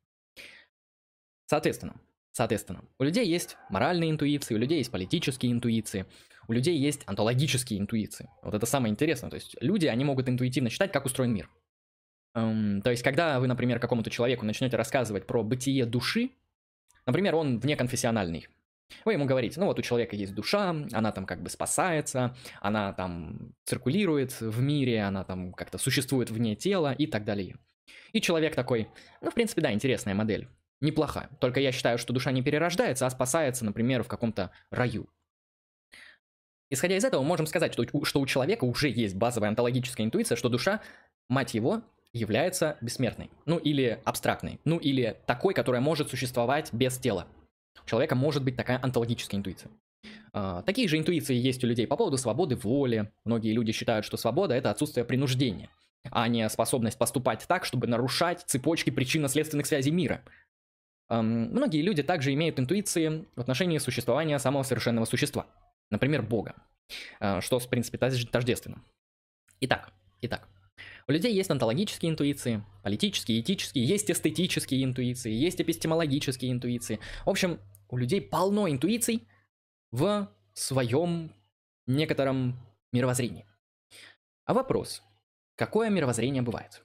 Соответственно, 1.47 1.99
соответственно, 2.33 2.85
у 2.99 3.05
людей 3.05 3.27
есть 3.27 3.57
моральные 3.71 4.11
интуиции, 4.11 4.55
у 4.55 4.59
людей 4.59 4.79
есть 4.79 4.91
политические 4.91 5.53
интуиции, 5.53 6.05
у 6.49 6.53
людей 6.53 6.77
есть 6.77 7.03
онтологические 7.07 7.81
интуиции. 7.81 8.29
Вот 8.43 8.55
это 8.55 8.67
самое 8.67 8.93
интересное. 8.93 9.31
То 9.31 9.37
есть 9.37 9.57
люди, 9.61 9.87
они 9.87 10.05
могут 10.05 10.29
интуитивно 10.29 10.71
считать, 10.71 10.93
как 10.93 11.07
устроен 11.07 11.33
мир. 11.33 11.51
Эм, 12.35 12.83
то 12.83 12.91
есть, 12.91 13.03
когда 13.03 13.41
вы, 13.41 13.47
например, 13.47 13.79
какому-то 13.79 14.11
человеку 14.11 14.45
начнете 14.45 14.77
рассказывать 14.77 15.27
про 15.27 15.43
бытие 15.43 15.87
души, 15.87 16.31
например, 17.07 17.35
он 17.35 17.59
внеконфессиональный, 17.59 18.49
вы 19.05 19.15
ему 19.15 19.27
говорите, 19.27 19.61
ну 19.61 19.67
вот 19.67 19.79
у 19.79 19.83
человека 19.83 20.17
есть 20.17 20.35
душа, 20.35 20.71
она 20.93 21.13
там 21.13 21.27
как 21.27 21.43
бы 21.43 21.51
спасается, 21.51 22.37
она 22.61 22.93
там 22.93 23.55
циркулирует 23.65 24.41
в 24.41 24.61
мире, 24.61 25.03
она 25.03 25.25
там 25.25 25.53
как-то 25.53 25.79
существует 25.79 26.31
вне 26.31 26.57
тела 26.57 26.93
и 26.93 27.07
так 27.07 27.25
далее. 27.25 27.57
И 28.13 28.21
человек 28.21 28.55
такой, 28.55 28.89
ну 29.21 29.31
в 29.31 29.35
принципе 29.35 29.61
да, 29.63 29.73
интересная 29.73 30.15
модель, 30.15 30.49
неплохая. 30.81 31.29
Только 31.41 31.61
я 31.61 31.73
считаю, 31.73 31.99
что 31.99 32.13
душа 32.13 32.33
не 32.33 32.43
перерождается, 32.43 33.07
а 33.07 33.11
спасается, 33.11 33.65
например, 33.65 34.03
в 34.03 34.09
каком-то 34.09 34.51
раю. 34.71 35.09
Исходя 36.71 36.97
из 36.97 37.05
этого, 37.05 37.23
мы 37.23 37.29
можем 37.29 37.47
сказать, 37.47 37.73
что, 37.73 37.85
что 38.05 38.21
у 38.21 38.27
человека 38.27 38.65
уже 38.65 38.91
есть 38.91 39.15
базовая 39.15 39.49
онтологическая 39.49 40.05
интуиция, 40.05 40.37
что 40.37 40.51
душа, 40.51 40.83
мать 41.29 41.55
его, 41.55 41.83
является 42.13 42.77
бессмертной. 42.81 43.31
Ну 43.47 43.59
или 43.59 44.01
абстрактной. 44.05 44.61
Ну 44.65 44.79
или 44.79 45.17
такой, 45.27 45.55
которая 45.55 45.81
может 45.81 46.11
существовать 46.11 46.73
без 46.73 46.99
тела. 46.99 47.27
У 47.85 47.89
человека 47.89 48.15
может 48.15 48.45
быть 48.45 48.57
такая 48.57 48.81
онтологическая 48.83 49.39
интуиция. 49.39 49.71
Uh, 50.33 50.63
такие 50.63 50.87
же 50.89 50.99
интуиции 50.99 51.35
есть 51.35 51.65
у 51.65 51.67
людей 51.67 51.87
по 51.87 51.97
поводу 51.97 52.17
свободы 52.19 52.55
воли. 52.55 53.11
Многие 53.25 53.53
люди 53.53 53.73
считают, 53.73 54.05
что 54.05 54.17
свобода 54.17 54.55
это 54.55 54.71
отсутствие 54.71 55.05
принуждения, 55.05 55.71
а 56.11 56.29
не 56.29 56.49
способность 56.49 56.99
поступать 56.99 57.45
так, 57.49 57.65
чтобы 57.65 57.87
нарушать 57.87 58.43
цепочки 58.47 58.91
причинно-следственных 58.91 59.67
связей 59.67 59.91
мира. 59.91 60.23
Многие 61.09 61.83
люди 61.83 62.03
также 62.03 62.33
имеют 62.35 62.61
интуиции 62.61 63.25
в 63.35 63.41
отношении 63.41 63.79
существования 63.79 64.39
самого 64.39 64.63
совершенного 64.63 65.07
существа, 65.07 65.47
например, 65.91 66.23
Бога, 66.23 66.55
uh, 67.21 67.41
что, 67.41 67.59
в 67.59 67.69
принципе, 67.69 67.99
тождественно. 67.99 68.85
Итак, 69.61 69.91
итак, 70.21 70.49
у 71.09 71.13
людей 71.13 71.35
есть 71.35 71.51
онтологические 71.51 72.11
интуиции, 72.11 72.63
политические, 72.83 73.41
этические, 73.41 73.85
есть 73.85 74.11
эстетические 74.11 74.85
интуиции, 74.85 75.33
есть 75.33 75.61
эпистемологические 75.61 76.53
интуиции. 76.53 77.01
В 77.25 77.31
общем, 77.31 77.59
у 77.89 77.97
людей 77.97 78.21
полно 78.21 78.69
интуиций 78.69 79.27
в 79.91 80.31
своем 80.53 81.33
некотором 81.87 82.61
мировоззрении. 82.93 83.47
А 84.45 84.53
вопрос, 84.53 85.03
какое 85.57 85.89
мировоззрение 85.89 86.43
бывает? 86.43 86.83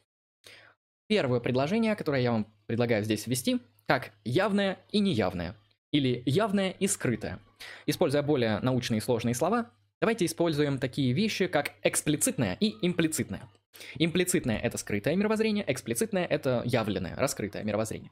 Первое 1.07 1.41
предложение, 1.41 1.95
которое 1.97 2.21
я 2.21 2.31
вам 2.31 2.47
предлагаю 2.65 3.03
здесь 3.03 3.27
ввести, 3.27 3.59
как 3.87 4.13
явное 4.23 4.79
и 4.89 4.99
неявное, 4.99 5.57
или 5.91 6.23
явное 6.25 6.71
и 6.71 6.87
скрытое. 6.87 7.39
Используя 7.85 8.23
более 8.23 8.59
научные 8.59 8.99
и 8.99 9.01
сложные 9.01 9.35
слова, 9.35 9.69
давайте 9.99 10.25
используем 10.25 10.79
такие 10.79 11.11
вещи, 11.11 11.47
как 11.47 11.73
эксплицитное 11.83 12.55
и 12.61 12.73
имплицитное. 12.85 13.49
Имплицитное– 13.95 14.57
это 14.63 14.77
скрытое 14.77 15.15
мировоззрение, 15.15 15.63
эксплицитное– 15.67 16.25
это 16.29 16.61
явленное, 16.65 17.15
раскрытое 17.15 17.63
мировоззрение. 17.63 18.11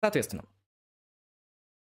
Соответственно, 0.00 0.44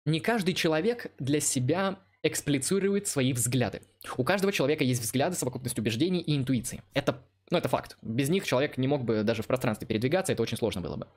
не 0.04 0.20
каждый 0.20 0.54
человек 0.54 1.12
для 1.18 1.40
себя 1.40 1.98
эксплицирует 2.22 3.08
свои 3.08 3.32
взгляды. 3.32 3.82
У 4.16 4.24
каждого 4.24 4.52
человека 4.52 4.84
есть 4.84 5.02
взгляды, 5.02 5.36
совокупность 5.36 5.78
убеждений 5.78 6.20
и 6.20 6.36
интуиции. 6.36 6.82
Это, 6.94 7.22
ну, 7.50 7.58
это 7.58 7.68
факт. 7.68 7.96
Без 8.00 8.28
них 8.28 8.44
человек 8.44 8.78
не 8.78 8.88
мог 8.88 9.04
бы 9.04 9.22
даже 9.22 9.42
в 9.42 9.46
пространстве 9.46 9.86
передвигаться, 9.86 10.32
это 10.32 10.42
очень 10.42 10.56
сложно 10.56 10.80
было 10.80 10.96
бы. 10.96 11.08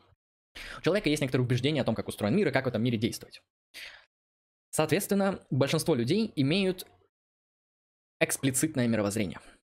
У 0.79 0.81
человека 0.81 1.10
есть 1.10 1.21
некоторые 1.21 1.45
убеждения 1.45 1.81
о 1.81 1.86
том, 1.86 1.95
как 1.95 2.08
устроен 2.08 2.36
мир 2.36 2.47
и 2.47 2.51
как 2.51 2.65
в 2.65 2.67
этом 2.67 2.81
мире 2.81 2.97
действовать. 2.97 3.41
Соответственно, 4.71 5.39
большинство 5.51 5.95
людей 5.95 6.31
имеют 6.36 6.86
эксплицитное 8.19 8.88
мировоззрение– 8.88 9.39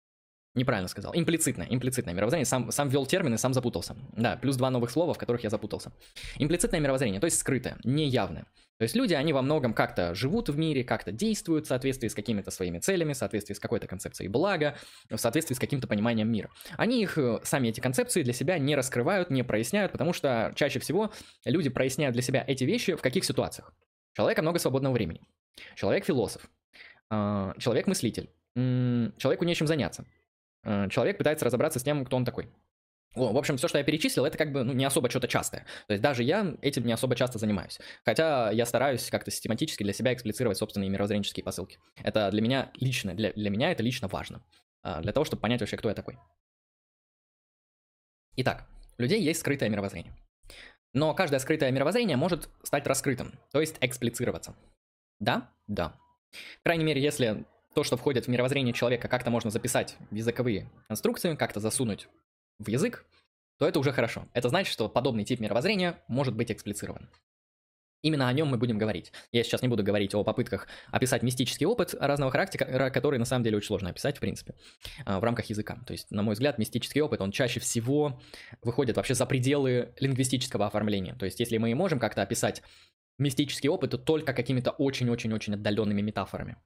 Неправильно 0.54 0.90
сказал. 0.90 1.14
Имплицитное, 1.16 1.68
имплицитное 1.70 2.14
мировоззрение. 2.14 2.46
Сам, 2.46 2.72
сам 2.72 2.90
ввел 2.90 3.06
термины, 3.06 3.38
сам 3.38 3.54
запутался. 3.54 3.96
Да, 4.18 4.36
плюс 4.36 4.58
два 4.58 4.70
новых 4.70 4.92
слова, 4.92 5.14
в 5.14 5.18
которых 5.18 5.44
я 5.44 5.50
запутался. 5.50 5.94
Имплицитное 6.38 6.82
мировоззрение, 6.82 7.22
то 7.22 7.26
есть 7.26 7.40
скрытое, 7.40 7.78
неявное. 7.86 8.46
То 8.78 8.84
есть 8.84 8.96
люди, 8.96 9.14
они 9.14 9.32
во 9.32 9.42
многом 9.44 9.74
как-то 9.74 10.14
живут 10.16 10.50
в 10.50 10.58
мире, 10.58 10.84
как-то 10.84 11.12
действуют 11.12 11.66
в 11.66 11.68
соответствии 11.70 12.08
с 12.08 12.16
какими-то 12.16 12.52
своими 12.52 12.80
целями, 12.80 13.14
в 13.14 13.18
соответствии 13.18 13.54
с 13.54 13.60
какой-то 13.60 13.88
концепцией 13.88 14.28
блага, 14.28 14.76
в 15.10 15.18
соответствии 15.18 15.56
с 15.56 15.60
каким-то 15.60 15.88
пониманием 15.88 16.30
мира. 16.30 16.50
Они 16.78 17.02
их, 17.02 17.18
э, 17.18 17.40
сами 17.44 17.70
эти 17.70 17.80
концепции 17.80 18.24
для 18.24 18.34
себя 18.34 18.58
не 18.58 18.76
раскрывают, 18.76 19.30
не 19.30 19.44
проясняют, 19.44 19.92
потому 19.92 20.14
что 20.14 20.52
чаще 20.56 20.80
всего 20.80 21.14
люди 21.46 21.70
проясняют 21.70 22.14
для 22.14 22.24
себя 22.24 22.44
эти 22.46 22.64
вещи 22.64 22.96
в 22.96 23.02
каких 23.02 23.24
ситуациях? 23.24 23.72
Человека 24.14 24.42
много 24.42 24.60
свободного 24.60 24.94
времени. 24.94 25.22
Человек 25.76 26.04
философ. 26.04 26.50
а, 27.10 27.54
человек-мыслитель, 27.60 28.32
человеку 28.56 29.46
нечем 29.46 29.68
заняться, 29.68 30.06
человек 30.64 31.18
пытается 31.18 31.46
разобраться 31.46 31.80
с 31.80 31.84
тем, 31.84 32.06
кто 32.06 32.18
он 32.18 32.26
такой. 32.26 32.50
О, 33.16 33.34
в 33.34 33.38
общем, 33.38 33.58
все, 33.58 33.68
что 33.68 33.78
я 33.78 33.84
перечислил, 33.84 34.26
это 34.26 34.38
как 34.38 34.54
бы 34.54 34.64
ну, 34.64 34.72
не 34.72 34.86
особо 34.86 35.10
что-то 35.10 35.28
частое. 35.28 35.66
То 35.88 35.94
есть 35.94 36.02
даже 36.02 36.24
я 36.24 36.56
этим 36.62 36.86
не 36.86 36.94
особо 36.94 37.16
часто 37.16 37.40
занимаюсь. 37.40 37.80
Хотя 38.06 38.52
я 38.52 38.66
стараюсь 38.66 39.10
как-то 39.10 39.32
систематически 39.32 39.84
для 39.84 39.92
себя 39.92 40.14
эксплицировать 40.14 40.58
собственные 40.58 40.90
мировоззренческие 40.90 41.44
посылки. 41.44 41.78
Это 42.02 42.32
для 42.32 42.42
меня 42.42 42.72
лично, 42.80 43.14
для, 43.14 43.34
для 43.34 43.50
меня 43.50 43.72
это 43.72 43.84
лично 43.84 44.08
важно. 44.08 44.44
Для 44.84 45.12
того, 45.12 45.26
чтобы 45.26 45.42
понять 45.42 45.60
вообще, 45.60 45.76
кто 45.76 45.90
я 45.90 45.96
такой. 45.96 46.18
Итак, 48.38 48.66
у 48.98 49.02
людей 49.02 49.22
есть 49.22 49.42
скрытое 49.42 49.68
мировоззрение. 49.68 50.16
Но 50.94 51.14
каждое 51.14 51.40
скрытое 51.40 51.72
мировоззрение 51.72 52.16
может 52.16 52.50
стать 52.64 52.88
раскрытым, 52.88 53.38
то 53.52 53.60
есть 53.60 53.76
эксплицироваться. 53.82 54.56
Да? 55.20 55.52
Да. 55.68 56.00
По 56.64 56.70
крайней 56.70 56.86
мере, 56.86 57.02
если 57.02 57.46
то, 57.74 57.84
что 57.84 57.98
входит 57.98 58.26
в 58.26 58.28
мировоззрение 58.28 58.74
человека, 58.74 59.08
как-то 59.08 59.30
можно 59.30 59.50
записать 59.50 59.96
в 60.10 60.16
языковые 60.16 60.70
конструкции, 60.88 61.36
как-то 61.36 61.60
засунуть 61.60 62.08
в 62.60 62.68
язык, 62.68 63.06
то 63.58 63.68
это 63.68 63.80
уже 63.80 63.92
хорошо. 63.92 64.28
Это 64.34 64.50
значит, 64.50 64.72
что 64.74 64.90
подобный 64.90 65.24
тип 65.24 65.40
мировоззрения 65.40 66.02
может 66.08 66.36
быть 66.36 66.52
эксплицирован. 66.52 67.10
Именно 68.02 68.28
о 68.28 68.34
нем 68.34 68.48
мы 68.48 68.58
будем 68.58 68.80
говорить. 68.80 69.12
Я 69.32 69.44
сейчас 69.44 69.62
не 69.62 69.68
буду 69.68 69.84
говорить 69.84 70.16
о 70.16 70.24
попытках 70.24 70.68
описать 70.90 71.22
мистический 71.22 71.68
опыт 71.68 71.94
разного 71.94 72.32
характера, 72.32 72.90
который 72.90 73.20
на 73.20 73.26
самом 73.26 73.44
деле 73.44 73.58
очень 73.58 73.68
сложно 73.68 73.92
описать, 73.92 74.18
в 74.18 74.20
принципе, 74.20 74.56
а, 75.06 75.20
в 75.20 75.24
рамках 75.24 75.46
языка. 75.46 75.78
То 75.86 75.94
есть, 75.94 76.10
на 76.10 76.24
мой 76.24 76.34
взгляд, 76.34 76.58
мистический 76.58 77.02
опыт, 77.02 77.22
он 77.22 77.32
чаще 77.32 77.60
всего 77.60 78.20
выходит 78.64 78.98
вообще 78.98 79.14
за 79.14 79.28
пределы 79.28 79.94
лингвистического 80.00 80.66
оформления. 80.66 81.14
То 81.14 81.26
есть, 81.26 81.40
если 81.40 81.58
мы 81.58 81.70
и 81.70 81.76
можем 81.76 82.00
как-то 82.00 82.24
описать 82.24 82.64
мистический 83.20 83.70
опыт, 83.70 83.92
то 83.92 84.00
только 84.00 84.34
какими-то 84.34 84.72
очень-очень-очень 84.72 85.54
отдаленными 85.54 86.02
метафорами. 86.02 86.58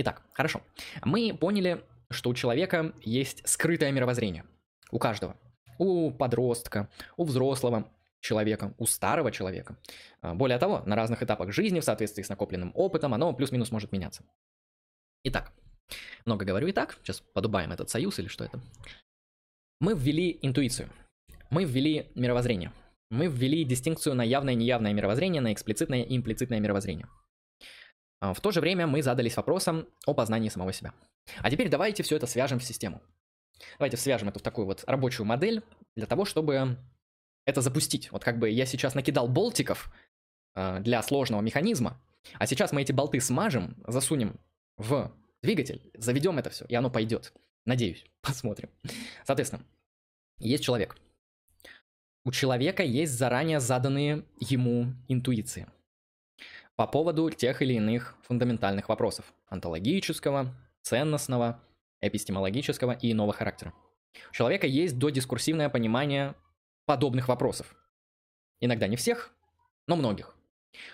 Итак, 0.00 0.22
хорошо. 0.32 0.62
Мы 1.04 1.36
поняли, 1.36 1.82
что 2.08 2.30
у 2.30 2.34
человека 2.34 2.92
есть 3.02 3.42
скрытое 3.48 3.90
мировоззрение. 3.90 4.44
У 4.92 5.00
каждого. 5.00 5.36
У 5.76 6.12
подростка, 6.12 6.88
у 7.16 7.24
взрослого, 7.24 7.90
человека, 8.20 8.74
у 8.78 8.86
старого 8.86 9.32
человека. 9.32 9.76
А, 10.22 10.36
более 10.36 10.58
того, 10.58 10.82
на 10.86 10.94
разных 10.94 11.24
этапах 11.24 11.52
жизни, 11.52 11.80
в 11.80 11.84
соответствии 11.84 12.22
с 12.22 12.28
накопленным 12.28 12.70
опытом, 12.76 13.12
оно 13.12 13.32
плюс-минус 13.32 13.72
может 13.72 13.90
меняться. 13.90 14.22
Итак, 15.24 15.52
много 16.24 16.44
говорю 16.44 16.68
и 16.68 16.72
так, 16.72 16.96
сейчас 17.02 17.20
подубаем 17.20 17.72
этот 17.72 17.90
союз 17.90 18.20
или 18.20 18.28
что 18.28 18.44
это. 18.44 18.60
Мы 19.80 19.94
ввели 19.94 20.38
интуицию, 20.42 20.90
мы 21.50 21.64
ввели 21.64 22.12
мировоззрение, 22.14 22.72
мы 23.10 23.26
ввели 23.26 23.64
дистинкцию 23.64 24.14
на 24.14 24.22
явное 24.22 24.54
и 24.54 24.56
неявное 24.56 24.92
мировоззрение, 24.92 25.42
на 25.42 25.52
эксплицитное 25.52 26.02
и 26.02 26.16
имплицитное 26.16 26.60
мировоззрение. 26.60 27.08
А, 28.20 28.34
в 28.34 28.40
то 28.40 28.50
же 28.50 28.60
время 28.60 28.86
мы 28.86 29.02
задались 29.02 29.36
вопросом 29.36 29.86
о 30.06 30.14
познании 30.14 30.48
самого 30.48 30.72
себя. 30.72 30.92
А 31.38 31.50
теперь 31.50 31.68
давайте 31.68 32.02
все 32.02 32.16
это 32.16 32.26
свяжем 32.26 32.58
в 32.58 32.64
систему. 32.64 33.00
Давайте 33.78 33.96
свяжем 33.96 34.28
это 34.28 34.38
в 34.38 34.42
такую 34.42 34.66
вот 34.66 34.84
рабочую 34.86 35.26
модель 35.26 35.62
для 35.96 36.06
того, 36.06 36.24
чтобы 36.24 36.78
это 37.44 37.60
запустить. 37.60 38.10
Вот 38.12 38.24
как 38.24 38.38
бы 38.38 38.50
я 38.50 38.66
сейчас 38.66 38.94
накидал 38.94 39.28
болтиков 39.28 39.92
э, 40.54 40.80
для 40.80 41.02
сложного 41.02 41.40
механизма, 41.40 42.00
а 42.34 42.46
сейчас 42.46 42.72
мы 42.72 42.82
эти 42.82 42.92
болты 42.92 43.20
смажем, 43.20 43.76
засунем 43.86 44.38
в 44.76 45.12
двигатель, 45.42 45.90
заведем 45.94 46.38
это 46.38 46.50
все, 46.50 46.64
и 46.66 46.74
оно 46.74 46.90
пойдет. 46.90 47.32
Надеюсь, 47.64 48.04
посмотрим. 48.22 48.70
Соответственно, 49.24 49.64
есть 50.38 50.64
человек. 50.64 50.96
У 52.24 52.32
человека 52.32 52.82
есть 52.82 53.12
заранее 53.12 53.60
заданные 53.60 54.24
ему 54.38 54.92
интуиции 55.08 55.66
по 56.78 56.86
поводу 56.86 57.28
тех 57.28 57.60
или 57.60 57.74
иных 57.74 58.16
фундаментальных 58.22 58.88
вопросов 58.88 59.34
онтологического, 59.48 60.54
ценностного, 60.80 61.60
эпистемологического 62.00 62.92
и 62.92 63.10
иного 63.10 63.32
характера. 63.32 63.74
У 64.30 64.32
человека 64.32 64.68
есть 64.68 64.96
додискурсивное 64.96 65.70
понимание 65.70 66.36
подобных 66.86 67.26
вопросов. 67.26 67.74
Иногда 68.60 68.86
не 68.86 68.94
всех, 68.94 69.34
но 69.88 69.96
многих. 69.96 70.36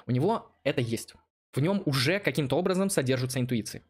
У 0.07 0.11
него 0.11 0.59
это 0.65 0.81
есть. 0.81 1.13
В 1.53 1.61
нем 1.61 1.83
уже 1.85 2.19
каким-то 2.19 2.57
образом 2.57 2.89
содержатся 2.89 3.39
интуиции. 3.39 3.83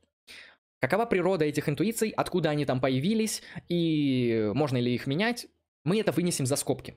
Какова 0.81 1.07
природа 1.07 1.45
этих 1.45 1.69
интуиций, 1.69 2.11
откуда 2.11 2.51
они 2.51 2.65
там 2.67 2.81
появились 2.81 3.41
и 3.69 4.51
можно 4.53 4.79
ли 4.79 4.93
их 4.93 5.07
менять, 5.07 5.47
мы 5.85 6.01
это 6.01 6.11
вынесем 6.11 6.45
за 6.45 6.57
скобки. 6.57 6.97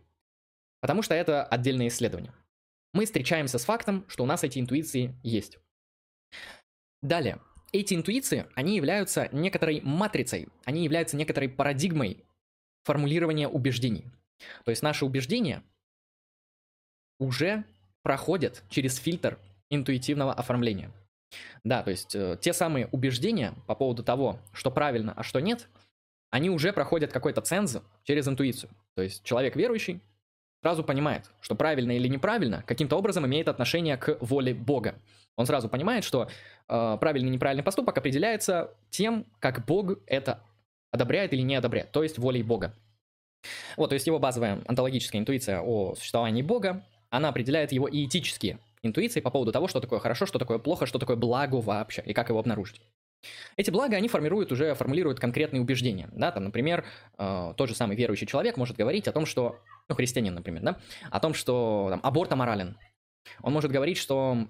Потому 0.82 1.04
что 1.04 1.14
это 1.14 1.44
отдельное 1.44 1.90
исследование. 1.90 2.34
Мы 2.94 3.06
встречаемся 3.06 3.60
с 3.60 3.66
фактом, 3.66 4.06
что 4.08 4.24
у 4.24 4.28
нас 4.28 4.44
эти 4.44 4.60
интуиции 4.60 5.16
есть. 5.24 5.60
Далее. 7.02 7.40
Эти 7.74 7.94
интуиции, 7.94 8.46
они 8.56 8.76
являются 8.76 9.30
некоторой 9.32 9.82
матрицей, 9.82 10.48
они 10.66 10.84
являются 10.84 11.18
некоторой 11.18 11.50
парадигмой 11.50 12.24
формулирования 12.86 13.48
убеждений. 13.48 14.06
То 14.64 14.72
есть 14.72 14.82
наши 14.82 15.06
убеждения 15.06 15.64
уже 17.20 17.66
проходят 18.04 18.64
через 18.70 18.96
фильтр 18.98 19.38
интуитивного 19.70 20.34
оформления. 20.34 20.92
Да, 21.64 21.84
то 21.84 21.92
есть 21.92 22.16
э, 22.16 22.38
те 22.40 22.54
самые 22.54 22.88
убеждения 22.88 23.54
по 23.68 23.76
поводу 23.76 24.04
того, 24.04 24.40
что 24.54 24.72
правильно, 24.72 25.14
а 25.14 25.24
что 25.24 25.42
нет, 25.42 25.68
они 26.30 26.50
уже 26.50 26.72
проходят 26.72 27.12
какой-то 27.12 27.42
ценз 27.42 27.78
через 28.04 28.28
интуицию. 28.28 28.70
То 28.96 29.02
есть 29.02 29.24
человек 29.24 29.56
верующий 29.56 30.02
сразу 30.62 30.84
понимает, 30.84 31.30
что 31.42 31.56
правильно 31.56 31.92
или 31.92 32.08
неправильно 32.08 32.64
каким-то 32.66 32.98
образом 32.98 33.26
имеет 33.26 33.48
отношение 33.48 33.98
к 33.98 34.18
воле 34.22 34.54
Бога. 34.54 34.96
Он 35.36 35.46
сразу 35.46 35.70
понимает, 35.70 36.04
что 36.04 36.30
э, 36.68 36.98
правильный 37.00 37.30
и 37.30 37.34
неправильный 37.34 37.64
поступок 37.64 37.98
определяется 37.98 38.72
тем, 38.90 39.26
как 39.40 39.66
Бог 39.66 40.00
это 40.08 40.42
одобряет 40.92 41.34
или 41.34 41.42
не 41.42 41.56
одобряет, 41.56 41.92
то 41.92 42.04
есть 42.04 42.18
волей 42.18 42.44
Бога. 42.44 42.74
Вот, 43.78 43.90
то 43.90 43.94
есть 43.94 44.08
его 44.08 44.20
базовая 44.20 44.62
онтологическая 44.66 45.22
интуиция 45.22 45.62
о 45.62 45.96
существовании 45.96 46.42
Бога, 46.42 46.84
она 47.10 47.30
определяет 47.30 47.72
его 47.72 47.88
и 47.88 48.06
этические 48.06 48.60
интуиции 48.82 49.22
по 49.22 49.30
поводу 49.30 49.52
того, 49.52 49.68
что 49.68 49.80
такое 49.80 50.00
хорошо, 50.00 50.26
что 50.26 50.40
такое 50.40 50.58
плохо, 50.58 50.86
что 50.86 51.00
такое 51.00 51.16
благо 51.16 51.56
вообще, 51.56 52.02
и 52.06 52.14
как 52.14 52.30
его 52.30 52.40
обнаружить. 52.40 52.82
Эти 53.56 53.72
блага, 53.72 53.98
они 53.98 54.08
формируют 54.08 54.52
уже, 54.52 54.74
формулируют 54.76 55.20
конкретные 55.20 55.62
убеждения, 55.62 56.10
да, 56.12 56.32
там, 56.32 56.46
например, 56.46 56.86
э, 57.18 57.54
тот 57.56 57.70
же 57.70 57.76
самый 57.76 57.96
верующий 57.96 58.28
человек 58.28 58.58
может 58.58 58.78
говорить 58.78 59.08
о 59.08 59.12
том, 59.12 59.26
что, 59.26 59.60
ну, 59.90 59.96
христианин, 59.96 60.34
например, 60.34 60.62
да, 60.64 60.80
о 61.10 61.20
том, 61.20 61.34
что 61.34 61.88
там, 61.90 62.00
аборт 62.04 62.32
аморален. 62.32 62.78
Он 63.42 63.54
может 63.54 63.72
говорить, 63.72 63.98
что 63.98 64.48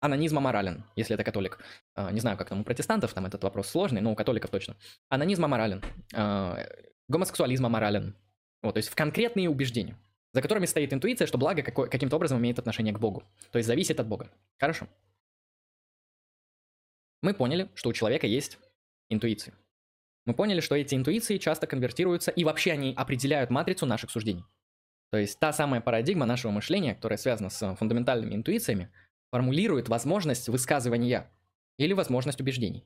анонизм 0.00 0.38
аморален, 0.38 0.84
если 0.96 1.14
это 1.14 1.24
католик. 1.24 1.58
Э, 1.96 2.10
не 2.12 2.20
знаю, 2.20 2.36
как 2.36 2.48
там 2.48 2.60
у 2.60 2.64
протестантов, 2.64 3.12
там 3.14 3.26
этот 3.26 3.42
вопрос 3.42 3.68
сложный, 3.68 4.00
но 4.00 4.12
у 4.12 4.14
католиков 4.14 4.50
точно. 4.50 4.76
Анонизм 5.08 5.44
аморален. 5.44 5.82
Э, 6.12 6.66
гомосексуализм 7.08 7.66
аморален. 7.66 8.14
Вот, 8.62 8.74
то 8.74 8.78
есть 8.78 8.88
в 8.88 8.94
конкретные 8.94 9.50
убеждения, 9.50 9.96
за 10.32 10.42
которыми 10.42 10.66
стоит 10.66 10.92
интуиция, 10.92 11.26
что 11.26 11.38
благо 11.38 11.62
каким-то 11.62 12.16
образом 12.16 12.38
имеет 12.38 12.58
отношение 12.58 12.94
к 12.94 12.98
Богу. 12.98 13.24
То 13.50 13.58
есть 13.58 13.66
зависит 13.66 14.00
от 14.00 14.06
Бога. 14.06 14.30
Хорошо. 14.58 14.86
Мы 17.24 17.32
поняли, 17.32 17.70
что 17.74 17.88
у 17.88 17.94
человека 17.94 18.26
есть 18.26 18.58
интуиции. 19.08 19.54
Мы 20.26 20.34
поняли, 20.34 20.60
что 20.60 20.74
эти 20.74 20.94
интуиции 20.94 21.38
часто 21.38 21.66
конвертируются, 21.66 22.30
и 22.30 22.44
вообще 22.44 22.72
они 22.72 22.92
определяют 22.94 23.48
матрицу 23.48 23.86
наших 23.86 24.10
суждений. 24.10 24.44
То 25.10 25.16
есть 25.16 25.38
та 25.38 25.50
самая 25.54 25.80
парадигма 25.80 26.26
нашего 26.26 26.50
мышления, 26.50 26.94
которая 26.94 27.16
связана 27.16 27.48
с 27.48 27.76
фундаментальными 27.76 28.34
интуициями, 28.34 28.92
формулирует 29.30 29.88
возможность 29.88 30.50
высказывания 30.50 31.32
или 31.78 31.94
возможность 31.94 32.42
убеждений. 32.42 32.84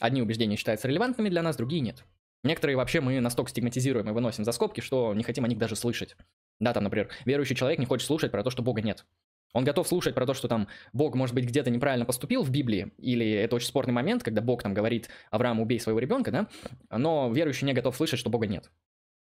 Одни 0.00 0.22
убеждения 0.22 0.56
считаются 0.56 0.88
релевантными 0.88 1.28
для 1.28 1.42
нас, 1.42 1.54
другие 1.54 1.82
нет. 1.82 2.04
Некоторые 2.42 2.76
вообще 2.76 3.00
мы 3.00 3.20
настолько 3.20 3.52
стигматизируем 3.52 4.08
и 4.08 4.12
выносим 4.12 4.44
за 4.44 4.50
скобки, 4.50 4.80
что 4.80 5.14
не 5.14 5.22
хотим 5.22 5.44
о 5.44 5.48
них 5.48 5.58
даже 5.58 5.76
слышать. 5.76 6.16
Да, 6.58 6.72
там, 6.72 6.82
например, 6.82 7.08
верующий 7.26 7.54
человек 7.54 7.78
не 7.78 7.86
хочет 7.86 8.08
слушать 8.08 8.32
про 8.32 8.42
то, 8.42 8.50
что 8.50 8.64
Бога 8.64 8.82
нет. 8.82 9.06
Он 9.52 9.64
готов 9.64 9.88
слушать 9.88 10.14
про 10.14 10.26
то, 10.26 10.34
что 10.34 10.48
там 10.48 10.68
Бог, 10.92 11.14
может 11.14 11.34
быть, 11.34 11.44
где-то 11.44 11.70
неправильно 11.70 12.06
поступил 12.06 12.42
в 12.42 12.50
Библии, 12.50 12.92
или 12.98 13.28
это 13.30 13.56
очень 13.56 13.66
спорный 13.66 13.92
момент, 13.92 14.22
когда 14.22 14.40
Бог 14.40 14.62
там 14.62 14.74
говорит 14.74 15.08
Авраам, 15.30 15.60
убей 15.60 15.80
своего 15.80 15.98
ребенка, 15.98 16.30
да, 16.30 16.48
но 16.90 17.32
верующий 17.32 17.66
не 17.66 17.72
готов 17.72 17.96
слышать, 17.96 18.20
что 18.20 18.30
Бога 18.30 18.46
нет. 18.46 18.70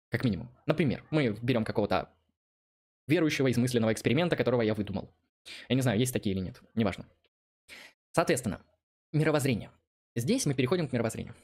Как 0.09 0.23
минимум. 0.23 0.49
Например, 0.65 1.03
мы 1.11 1.37
берем 1.41 1.63
какого-то 1.63 2.09
верующего 3.07 3.51
измысленного 3.51 3.93
эксперимента, 3.93 4.35
которого 4.35 4.61
я 4.61 4.73
выдумал. 4.73 5.11
Я 5.69 5.75
не 5.75 5.81
знаю, 5.81 5.99
есть 5.99 6.13
такие 6.13 6.35
или 6.35 6.41
нет, 6.41 6.61
неважно. 6.73 7.05
Соответственно, 8.13 8.61
мировоззрение. 9.11 9.69
Здесь 10.15 10.45
мы 10.45 10.53
переходим 10.53 10.87
к 10.87 10.93
мировоззрению. 10.93 11.35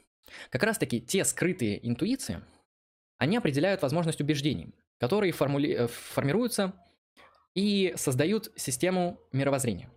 Как 0.50 0.62
раз 0.62 0.78
таки 0.78 1.00
те 1.00 1.24
скрытые 1.24 1.86
интуиции, 1.86 2.40
они 3.18 3.36
определяют 3.36 3.82
возможность 3.82 4.20
убеждений, 4.20 4.74
которые 4.98 5.32
формули... 5.32 5.72
Э, 5.72 5.86
формируются 5.86 6.72
и 7.54 7.92
создают 7.96 8.52
систему 8.56 9.20
мировоззрения. 9.32 9.90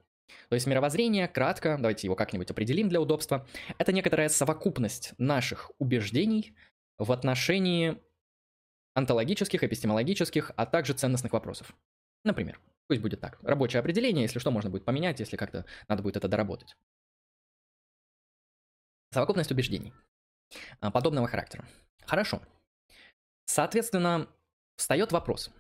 То 0.50 0.56
есть 0.56 0.68
мировоззрение, 0.68 1.28
кратко, 1.28 1.78
давайте 1.78 2.08
его 2.08 2.16
как-нибудь 2.16 2.52
определим 2.52 2.90
для 2.90 3.02
удобства, 3.02 3.48
это 3.78 3.92
некоторая 3.92 4.30
совокупность 4.30 5.14
наших 5.18 5.72
убеждений 5.80 6.56
в 6.98 7.12
отношении 7.12 8.02
онтологических, 8.94 9.64
эпистемологических, 9.64 10.52
а 10.56 10.66
также 10.66 10.94
ценностных 10.94 11.34
вопросов. 11.34 11.76
Например, 12.24 12.60
пусть 12.88 13.02
будет 13.02 13.22
так. 13.22 13.38
Рабочее 13.44 13.80
определение, 13.80 14.24
если 14.24 14.40
что, 14.40 14.52
можно 14.52 14.70
будет 14.70 14.86
поменять, 14.86 15.20
если 15.20 15.38
как-то 15.38 15.66
надо 15.88 16.02
будет 16.02 16.18
это 16.18 16.28
доработать. 16.28 16.76
Совокупность 19.12 19.52
убеждений 19.52 19.94
а, 20.80 20.92
подобного 20.92 21.28
характера. 21.28 21.66
Хорошо. 22.06 22.42
Соответственно, 23.46 24.28
встает 24.78 25.12
вопрос. 25.12 25.52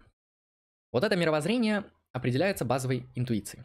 Вот 0.91 1.03
это 1.03 1.15
мировоззрение 1.15 1.83
определяется 2.13 2.65
базовой 2.65 3.05
интуицией. 3.15 3.63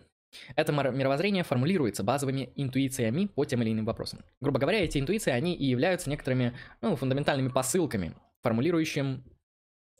Это 0.54 0.72
мировоззрение 0.72 1.42
формулируется 1.42 2.02
базовыми 2.02 2.52
интуициями 2.56 3.26
по 3.26 3.44
тем 3.44 3.62
или 3.62 3.72
иным 3.72 3.84
вопросам. 3.84 4.24
Грубо 4.40 4.58
говоря, 4.58 4.84
эти 4.84 4.98
интуиции, 4.98 5.32
они 5.32 5.54
и 5.54 5.64
являются 5.64 6.08
некоторыми 6.08 6.56
ну, 6.80 6.94
фундаментальными 6.96 7.48
посылками, 7.48 8.14
формулирующим 8.42 9.24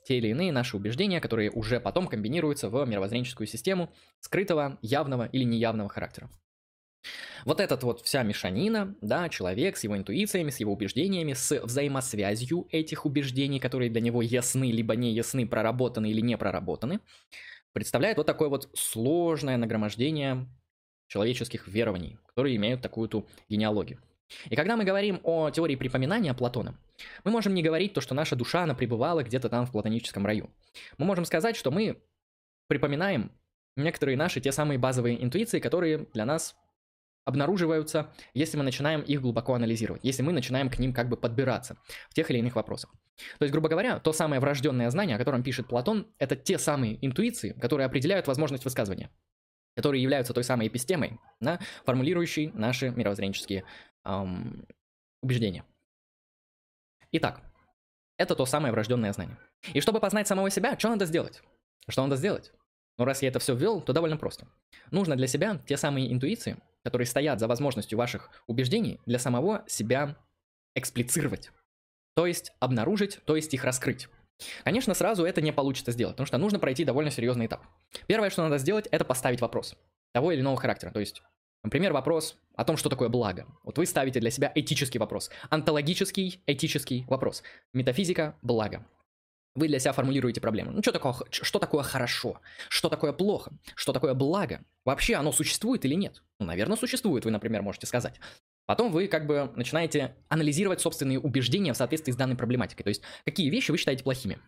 те 0.05 0.17
или 0.17 0.29
иные 0.29 0.51
наши 0.51 0.77
убеждения, 0.77 1.19
которые 1.19 1.51
уже 1.51 1.79
потом 1.79 2.07
комбинируются 2.07 2.69
в 2.69 2.85
мировоззренческую 2.85 3.47
систему 3.47 3.89
скрытого, 4.19 4.79
явного 4.81 5.25
или 5.25 5.43
неявного 5.43 5.89
характера. 5.89 6.29
Вот 7.45 7.59
этот 7.59 7.83
вот 7.83 8.01
вся 8.01 8.23
мешанина, 8.23 8.95
да, 9.01 9.29
человек 9.29 9.77
с 9.77 9.83
его 9.83 9.97
интуициями, 9.97 10.51
с 10.51 10.59
его 10.59 10.73
убеждениями, 10.73 11.33
с 11.33 11.59
взаимосвязью 11.59 12.67
этих 12.71 13.05
убеждений, 13.05 13.59
которые 13.59 13.89
для 13.89 14.01
него 14.01 14.21
ясны, 14.21 14.71
либо 14.71 14.95
не 14.95 15.13
ясны, 15.13 15.47
проработаны 15.47 16.11
или 16.11 16.21
не 16.21 16.37
проработаны, 16.37 16.99
представляет 17.73 18.17
вот 18.17 18.27
такое 18.27 18.49
вот 18.49 18.69
сложное 18.73 19.57
нагромождение 19.57 20.47
человеческих 21.07 21.67
верований, 21.67 22.19
которые 22.27 22.55
имеют 22.55 22.81
такую-то 22.81 23.25
генеалогию. 23.49 23.99
И 24.49 24.55
когда 24.55 24.77
мы 24.77 24.85
говорим 24.85 25.19
о 25.23 25.49
теории 25.49 25.75
припоминания 25.75 26.33
Платона, 26.33 26.77
мы 27.23 27.31
можем 27.31 27.53
не 27.53 27.63
говорить 27.63 27.93
то, 27.93 28.01
что 28.01 28.15
наша 28.15 28.35
душа, 28.35 28.63
она 28.63 28.75
пребывала 28.75 29.23
где-то 29.23 29.49
там 29.49 29.65
в 29.65 29.71
платоническом 29.71 30.25
раю. 30.25 30.49
Мы 30.97 31.05
можем 31.05 31.25
сказать, 31.25 31.57
что 31.57 31.71
мы 31.71 32.01
припоминаем 32.67 33.31
некоторые 33.75 34.15
наши 34.15 34.39
те 34.39 34.51
самые 34.51 34.77
базовые 34.77 35.21
интуиции, 35.21 35.59
которые 35.59 36.07
для 36.13 36.25
нас 36.25 36.55
обнаруживаются, 37.25 38.11
если 38.33 38.57
мы 38.57 38.63
начинаем 38.63 39.01
их 39.01 39.21
глубоко 39.21 39.53
анализировать, 39.53 40.03
если 40.03 40.23
мы 40.23 40.33
начинаем 40.33 40.69
к 40.69 40.79
ним 40.79 40.93
как 40.93 41.09
бы 41.09 41.17
подбираться 41.17 41.77
в 42.09 42.13
тех 42.13 42.29
или 42.31 42.39
иных 42.39 42.55
вопросах. 42.55 42.91
То 43.37 43.43
есть, 43.43 43.51
грубо 43.51 43.69
говоря, 43.69 43.99
то 43.99 44.13
самое 44.13 44.41
врожденное 44.41 44.89
знание, 44.89 45.15
о 45.15 45.19
котором 45.19 45.43
пишет 45.43 45.67
Платон, 45.67 46.07
это 46.17 46.35
те 46.35 46.57
самые 46.57 47.03
интуиции, 47.05 47.51
которые 47.51 47.85
определяют 47.85 48.27
возможность 48.27 48.65
высказывания, 48.65 49.11
которые 49.75 50.01
являются 50.01 50.33
той 50.33 50.43
самой 50.43 50.67
эпистемой, 50.67 51.19
да, 51.39 51.59
формулирующей 51.85 52.51
наши 52.53 52.89
мировоззренческие 52.89 53.63
эм, 54.05 54.65
убеждения. 55.21 55.63
Итак, 57.11 57.41
это 58.17 58.35
то 58.35 58.45
самое 58.45 58.71
врожденное 58.71 59.13
знание. 59.13 59.37
И 59.73 59.81
чтобы 59.81 59.99
познать 59.99 60.27
самого 60.27 60.49
себя, 60.49 60.77
что 60.79 60.89
надо 60.89 61.05
сделать? 61.05 61.41
Что 61.87 62.03
надо 62.03 62.15
сделать? 62.15 62.51
Ну, 63.01 63.05
раз 63.05 63.23
я 63.23 63.29
это 63.29 63.39
все 63.39 63.55
ввел, 63.55 63.81
то 63.81 63.93
довольно 63.93 64.15
просто. 64.15 64.45
Нужно 64.91 65.15
для 65.15 65.25
себя 65.25 65.59
те 65.65 65.75
самые 65.75 66.13
интуиции, 66.13 66.57
которые 66.83 67.07
стоят 67.07 67.39
за 67.39 67.47
возможностью 67.47 67.97
ваших 67.97 68.29
убеждений, 68.45 68.99
для 69.07 69.17
самого 69.17 69.63
себя 69.65 70.17
эксплицировать. 70.75 71.49
То 72.15 72.27
есть 72.27 72.53
обнаружить, 72.59 73.19
то 73.25 73.35
есть 73.35 73.55
их 73.55 73.63
раскрыть. 73.63 74.07
Конечно, 74.63 74.93
сразу 74.93 75.25
это 75.25 75.41
не 75.41 75.51
получится 75.51 75.91
сделать, 75.91 76.13
потому 76.13 76.27
что 76.27 76.37
нужно 76.37 76.59
пройти 76.59 76.85
довольно 76.85 77.09
серьезный 77.09 77.47
этап. 77.47 77.65
Первое, 78.05 78.29
что 78.29 78.43
надо 78.43 78.59
сделать, 78.59 78.87
это 78.91 79.03
поставить 79.03 79.41
вопрос 79.41 79.75
того 80.11 80.31
или 80.31 80.41
иного 80.41 80.57
характера. 80.57 80.91
То 80.91 80.99
есть, 80.99 81.23
например, 81.63 81.93
вопрос 81.93 82.37
о 82.55 82.65
том, 82.65 82.77
что 82.77 82.87
такое 82.87 83.09
благо. 83.09 83.47
Вот 83.63 83.79
вы 83.79 83.87
ставите 83.87 84.19
для 84.19 84.29
себя 84.29 84.51
этический 84.53 84.99
вопрос, 84.99 85.31
онтологический 85.49 86.43
этический 86.45 87.05
вопрос. 87.07 87.41
Метафизика– 87.73 88.37
благо 88.43 88.85
вы 89.55 89.67
для 89.67 89.79
себя 89.79 89.93
формулируете 89.93 90.41
проблему. 90.41 90.71
Ну, 90.71 90.81
что 90.81 90.91
такое, 90.91 91.13
что 91.29 91.59
такое 91.59 91.83
хорошо? 91.83 92.39
Что 92.69 92.89
такое 92.89 93.13
плохо? 93.13 93.51
Что 93.75 93.93
такое 93.93 94.13
благо? 94.13 94.61
Вообще 94.85 95.15
оно 95.15 95.31
существует 95.31 95.85
или 95.85 95.95
нет? 95.95 96.23
Ну, 96.39 96.45
наверное, 96.45 96.77
существует, 96.77 97.25
вы, 97.25 97.31
например, 97.31 97.61
можете 97.61 97.87
сказать. 97.87 98.19
Потом 98.65 98.91
вы 98.91 99.07
как 99.07 99.27
бы 99.27 99.51
начинаете 99.55 100.15
анализировать 100.29 100.79
собственные 100.79 101.19
убеждения 101.19 101.73
в 101.73 101.77
соответствии 101.77 102.13
с 102.13 102.15
данной 102.15 102.37
проблематикой. 102.37 102.83
То 102.83 102.89
есть, 102.89 103.01
какие 103.25 103.49
вещи 103.49 103.71
вы 103.71 103.77
считаете 103.77 104.03
плохими? 104.03 104.39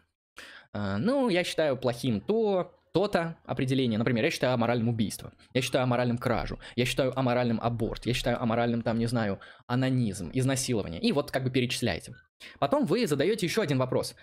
А, 0.71 0.97
ну, 0.97 1.29
я 1.29 1.43
считаю 1.43 1.75
плохим 1.77 2.21
то, 2.21 2.73
то-то 2.93 3.37
определение. 3.45 3.97
Например, 3.97 4.23
я 4.23 4.31
считаю 4.31 4.53
аморальным 4.53 4.89
убийство, 4.89 5.33
я 5.53 5.61
считаю 5.61 5.83
аморальным 5.83 6.17
кражу, 6.17 6.59
я 6.75 6.85
считаю 6.85 7.17
аморальным 7.17 7.59
аборт, 7.61 8.05
я 8.05 8.13
считаю 8.13 8.41
аморальным, 8.41 8.81
там, 8.81 8.97
не 8.99 9.07
знаю, 9.07 9.39
анонизм, 9.67 10.31
изнасилование. 10.33 11.01
И 11.01 11.11
вот 11.11 11.31
как 11.31 11.43
бы 11.43 11.49
перечисляете. 11.49 12.15
Потом 12.59 12.85
вы 12.85 13.05
задаете 13.07 13.45
еще 13.45 13.61
один 13.61 13.77
вопрос. 13.77 14.15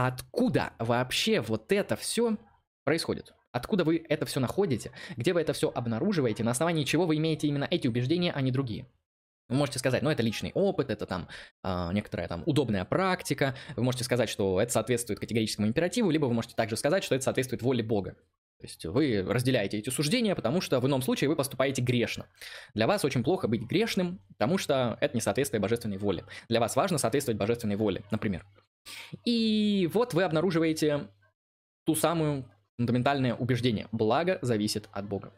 Откуда 0.00 0.74
вообще 0.78 1.40
вот 1.40 1.72
это 1.72 1.96
все 1.96 2.36
происходит? 2.84 3.34
Откуда 3.50 3.82
вы 3.82 4.06
это 4.08 4.26
все 4.26 4.38
находите? 4.38 4.92
Где 5.16 5.32
вы 5.32 5.40
это 5.40 5.52
все 5.54 5.72
обнаруживаете? 5.74 6.44
На 6.44 6.52
основании 6.52 6.84
чего 6.84 7.04
вы 7.04 7.16
имеете 7.16 7.48
именно 7.48 7.66
эти 7.68 7.88
убеждения, 7.88 8.30
а 8.30 8.40
не 8.40 8.52
другие? 8.52 8.86
Вы 9.48 9.56
можете 9.56 9.80
сказать, 9.80 10.04
ну 10.04 10.10
это 10.10 10.22
личный 10.22 10.52
опыт, 10.54 10.90
это 10.90 11.04
там 11.04 11.26
э, 11.64 11.90
некоторая 11.92 12.28
там 12.28 12.44
удобная 12.46 12.84
практика. 12.84 13.56
Вы 13.74 13.82
можете 13.82 14.04
сказать, 14.04 14.28
что 14.28 14.60
это 14.60 14.70
соответствует 14.70 15.18
категорическому 15.18 15.66
императиву, 15.66 16.12
либо 16.12 16.26
вы 16.26 16.32
можете 16.32 16.54
также 16.54 16.76
сказать, 16.76 17.02
что 17.02 17.16
это 17.16 17.24
соответствует 17.24 17.62
воле 17.62 17.82
Бога. 17.82 18.12
То 18.60 18.66
есть 18.66 18.84
вы 18.86 19.24
разделяете 19.26 19.78
эти 19.78 19.90
суждения, 19.90 20.36
потому 20.36 20.60
что 20.60 20.78
в 20.78 20.86
ином 20.86 21.02
случае 21.02 21.28
вы 21.28 21.34
поступаете 21.34 21.82
грешно. 21.82 22.26
Для 22.72 22.86
вас 22.86 23.04
очень 23.04 23.24
плохо 23.24 23.48
быть 23.48 23.62
грешным, 23.62 24.20
потому 24.28 24.58
что 24.58 24.96
это 25.00 25.16
не 25.16 25.20
соответствует 25.20 25.60
божественной 25.60 25.98
воле. 25.98 26.24
Для 26.48 26.60
вас 26.60 26.76
важно 26.76 26.98
соответствовать 26.98 27.36
божественной 27.36 27.74
воле, 27.74 28.04
например. 28.12 28.46
И 29.24 29.88
вот 29.92 30.14
вы 30.14 30.22
обнаруживаете 30.24 31.08
ту 31.84 31.94
самую 31.94 32.44
фундаментальное 32.76 33.34
убеждение. 33.34 33.88
Благо 33.92 34.38
зависит 34.42 34.88
от 34.92 35.06
Бога. 35.06 35.32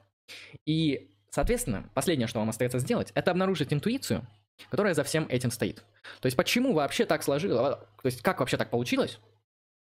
И, 0.66 1.10
соответственно, 1.30 1.88
последнее, 1.94 2.28
что 2.28 2.38
вам 2.38 2.50
остается 2.50 2.78
сделать, 2.78 3.12
это 3.14 3.30
обнаружить 3.30 3.72
интуицию, 3.72 4.26
которая 4.70 4.94
за 4.94 5.04
всем 5.04 5.26
этим 5.28 5.50
стоит. 5.50 5.84
То 6.20 6.26
есть, 6.26 6.36
почему 6.36 6.74
вообще 6.74 7.06
так 7.06 7.22
сложилось, 7.22 7.76
то 7.76 8.06
есть, 8.06 8.22
как 8.22 8.40
вообще 8.40 8.56
так 8.56 8.70
получилось, 8.70 9.18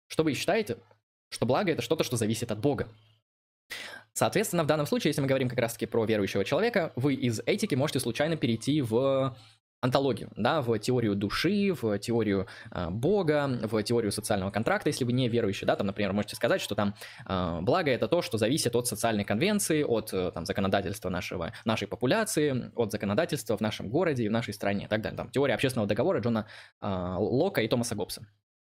что 0.08 0.24
вы 0.24 0.34
считаете, 0.34 0.78
что 1.30 1.46
благо 1.46 1.72
это 1.72 1.82
что-то, 1.82 2.04
что 2.04 2.18
зависит 2.18 2.52
от 2.52 2.60
Бога. 2.60 2.88
Соответственно, 4.14 4.64
в 4.64 4.68
данном 4.68 4.86
случае, 4.86 5.10
если 5.10 5.22
мы 5.22 5.28
говорим 5.28 5.50
как 5.50 5.60
раз-таки 5.60 5.86
про 5.86 6.06
верующего 6.06 6.46
человека, 6.46 6.94
вы 6.96 7.16
из 7.16 7.40
этики 7.46 7.74
можете 7.74 8.00
случайно 8.00 8.38
перейти 8.38 8.82
в 8.82 9.36
антологию, 9.84 10.30
да, 10.38 10.62
в 10.62 10.80
теорию 10.80 11.14
души, 11.16 11.74
в 11.74 12.00
теорию 12.00 12.48
э, 12.72 12.90
Бога, 12.90 13.60
в 13.64 13.84
теорию 13.84 14.14
социального 14.14 14.50
контракта, 14.50 14.90
если 14.90 15.04
вы 15.04 15.12
не 15.12 15.28
верующий, 15.28 15.68
да, 15.68 15.76
там, 15.76 15.88
например, 15.88 16.14
можете 16.14 16.38
сказать, 16.38 16.62
что 16.62 16.74
там 16.74 16.96
э, 17.28 17.60
благо 17.62 17.92
это 17.92 18.08
то, 18.08 18.22
что 18.22 18.38
зависит 18.38 18.76
от 18.78 18.88
социальной 18.88 19.26
конвенции, 19.26 19.84
от 19.84 20.14
э, 20.14 20.32
там 20.32 20.46
законодательства 20.46 21.10
нашего, 21.10 21.52
нашей 21.66 21.90
популяции, 21.90 22.72
от 22.76 22.94
законодательства 22.94 23.58
в 23.58 23.62
нашем 23.62 23.90
городе 23.90 24.24
и 24.24 24.30
в 24.30 24.32
нашей 24.32 24.54
стране 24.54 24.86
и 24.86 24.88
так 24.88 25.02
далее. 25.02 25.18
Там 25.18 25.30
теория 25.30 25.54
общественного 25.54 25.88
договора 25.88 26.20
Джона 26.20 26.48
э, 26.82 27.16
Лока 27.18 27.62
и 27.62 27.68
Томаса 27.68 27.96
Гоббса 27.96 28.26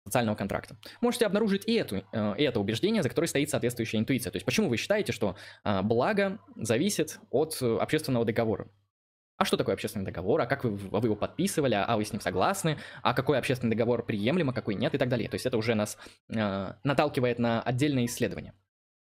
социального 0.05 0.37
контракта. 0.37 0.77
Можете 1.01 1.27
обнаружить 1.27 1.67
и, 1.67 1.75
эту, 1.75 2.05
э, 2.13 2.35
и 2.39 2.45
это 2.45 2.61
убеждение, 2.61 3.03
за 3.03 3.09
которое 3.09 3.27
стоит 3.27 3.51
соответствующая 3.51 3.99
интуиция. 3.99 4.31
То 4.31 4.37
есть 4.37 4.47
почему 4.47 4.69
вы 4.69 4.77
считаете, 4.77 5.11
что 5.13 5.35
благо 5.65 6.39
зависит 6.55 7.19
от 7.31 7.59
э, 7.61 7.77
общественного 7.79 8.25
договора? 8.25 8.69
А 9.41 9.47
что 9.47 9.57
такое 9.57 9.73
общественный 9.73 10.05
договор, 10.05 10.43
а 10.43 10.47
как 10.47 10.65
вы, 10.65 10.73
вы 10.73 11.07
его 11.07 11.17
подписывали, 11.17 11.75
а 11.75 11.97
вы 11.97 12.05
с 12.05 12.13
ним 12.13 12.21
согласны, 12.21 12.77
а 13.03 13.15
какой 13.15 13.39
общественный 13.39 13.71
договор 13.71 14.05
приемлем, 14.05 14.51
а 14.51 14.53
какой 14.53 14.75
нет 14.75 14.95
и 14.95 14.99
так 14.99 15.09
далее. 15.09 15.31
То 15.31 15.37
есть 15.37 15.47
это 15.47 15.57
уже 15.57 15.75
нас 15.75 15.97
э, 16.29 16.73
наталкивает 16.85 17.39
на 17.39 17.63
отдельные 17.63 18.05
исследования. 18.05 18.53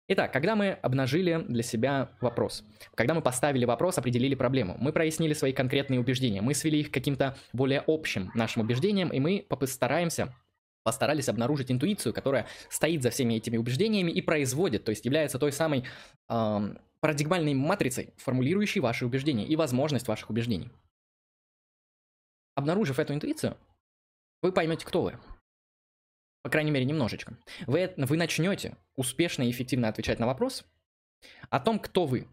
Итак, 0.08 0.32
когда 0.32 0.56
мы 0.56 0.70
обнажили 0.70 1.44
для 1.46 1.62
себя 1.62 2.08
вопрос, 2.22 2.64
когда 2.94 3.12
мы 3.12 3.20
поставили 3.20 3.66
вопрос, 3.66 3.98
определили 3.98 4.34
проблему, 4.34 4.78
мы 4.80 4.90
прояснили 4.94 5.34
свои 5.34 5.52
конкретные 5.52 6.00
убеждения, 6.00 6.40
мы 6.40 6.54
свели 6.54 6.80
их 6.80 6.90
к 6.90 6.94
каким-то 6.94 7.36
более 7.52 7.84
общим 7.86 8.30
нашим 8.34 8.62
убеждениям, 8.62 9.10
и 9.10 9.20
мы 9.20 9.44
постараемся 9.46 10.34
постарались 10.82 11.28
обнаружить 11.28 11.70
интуицию, 11.70 12.14
которая 12.14 12.46
стоит 12.70 13.02
за 13.02 13.10
всеми 13.10 13.34
этими 13.34 13.58
убеждениями 13.58 14.10
и 14.10 14.22
производит, 14.22 14.82
то 14.82 14.90
есть 14.90 15.04
является 15.04 15.38
той 15.38 15.52
самой 15.52 15.84
э, 16.28 16.74
парадигмальной 17.02 17.52
матрицей, 17.52 18.14
формулирующей 18.16 18.80
ваши 18.80 19.04
убеждения 19.04 19.44
и 19.44 19.56
возможность 19.56 20.06
ваших 20.06 20.30
убеждений. 20.30 20.70
Обнаружив 22.54 23.00
эту 23.00 23.12
интуицию, 23.12 23.58
вы 24.40 24.52
поймете, 24.52 24.86
кто 24.86 25.02
вы. 25.02 25.18
По 26.42 26.50
крайней 26.50 26.70
мере, 26.70 26.84
немножечко. 26.84 27.36
Вы, 27.66 27.92
вы 27.96 28.16
начнете 28.16 28.76
успешно 28.94 29.42
и 29.42 29.50
эффективно 29.50 29.88
отвечать 29.88 30.20
на 30.20 30.26
вопрос 30.28 30.64
о 31.50 31.58
том, 31.58 31.80
кто 31.80 32.06
вы. 32.06 32.28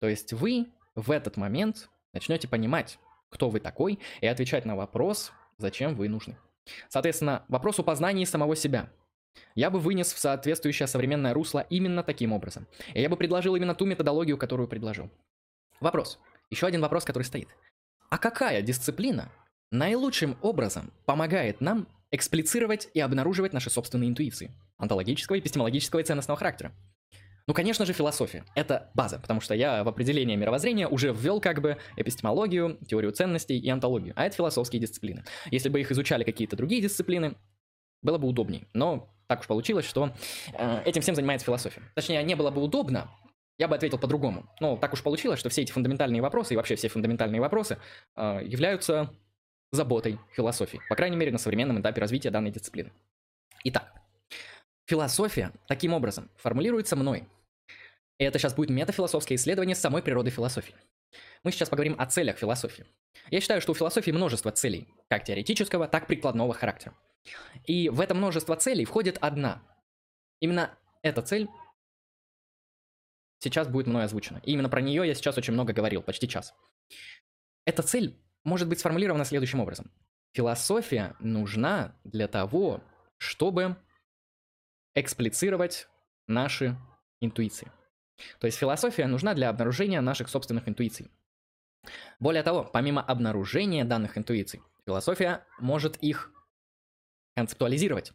То 0.00 0.08
есть 0.08 0.32
вы 0.32 0.68
в 0.94 1.10
этот 1.10 1.36
момент 1.36 1.90
начнете 2.12 2.46
понимать, 2.46 3.00
кто 3.30 3.50
вы 3.50 3.58
такой, 3.58 3.98
и 4.20 4.28
отвечать 4.28 4.64
на 4.64 4.76
вопрос, 4.76 5.32
зачем 5.58 5.96
вы 5.96 6.08
нужны. 6.08 6.38
Соответственно, 6.88 7.44
вопрос 7.48 7.80
о 7.80 7.82
познании 7.82 8.24
самого 8.24 8.54
себя– 8.54 8.92
я 9.54 9.70
бы 9.70 9.78
вынес 9.78 10.12
в 10.12 10.18
соответствующее 10.18 10.86
современное 10.86 11.34
русло 11.34 11.66
именно 11.70 12.02
таким 12.02 12.32
образом. 12.32 12.66
И 12.92 13.00
я 13.00 13.08
бы 13.08 13.16
предложил 13.16 13.56
именно 13.56 13.74
ту 13.74 13.86
методологию, 13.86 14.38
которую 14.38 14.68
предложил. 14.68 15.10
Вопрос. 15.80 16.18
Еще 16.50 16.66
один 16.66 16.80
вопрос, 16.80 17.04
который 17.04 17.24
стоит. 17.24 17.48
А 18.10 18.18
какая 18.18 18.62
дисциплина 18.62 19.30
наилучшим 19.70 20.36
образом 20.40 20.92
помогает 21.04 21.60
нам 21.60 21.88
эксплицировать 22.10 22.88
и 22.94 23.00
обнаруживать 23.00 23.52
наши 23.52 23.70
собственные 23.70 24.10
интуиции? 24.10 24.52
Онтологического, 24.76 25.38
эпистемологического 25.38 26.00
и 26.00 26.04
ценностного 26.04 26.38
характера. 26.38 26.72
Ну, 27.46 27.52
конечно 27.52 27.84
же, 27.84 27.92
философия. 27.92 28.44
Это 28.54 28.90
база, 28.94 29.18
потому 29.18 29.40
что 29.40 29.54
я 29.54 29.84
в 29.84 29.88
определение 29.88 30.36
мировоззрения 30.36 30.88
уже 30.88 31.12
ввел 31.12 31.40
как 31.40 31.60
бы 31.60 31.76
эпистемологию, 31.96 32.78
теорию 32.88 33.12
ценностей 33.12 33.58
и 33.58 33.68
антологию. 33.68 34.14
А 34.16 34.24
это 34.24 34.36
философские 34.36 34.80
дисциплины. 34.80 35.24
Если 35.50 35.68
бы 35.68 35.80
их 35.80 35.92
изучали 35.92 36.24
какие-то 36.24 36.56
другие 36.56 36.80
дисциплины, 36.80 37.36
было 38.00 38.16
бы 38.16 38.28
удобнее. 38.28 38.66
Но 38.72 39.13
так 39.26 39.40
уж 39.40 39.46
получилось, 39.46 39.86
что 39.86 40.12
э, 40.52 40.82
этим 40.84 41.02
всем 41.02 41.14
занимается 41.14 41.46
философия. 41.46 41.82
Точнее, 41.94 42.22
не 42.22 42.34
было 42.34 42.50
бы 42.50 42.62
удобно, 42.62 43.10
я 43.58 43.68
бы 43.68 43.74
ответил 43.74 43.98
по-другому. 43.98 44.46
Но 44.60 44.76
так 44.76 44.92
уж 44.92 45.02
получилось, 45.02 45.38
что 45.38 45.48
все 45.48 45.62
эти 45.62 45.72
фундаментальные 45.72 46.22
вопросы 46.22 46.54
и 46.54 46.56
вообще 46.56 46.76
все 46.76 46.88
фундаментальные 46.88 47.40
вопросы 47.40 47.78
э, 48.16 48.40
являются 48.44 49.10
заботой 49.72 50.18
философии. 50.32 50.80
По 50.88 50.96
крайней 50.96 51.16
мере, 51.16 51.32
на 51.32 51.38
современном 51.38 51.80
этапе 51.80 52.00
развития 52.00 52.30
данной 52.30 52.50
дисциплины. 52.50 52.92
Итак, 53.64 53.94
Философия 54.86 55.52
таким 55.66 55.94
образом 55.94 56.30
формулируется 56.36 56.94
мной. 56.94 57.26
И 58.18 58.24
это 58.24 58.38
сейчас 58.38 58.54
будет 58.54 58.68
метафилософское 58.68 59.36
исследование 59.36 59.74
самой 59.74 60.02
природы 60.02 60.30
философии. 60.30 60.74
Мы 61.44 61.52
сейчас 61.52 61.68
поговорим 61.68 61.94
о 61.98 62.06
целях 62.06 62.38
философии. 62.38 62.86
Я 63.30 63.40
считаю, 63.40 63.60
что 63.60 63.72
у 63.72 63.74
философии 63.74 64.10
множество 64.10 64.50
целей, 64.50 64.88
как 65.08 65.24
теоретического, 65.24 65.86
так 65.86 66.04
и 66.04 66.06
прикладного 66.06 66.54
характера. 66.54 66.94
И 67.66 67.90
в 67.90 68.00
это 68.00 68.14
множество 68.14 68.56
целей 68.56 68.86
входит 68.86 69.18
одна. 69.20 69.62
Именно 70.40 70.76
эта 71.02 71.20
цель 71.20 71.48
сейчас 73.40 73.68
будет 73.68 73.86
мной 73.86 74.04
озвучена. 74.04 74.40
И 74.42 74.52
именно 74.52 74.70
про 74.70 74.80
нее 74.80 75.06
я 75.06 75.14
сейчас 75.14 75.36
очень 75.36 75.52
много 75.52 75.74
говорил, 75.74 76.02
почти 76.02 76.26
час. 76.26 76.54
Эта 77.66 77.82
цель 77.82 78.18
может 78.42 78.66
быть 78.68 78.80
сформулирована 78.80 79.26
следующим 79.26 79.60
образом. 79.60 79.90
Философия 80.32 81.14
нужна 81.20 81.94
для 82.04 82.26
того, 82.26 82.82
чтобы 83.18 83.76
эксплицировать 84.94 85.88
наши 86.26 86.76
интуиции. 87.20 87.70
То 88.38 88.46
есть 88.46 88.58
философия 88.58 89.06
нужна 89.06 89.34
для 89.34 89.50
обнаружения 89.50 90.00
наших 90.00 90.28
собственных 90.28 90.68
интуиций. 90.68 91.10
Более 92.20 92.42
того, 92.42 92.64
помимо 92.64 93.02
обнаружения 93.02 93.84
данных 93.84 94.18
интуиций, 94.18 94.62
философия 94.86 95.44
может 95.58 95.96
их 95.98 96.32
концептуализировать. 97.36 98.12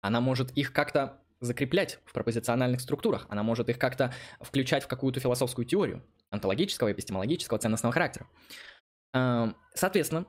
Она 0.00 0.20
может 0.20 0.50
их 0.52 0.72
как-то 0.72 1.20
закреплять 1.40 2.00
в 2.04 2.12
пропозициональных 2.12 2.80
структурах, 2.80 3.26
она 3.28 3.42
может 3.42 3.68
их 3.68 3.78
как-то 3.78 4.12
включать 4.40 4.84
в 4.84 4.88
какую-то 4.88 5.20
философскую 5.20 5.64
теорию 5.64 6.04
антологического, 6.30 6.92
эпистемологического, 6.92 7.58
ценностного 7.58 7.92
характера. 7.92 8.28
Эм, 9.14 9.56
соответственно, 9.74 10.26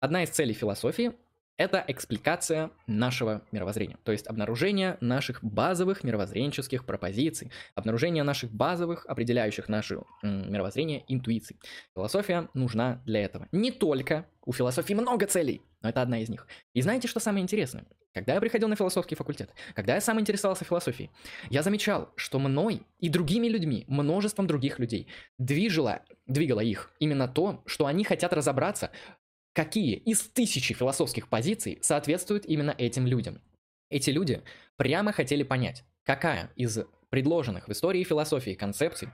одна 0.00 0.24
из 0.24 0.30
целей 0.30 0.54
философии 0.54 1.14
это 1.58 1.84
экспликация 1.88 2.70
нашего 2.86 3.42
мировоззрения, 3.52 3.98
то 4.04 4.12
есть 4.12 4.26
обнаружение 4.28 4.96
наших 5.00 5.42
базовых 5.44 6.04
мировоззренческих 6.04 6.86
пропозиций, 6.86 7.50
обнаружение 7.74 8.22
наших 8.22 8.50
базовых, 8.52 9.04
определяющих 9.06 9.68
наше 9.68 9.98
мировоззрение 10.22 11.04
интуиций. 11.08 11.56
Философия 11.94 12.48
нужна 12.54 13.02
для 13.04 13.24
этого. 13.24 13.48
Не 13.52 13.72
только, 13.72 14.26
у 14.46 14.52
философии 14.52 14.94
много 14.94 15.26
целей, 15.26 15.60
но 15.82 15.90
это 15.90 16.00
одна 16.00 16.20
из 16.20 16.28
них. 16.28 16.46
И 16.72 16.80
знаете, 16.80 17.08
что 17.08 17.20
самое 17.20 17.42
интересное? 17.42 17.84
Когда 18.14 18.34
я 18.34 18.40
приходил 18.40 18.68
на 18.68 18.74
философский 18.74 19.14
факультет, 19.14 19.50
когда 19.74 19.94
я 19.94 20.00
сам 20.00 20.18
интересовался 20.18 20.64
философией, 20.64 21.10
я 21.50 21.62
замечал, 21.62 22.10
что 22.16 22.38
мной 22.38 22.82
и 22.98 23.08
другими 23.08 23.48
людьми, 23.48 23.84
множеством 23.86 24.46
других 24.46 24.78
людей, 24.78 25.06
движило, 25.36 26.00
двигало 26.26 26.60
их 26.60 26.90
именно 26.98 27.28
то, 27.28 27.62
что 27.66 27.86
они 27.86 28.04
хотят 28.04 28.32
разобраться 28.32 28.90
какие 29.52 29.96
из 29.96 30.20
тысячи 30.20 30.74
философских 30.74 31.28
позиций 31.28 31.78
соответствуют 31.82 32.46
именно 32.46 32.74
этим 32.76 33.06
людям. 33.06 33.40
Эти 33.90 34.10
люди 34.10 34.42
прямо 34.76 35.12
хотели 35.12 35.42
понять, 35.42 35.84
какая 36.04 36.50
из 36.56 36.78
предложенных 37.10 37.68
в 37.68 37.72
истории 37.72 38.04
философии 38.04 38.54
концепций 38.54 39.08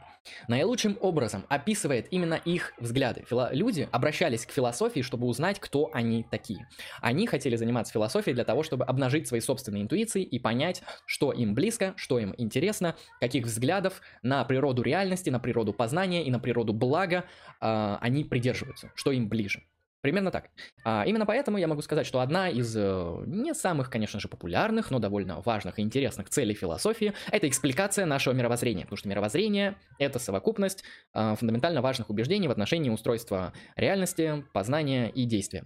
наилучшим 0.49 0.99
образом 1.01 1.45
описывает 1.49 2.09
именно 2.11 2.35
их 2.35 2.73
взгляды. 2.79 3.25
Фило- 3.29 3.51
люди 3.53 3.89
обращались 3.93 4.47
к 4.47 4.51
философии, 4.51 5.01
чтобы 5.01 5.27
узнать, 5.27 5.61
кто 5.61 5.91
они 5.93 6.25
такие. 6.29 6.67
Они 7.01 7.27
хотели 7.27 7.57
заниматься 7.57 7.93
философией 7.93 8.35
для 8.35 8.45
того, 8.45 8.63
чтобы 8.63 8.85
обнажить 8.85 9.29
свои 9.29 9.41
собственные 9.41 9.83
интуиции 9.83 10.23
и 10.23 10.39
понять, 10.39 10.83
что 11.07 11.33
им 11.33 11.55
близко, 11.55 11.95
что 11.97 12.19
им 12.19 12.35
интересно, 12.37 12.97
каких 13.21 13.47
взглядов 13.47 14.01
на 14.23 14.45
природу 14.45 14.83
реальности, 14.83 15.31
на 15.31 15.39
природу 15.39 15.73
познания 15.73 16.25
и 16.25 16.31
на 16.31 16.41
природу 16.41 16.73
блага 16.73 17.25
э, 17.61 17.97
они 18.01 18.25
придерживаются, 18.25 18.91
что 18.95 19.13
им 19.13 19.29
ближе. 19.29 19.63
Примерно 20.05 20.31
так. 20.31 20.51
А, 20.85 21.03
именно 21.07 21.25
поэтому 21.25 21.57
я 21.57 21.67
могу 21.67 21.81
сказать, 21.81 22.07
что 22.07 22.21
одна 22.21 22.51
из 22.51 22.77
э, 22.77 23.23
не 23.25 23.55
самых, 23.55 23.89
конечно 23.89 24.21
же, 24.21 24.29
популярных, 24.29 24.91
но 24.91 24.99
довольно 24.99 25.41
важных 25.41 25.79
и 25.79 25.83
интересных 25.83 26.29
целей 26.29 26.53
философии– 26.53 27.15
это 27.33 27.49
экспликация 27.49 28.05
нашего 28.05 28.35
мировоззрения. 28.35 28.83
Потому 28.83 28.99
что 28.99 29.09
мировоззрение– 29.09 29.77
это 29.99 30.19
совокупность 30.19 30.85
э, 31.15 31.37
фундаментально 31.37 31.81
важных 31.81 32.11
убеждений 32.11 32.49
в 32.49 32.51
отношении 32.51 32.91
устройства 32.91 33.55
реальности, 33.77 34.45
познания 34.53 35.09
и 35.09 35.25
действия. 35.25 35.65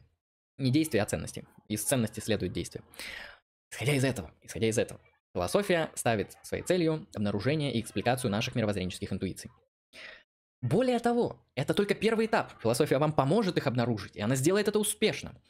Не 0.57 0.71
действия, 0.71 1.03
а 1.03 1.07
ценности. 1.07 1.45
Из 1.67 1.83
ценности 1.83 2.21
следует 2.21 2.53
действие. 2.53 2.85
Исходя 3.73 3.95
из 3.95 4.05
этого, 4.05 4.31
исходя 4.43 4.69
из 4.69 4.79
этого, 4.79 5.01
философия 5.35 5.91
ставит 5.97 6.37
своей 6.45 6.63
целью 6.63 7.09
обнаружение 7.13 7.73
и 7.75 7.81
экспликацию 7.81 8.31
наших 8.31 8.55
мировоззренческих 8.55 9.13
интуиций. 9.13 9.51
Более 10.61 10.99
того, 10.99 11.41
это 11.55 11.73
только 11.73 11.95
первый 11.95 12.27
этап. 12.27 12.53
Философия 12.61 12.99
вам 12.99 13.13
поможет 13.13 13.57
их 13.57 13.67
обнаружить, 13.67 14.17
и 14.17 14.21
она 14.21 14.35
сделает 14.35 14.69
это 14.69 14.79
успешно. 14.79 15.41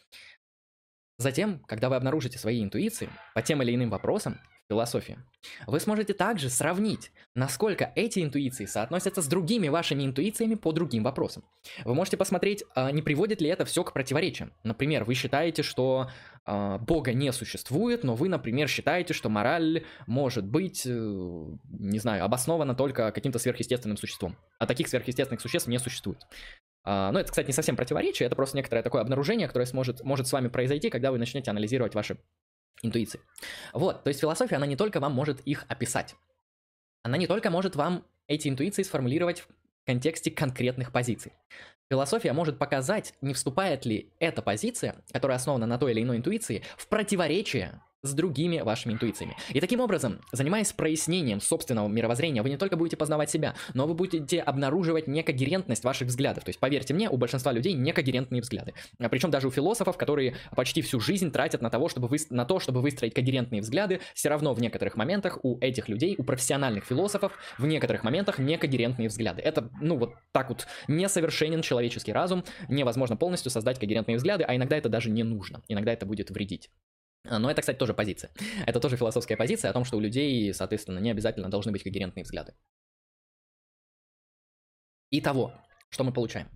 Затем, 1.17 1.61
когда 1.61 1.89
вы 1.89 1.97
обнаружите 1.97 2.39
свои 2.39 2.63
интуиции 2.63 3.09
по 3.35 3.43
тем 3.43 3.63
или 3.63 3.75
иным 3.75 3.91
вопросам, 3.91 4.39
философии, 4.69 5.19
вы 5.67 5.81
сможете 5.81 6.15
также 6.15 6.51
сравнить, 6.51 7.11
насколько 7.35 7.93
эти 7.95 8.23
интуиции 8.23 8.67
соотносятся 8.67 9.23
с 9.23 9.27
другими 9.27 9.69
вашими 9.69 10.05
интуициями 10.05 10.55
по 10.55 10.73
другим 10.73 11.03
вопросам. 11.03 11.45
Вы 11.85 11.95
можете 11.95 12.17
посмотреть, 12.17 12.65
а, 12.75 12.91
не 12.91 13.03
приводит 13.03 13.41
ли 13.41 13.49
это 13.49 13.65
все 13.65 13.83
к 13.85 13.93
противоречиям. 13.93 14.53
Например, 14.65 15.05
вы 15.05 15.15
считаете, 15.15 15.63
что 15.63 16.11
э, 16.47 16.79
Бога 16.79 17.13
не 17.13 17.33
существует, 17.33 18.05
но 18.05 18.15
вы, 18.15 18.29
например, 18.29 18.69
считаете, 18.69 19.15
что 19.15 19.29
мораль 19.29 19.85
может 20.07 20.45
быть, 20.45 20.85
э, 20.87 20.91
не 20.91 21.99
знаю, 21.99 22.25
обоснована 22.25 22.75
только 22.75 23.11
каким-то 23.13 23.39
сверхъестественным 23.39 23.97
существом. 23.97 24.37
А 24.59 24.67
таких 24.67 24.89
сверхъестественных 24.89 25.41
существ 25.41 25.69
не 25.69 25.79
существует. 25.79 26.19
Uh, 26.87 27.11
ну, 27.11 27.19
это, 27.19 27.31
кстати, 27.31 27.49
не 27.49 27.53
совсем 27.53 27.77
противоречие, 27.77 28.27
это 28.27 28.37
просто 28.37 28.57
некоторое 28.57 28.83
такое 28.83 29.03
обнаружение, 29.03 29.47
которое 29.47 29.67
сможет, 29.67 30.03
может 30.05 30.27
с 30.27 30.33
вами 30.33 30.49
произойти, 30.49 30.89
когда 30.89 31.13
вы 31.13 31.19
начнете 31.19 31.51
анализировать 31.51 31.95
ваши 31.95 32.17
интуиции. 32.83 33.21
Вот, 33.73 34.05
то 34.05 34.09
есть 34.09 34.21
философия, 34.21 34.57
она 34.57 34.67
не 34.67 34.77
только 34.77 35.01
вам 35.01 35.13
может 35.13 35.41
их 35.41 35.65
описать, 35.69 36.15
она 37.03 37.17
не 37.17 37.27
только 37.27 37.51
может 37.51 37.77
вам 37.77 38.05
эти 38.27 38.49
интуиции 38.49 38.83
сформулировать 38.83 39.41
в 39.41 39.49
контексте 39.87 40.31
конкретных 40.31 40.93
позиций. 40.93 41.33
Философия 41.91 42.35
может 42.35 42.59
показать, 42.59 43.15
не 43.23 43.33
вступает 43.33 43.87
ли 43.87 44.13
эта 44.19 44.43
позиция, 44.43 44.97
которая 45.11 45.39
основана 45.39 45.67
на 45.67 45.79
той 45.79 45.93
или 45.93 46.03
иной 46.03 46.19
интуиции, 46.19 46.63
в 46.77 46.87
противоречие 46.89 47.81
с 48.09 48.15
другими 48.15 48.61
вашими 48.61 48.95
интуициями. 48.95 49.37
И 49.51 49.61
таким 49.61 49.81
образом, 49.81 50.21
занимаясь 50.33 50.73
прояснением 50.73 51.41
собственного 51.41 51.89
мировоззрения, 51.89 52.43
вы 52.43 52.51
не 52.51 52.57
только 52.57 52.77
будете 52.77 52.97
познавать 52.97 53.31
себя, 53.31 53.55
но 53.75 53.87
вы 53.87 53.95
будете 53.95 54.41
обнаруживать 54.41 55.07
некогерентность 55.07 55.85
ваших 55.85 56.09
взглядов. 56.09 56.45
То 56.45 56.51
есть, 56.51 56.61
поверьте 56.61 56.95
мне, 56.95 57.09
у 57.09 57.17
большинства 57.17 57.53
людей 57.53 57.75
некогерентные 57.75 58.41
взгляды. 58.41 58.75
А 58.99 59.09
Причем 59.09 59.31
даже 59.31 59.49
у 59.49 59.51
философов, 59.51 59.97
которые 59.97 60.37
почти 60.55 60.83
всю 60.83 61.01
жизнь 61.01 61.31
тратят 61.31 61.63
на, 61.63 61.71
того, 61.71 61.89
чтобы 61.89 62.09
вы... 62.09 62.19
на 62.31 62.45
то, 62.45 62.59
чтобы 62.59 62.81
выстроить 62.81 63.15
когерентные 63.15 63.61
взгляды, 63.61 64.01
все 64.15 64.29
равно 64.29 64.55
в 64.55 64.61
некоторых 64.61 64.97
моментах 64.97 65.39
у 65.43 65.59
этих 65.61 65.89
людей, 65.89 66.15
у 66.19 66.25
профессиональных 66.25 66.85
философов, 66.85 67.33
в 67.59 67.67
некоторых 67.67 68.05
моментах 68.05 68.39
некогерентные 68.39 69.09
взгляды. 69.09 69.43
Это, 69.43 69.71
ну, 69.81 69.97
вот 69.97 70.15
так 70.33 70.49
вот 70.49 70.67
несовершенен 70.89 71.63
человеческий 71.63 72.13
разум, 72.13 72.45
невозможно 72.69 73.17
полностью 73.17 73.51
создать 73.51 73.79
когерентные 73.79 74.17
взгляды, 74.17 74.45
а 74.45 74.55
иногда 74.57 74.77
это 74.77 74.89
даже 74.89 75.11
не 75.11 75.23
нужно, 75.23 75.63
иногда 75.69 75.93
это 75.93 76.07
будет 76.07 76.31
вредить. 76.31 76.71
А, 77.25 77.39
но 77.39 77.51
это, 77.51 77.61
кстати, 77.61 77.77
тоже 77.77 77.95
позиция. 77.95 78.31
Это 78.67 78.81
тоже 78.81 78.97
философская 78.97 79.37
позиция 79.37 79.71
о 79.71 79.75
том, 79.75 79.85
что 79.85 79.97
у 79.97 80.01
людей, 80.01 80.53
соответственно, 80.55 80.99
не 80.99 81.11
обязательно 81.11 81.51
должны 81.51 81.73
быть 81.73 81.83
когерентные 81.83 82.25
взгляды. 82.25 82.55
Итого, 85.11 85.53
что 85.91 86.05
мы 86.05 86.13
получаем? 86.13 86.49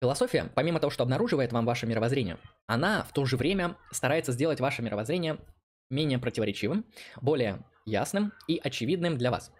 Философия, 0.00 0.50
помимо 0.54 0.80
того, 0.80 0.90
что 0.90 1.04
обнаруживает 1.04 1.52
вам 1.52 1.64
ваше 1.64 1.86
мировоззрение, 1.86 2.38
она 2.66 3.04
в 3.04 3.12
то 3.12 3.24
же 3.24 3.36
время 3.36 3.76
старается 3.92 4.32
сделать 4.32 4.60
ваше 4.60 4.82
мировоззрение 4.82 5.38
менее 5.90 6.18
противоречивым, 6.18 6.84
более 7.20 7.64
ясным 7.84 8.32
и 8.48 8.58
очевидным 8.58 9.16
для 9.16 9.30
вас. 9.30 9.52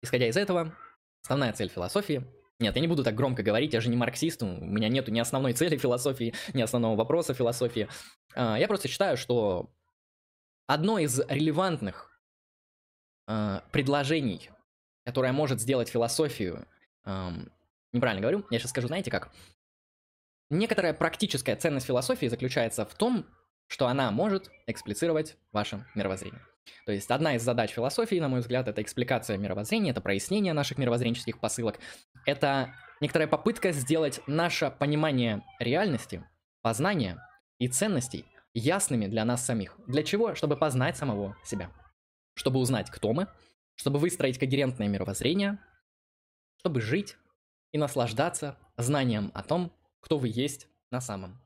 Исходя 0.00 0.28
из 0.28 0.36
этого, 0.36 0.74
основная 1.22 1.52
цель 1.52 1.68
философии 1.68 2.24
нет, 2.58 2.74
я 2.74 2.80
не 2.80 2.88
буду 2.88 3.04
так 3.04 3.14
громко 3.14 3.42
говорить, 3.42 3.74
я 3.74 3.80
же 3.80 3.90
не 3.90 3.96
марксист, 3.96 4.42
у 4.42 4.46
меня 4.46 4.88
нету 4.88 5.10
ни 5.10 5.20
основной 5.20 5.52
цели 5.52 5.76
философии, 5.76 6.34
ни 6.54 6.62
основного 6.62 6.96
вопроса 6.96 7.34
философии. 7.34 7.88
А, 8.34 8.58
я 8.58 8.66
просто 8.66 8.88
считаю, 8.88 9.16
что 9.16 9.70
одно 10.66 10.98
из 10.98 11.20
релевантных 11.28 12.18
а, 13.26 13.62
предложений, 13.72 14.50
которое 15.04 15.32
может 15.32 15.60
сделать 15.60 15.88
философию, 15.88 16.66
неправильно 17.92 18.20
говорю, 18.20 18.44
я 18.50 18.58
сейчас 18.58 18.70
скажу, 18.70 18.88
знаете 18.88 19.12
как? 19.12 19.30
Некоторая 20.50 20.92
практическая 20.92 21.54
ценность 21.54 21.86
философии 21.86 22.26
заключается 22.26 22.84
в 22.84 22.94
том, 22.94 23.26
что 23.68 23.86
она 23.86 24.10
может 24.10 24.50
эксплицировать 24.66 25.36
ваше 25.52 25.86
мировоззрение. 25.94 26.42
То 26.84 26.92
есть 26.92 27.10
одна 27.10 27.36
из 27.36 27.42
задач 27.42 27.70
философии, 27.70 28.16
на 28.16 28.28
мой 28.28 28.40
взгляд, 28.40 28.68
это 28.68 28.82
экспликация 28.82 29.36
мировоззрения, 29.38 29.90
это 29.90 30.00
прояснение 30.00 30.52
наших 30.52 30.78
мировоззренческих 30.78 31.38
посылок. 31.38 31.78
Это 32.24 32.74
некоторая 33.00 33.28
попытка 33.28 33.72
сделать 33.72 34.20
наше 34.26 34.70
понимание 34.70 35.42
реальности, 35.58 36.24
познания 36.62 37.22
и 37.58 37.68
ценностей 37.68 38.26
ясными 38.54 39.06
для 39.06 39.24
нас 39.24 39.44
самих. 39.44 39.76
Для 39.86 40.02
чего? 40.02 40.34
Чтобы 40.34 40.56
познать 40.56 40.96
самого 40.96 41.36
себя. 41.44 41.70
Чтобы 42.34 42.60
узнать, 42.60 42.90
кто 42.90 43.12
мы, 43.12 43.28
чтобы 43.74 43.98
выстроить 43.98 44.38
когерентное 44.38 44.88
мировоззрение, 44.88 45.58
чтобы 46.58 46.80
жить 46.80 47.16
и 47.72 47.78
наслаждаться 47.78 48.58
знанием 48.76 49.30
о 49.34 49.42
том, 49.42 49.72
кто 50.00 50.18
вы 50.18 50.28
есть 50.28 50.68
на 50.90 51.00
самом 51.00 51.40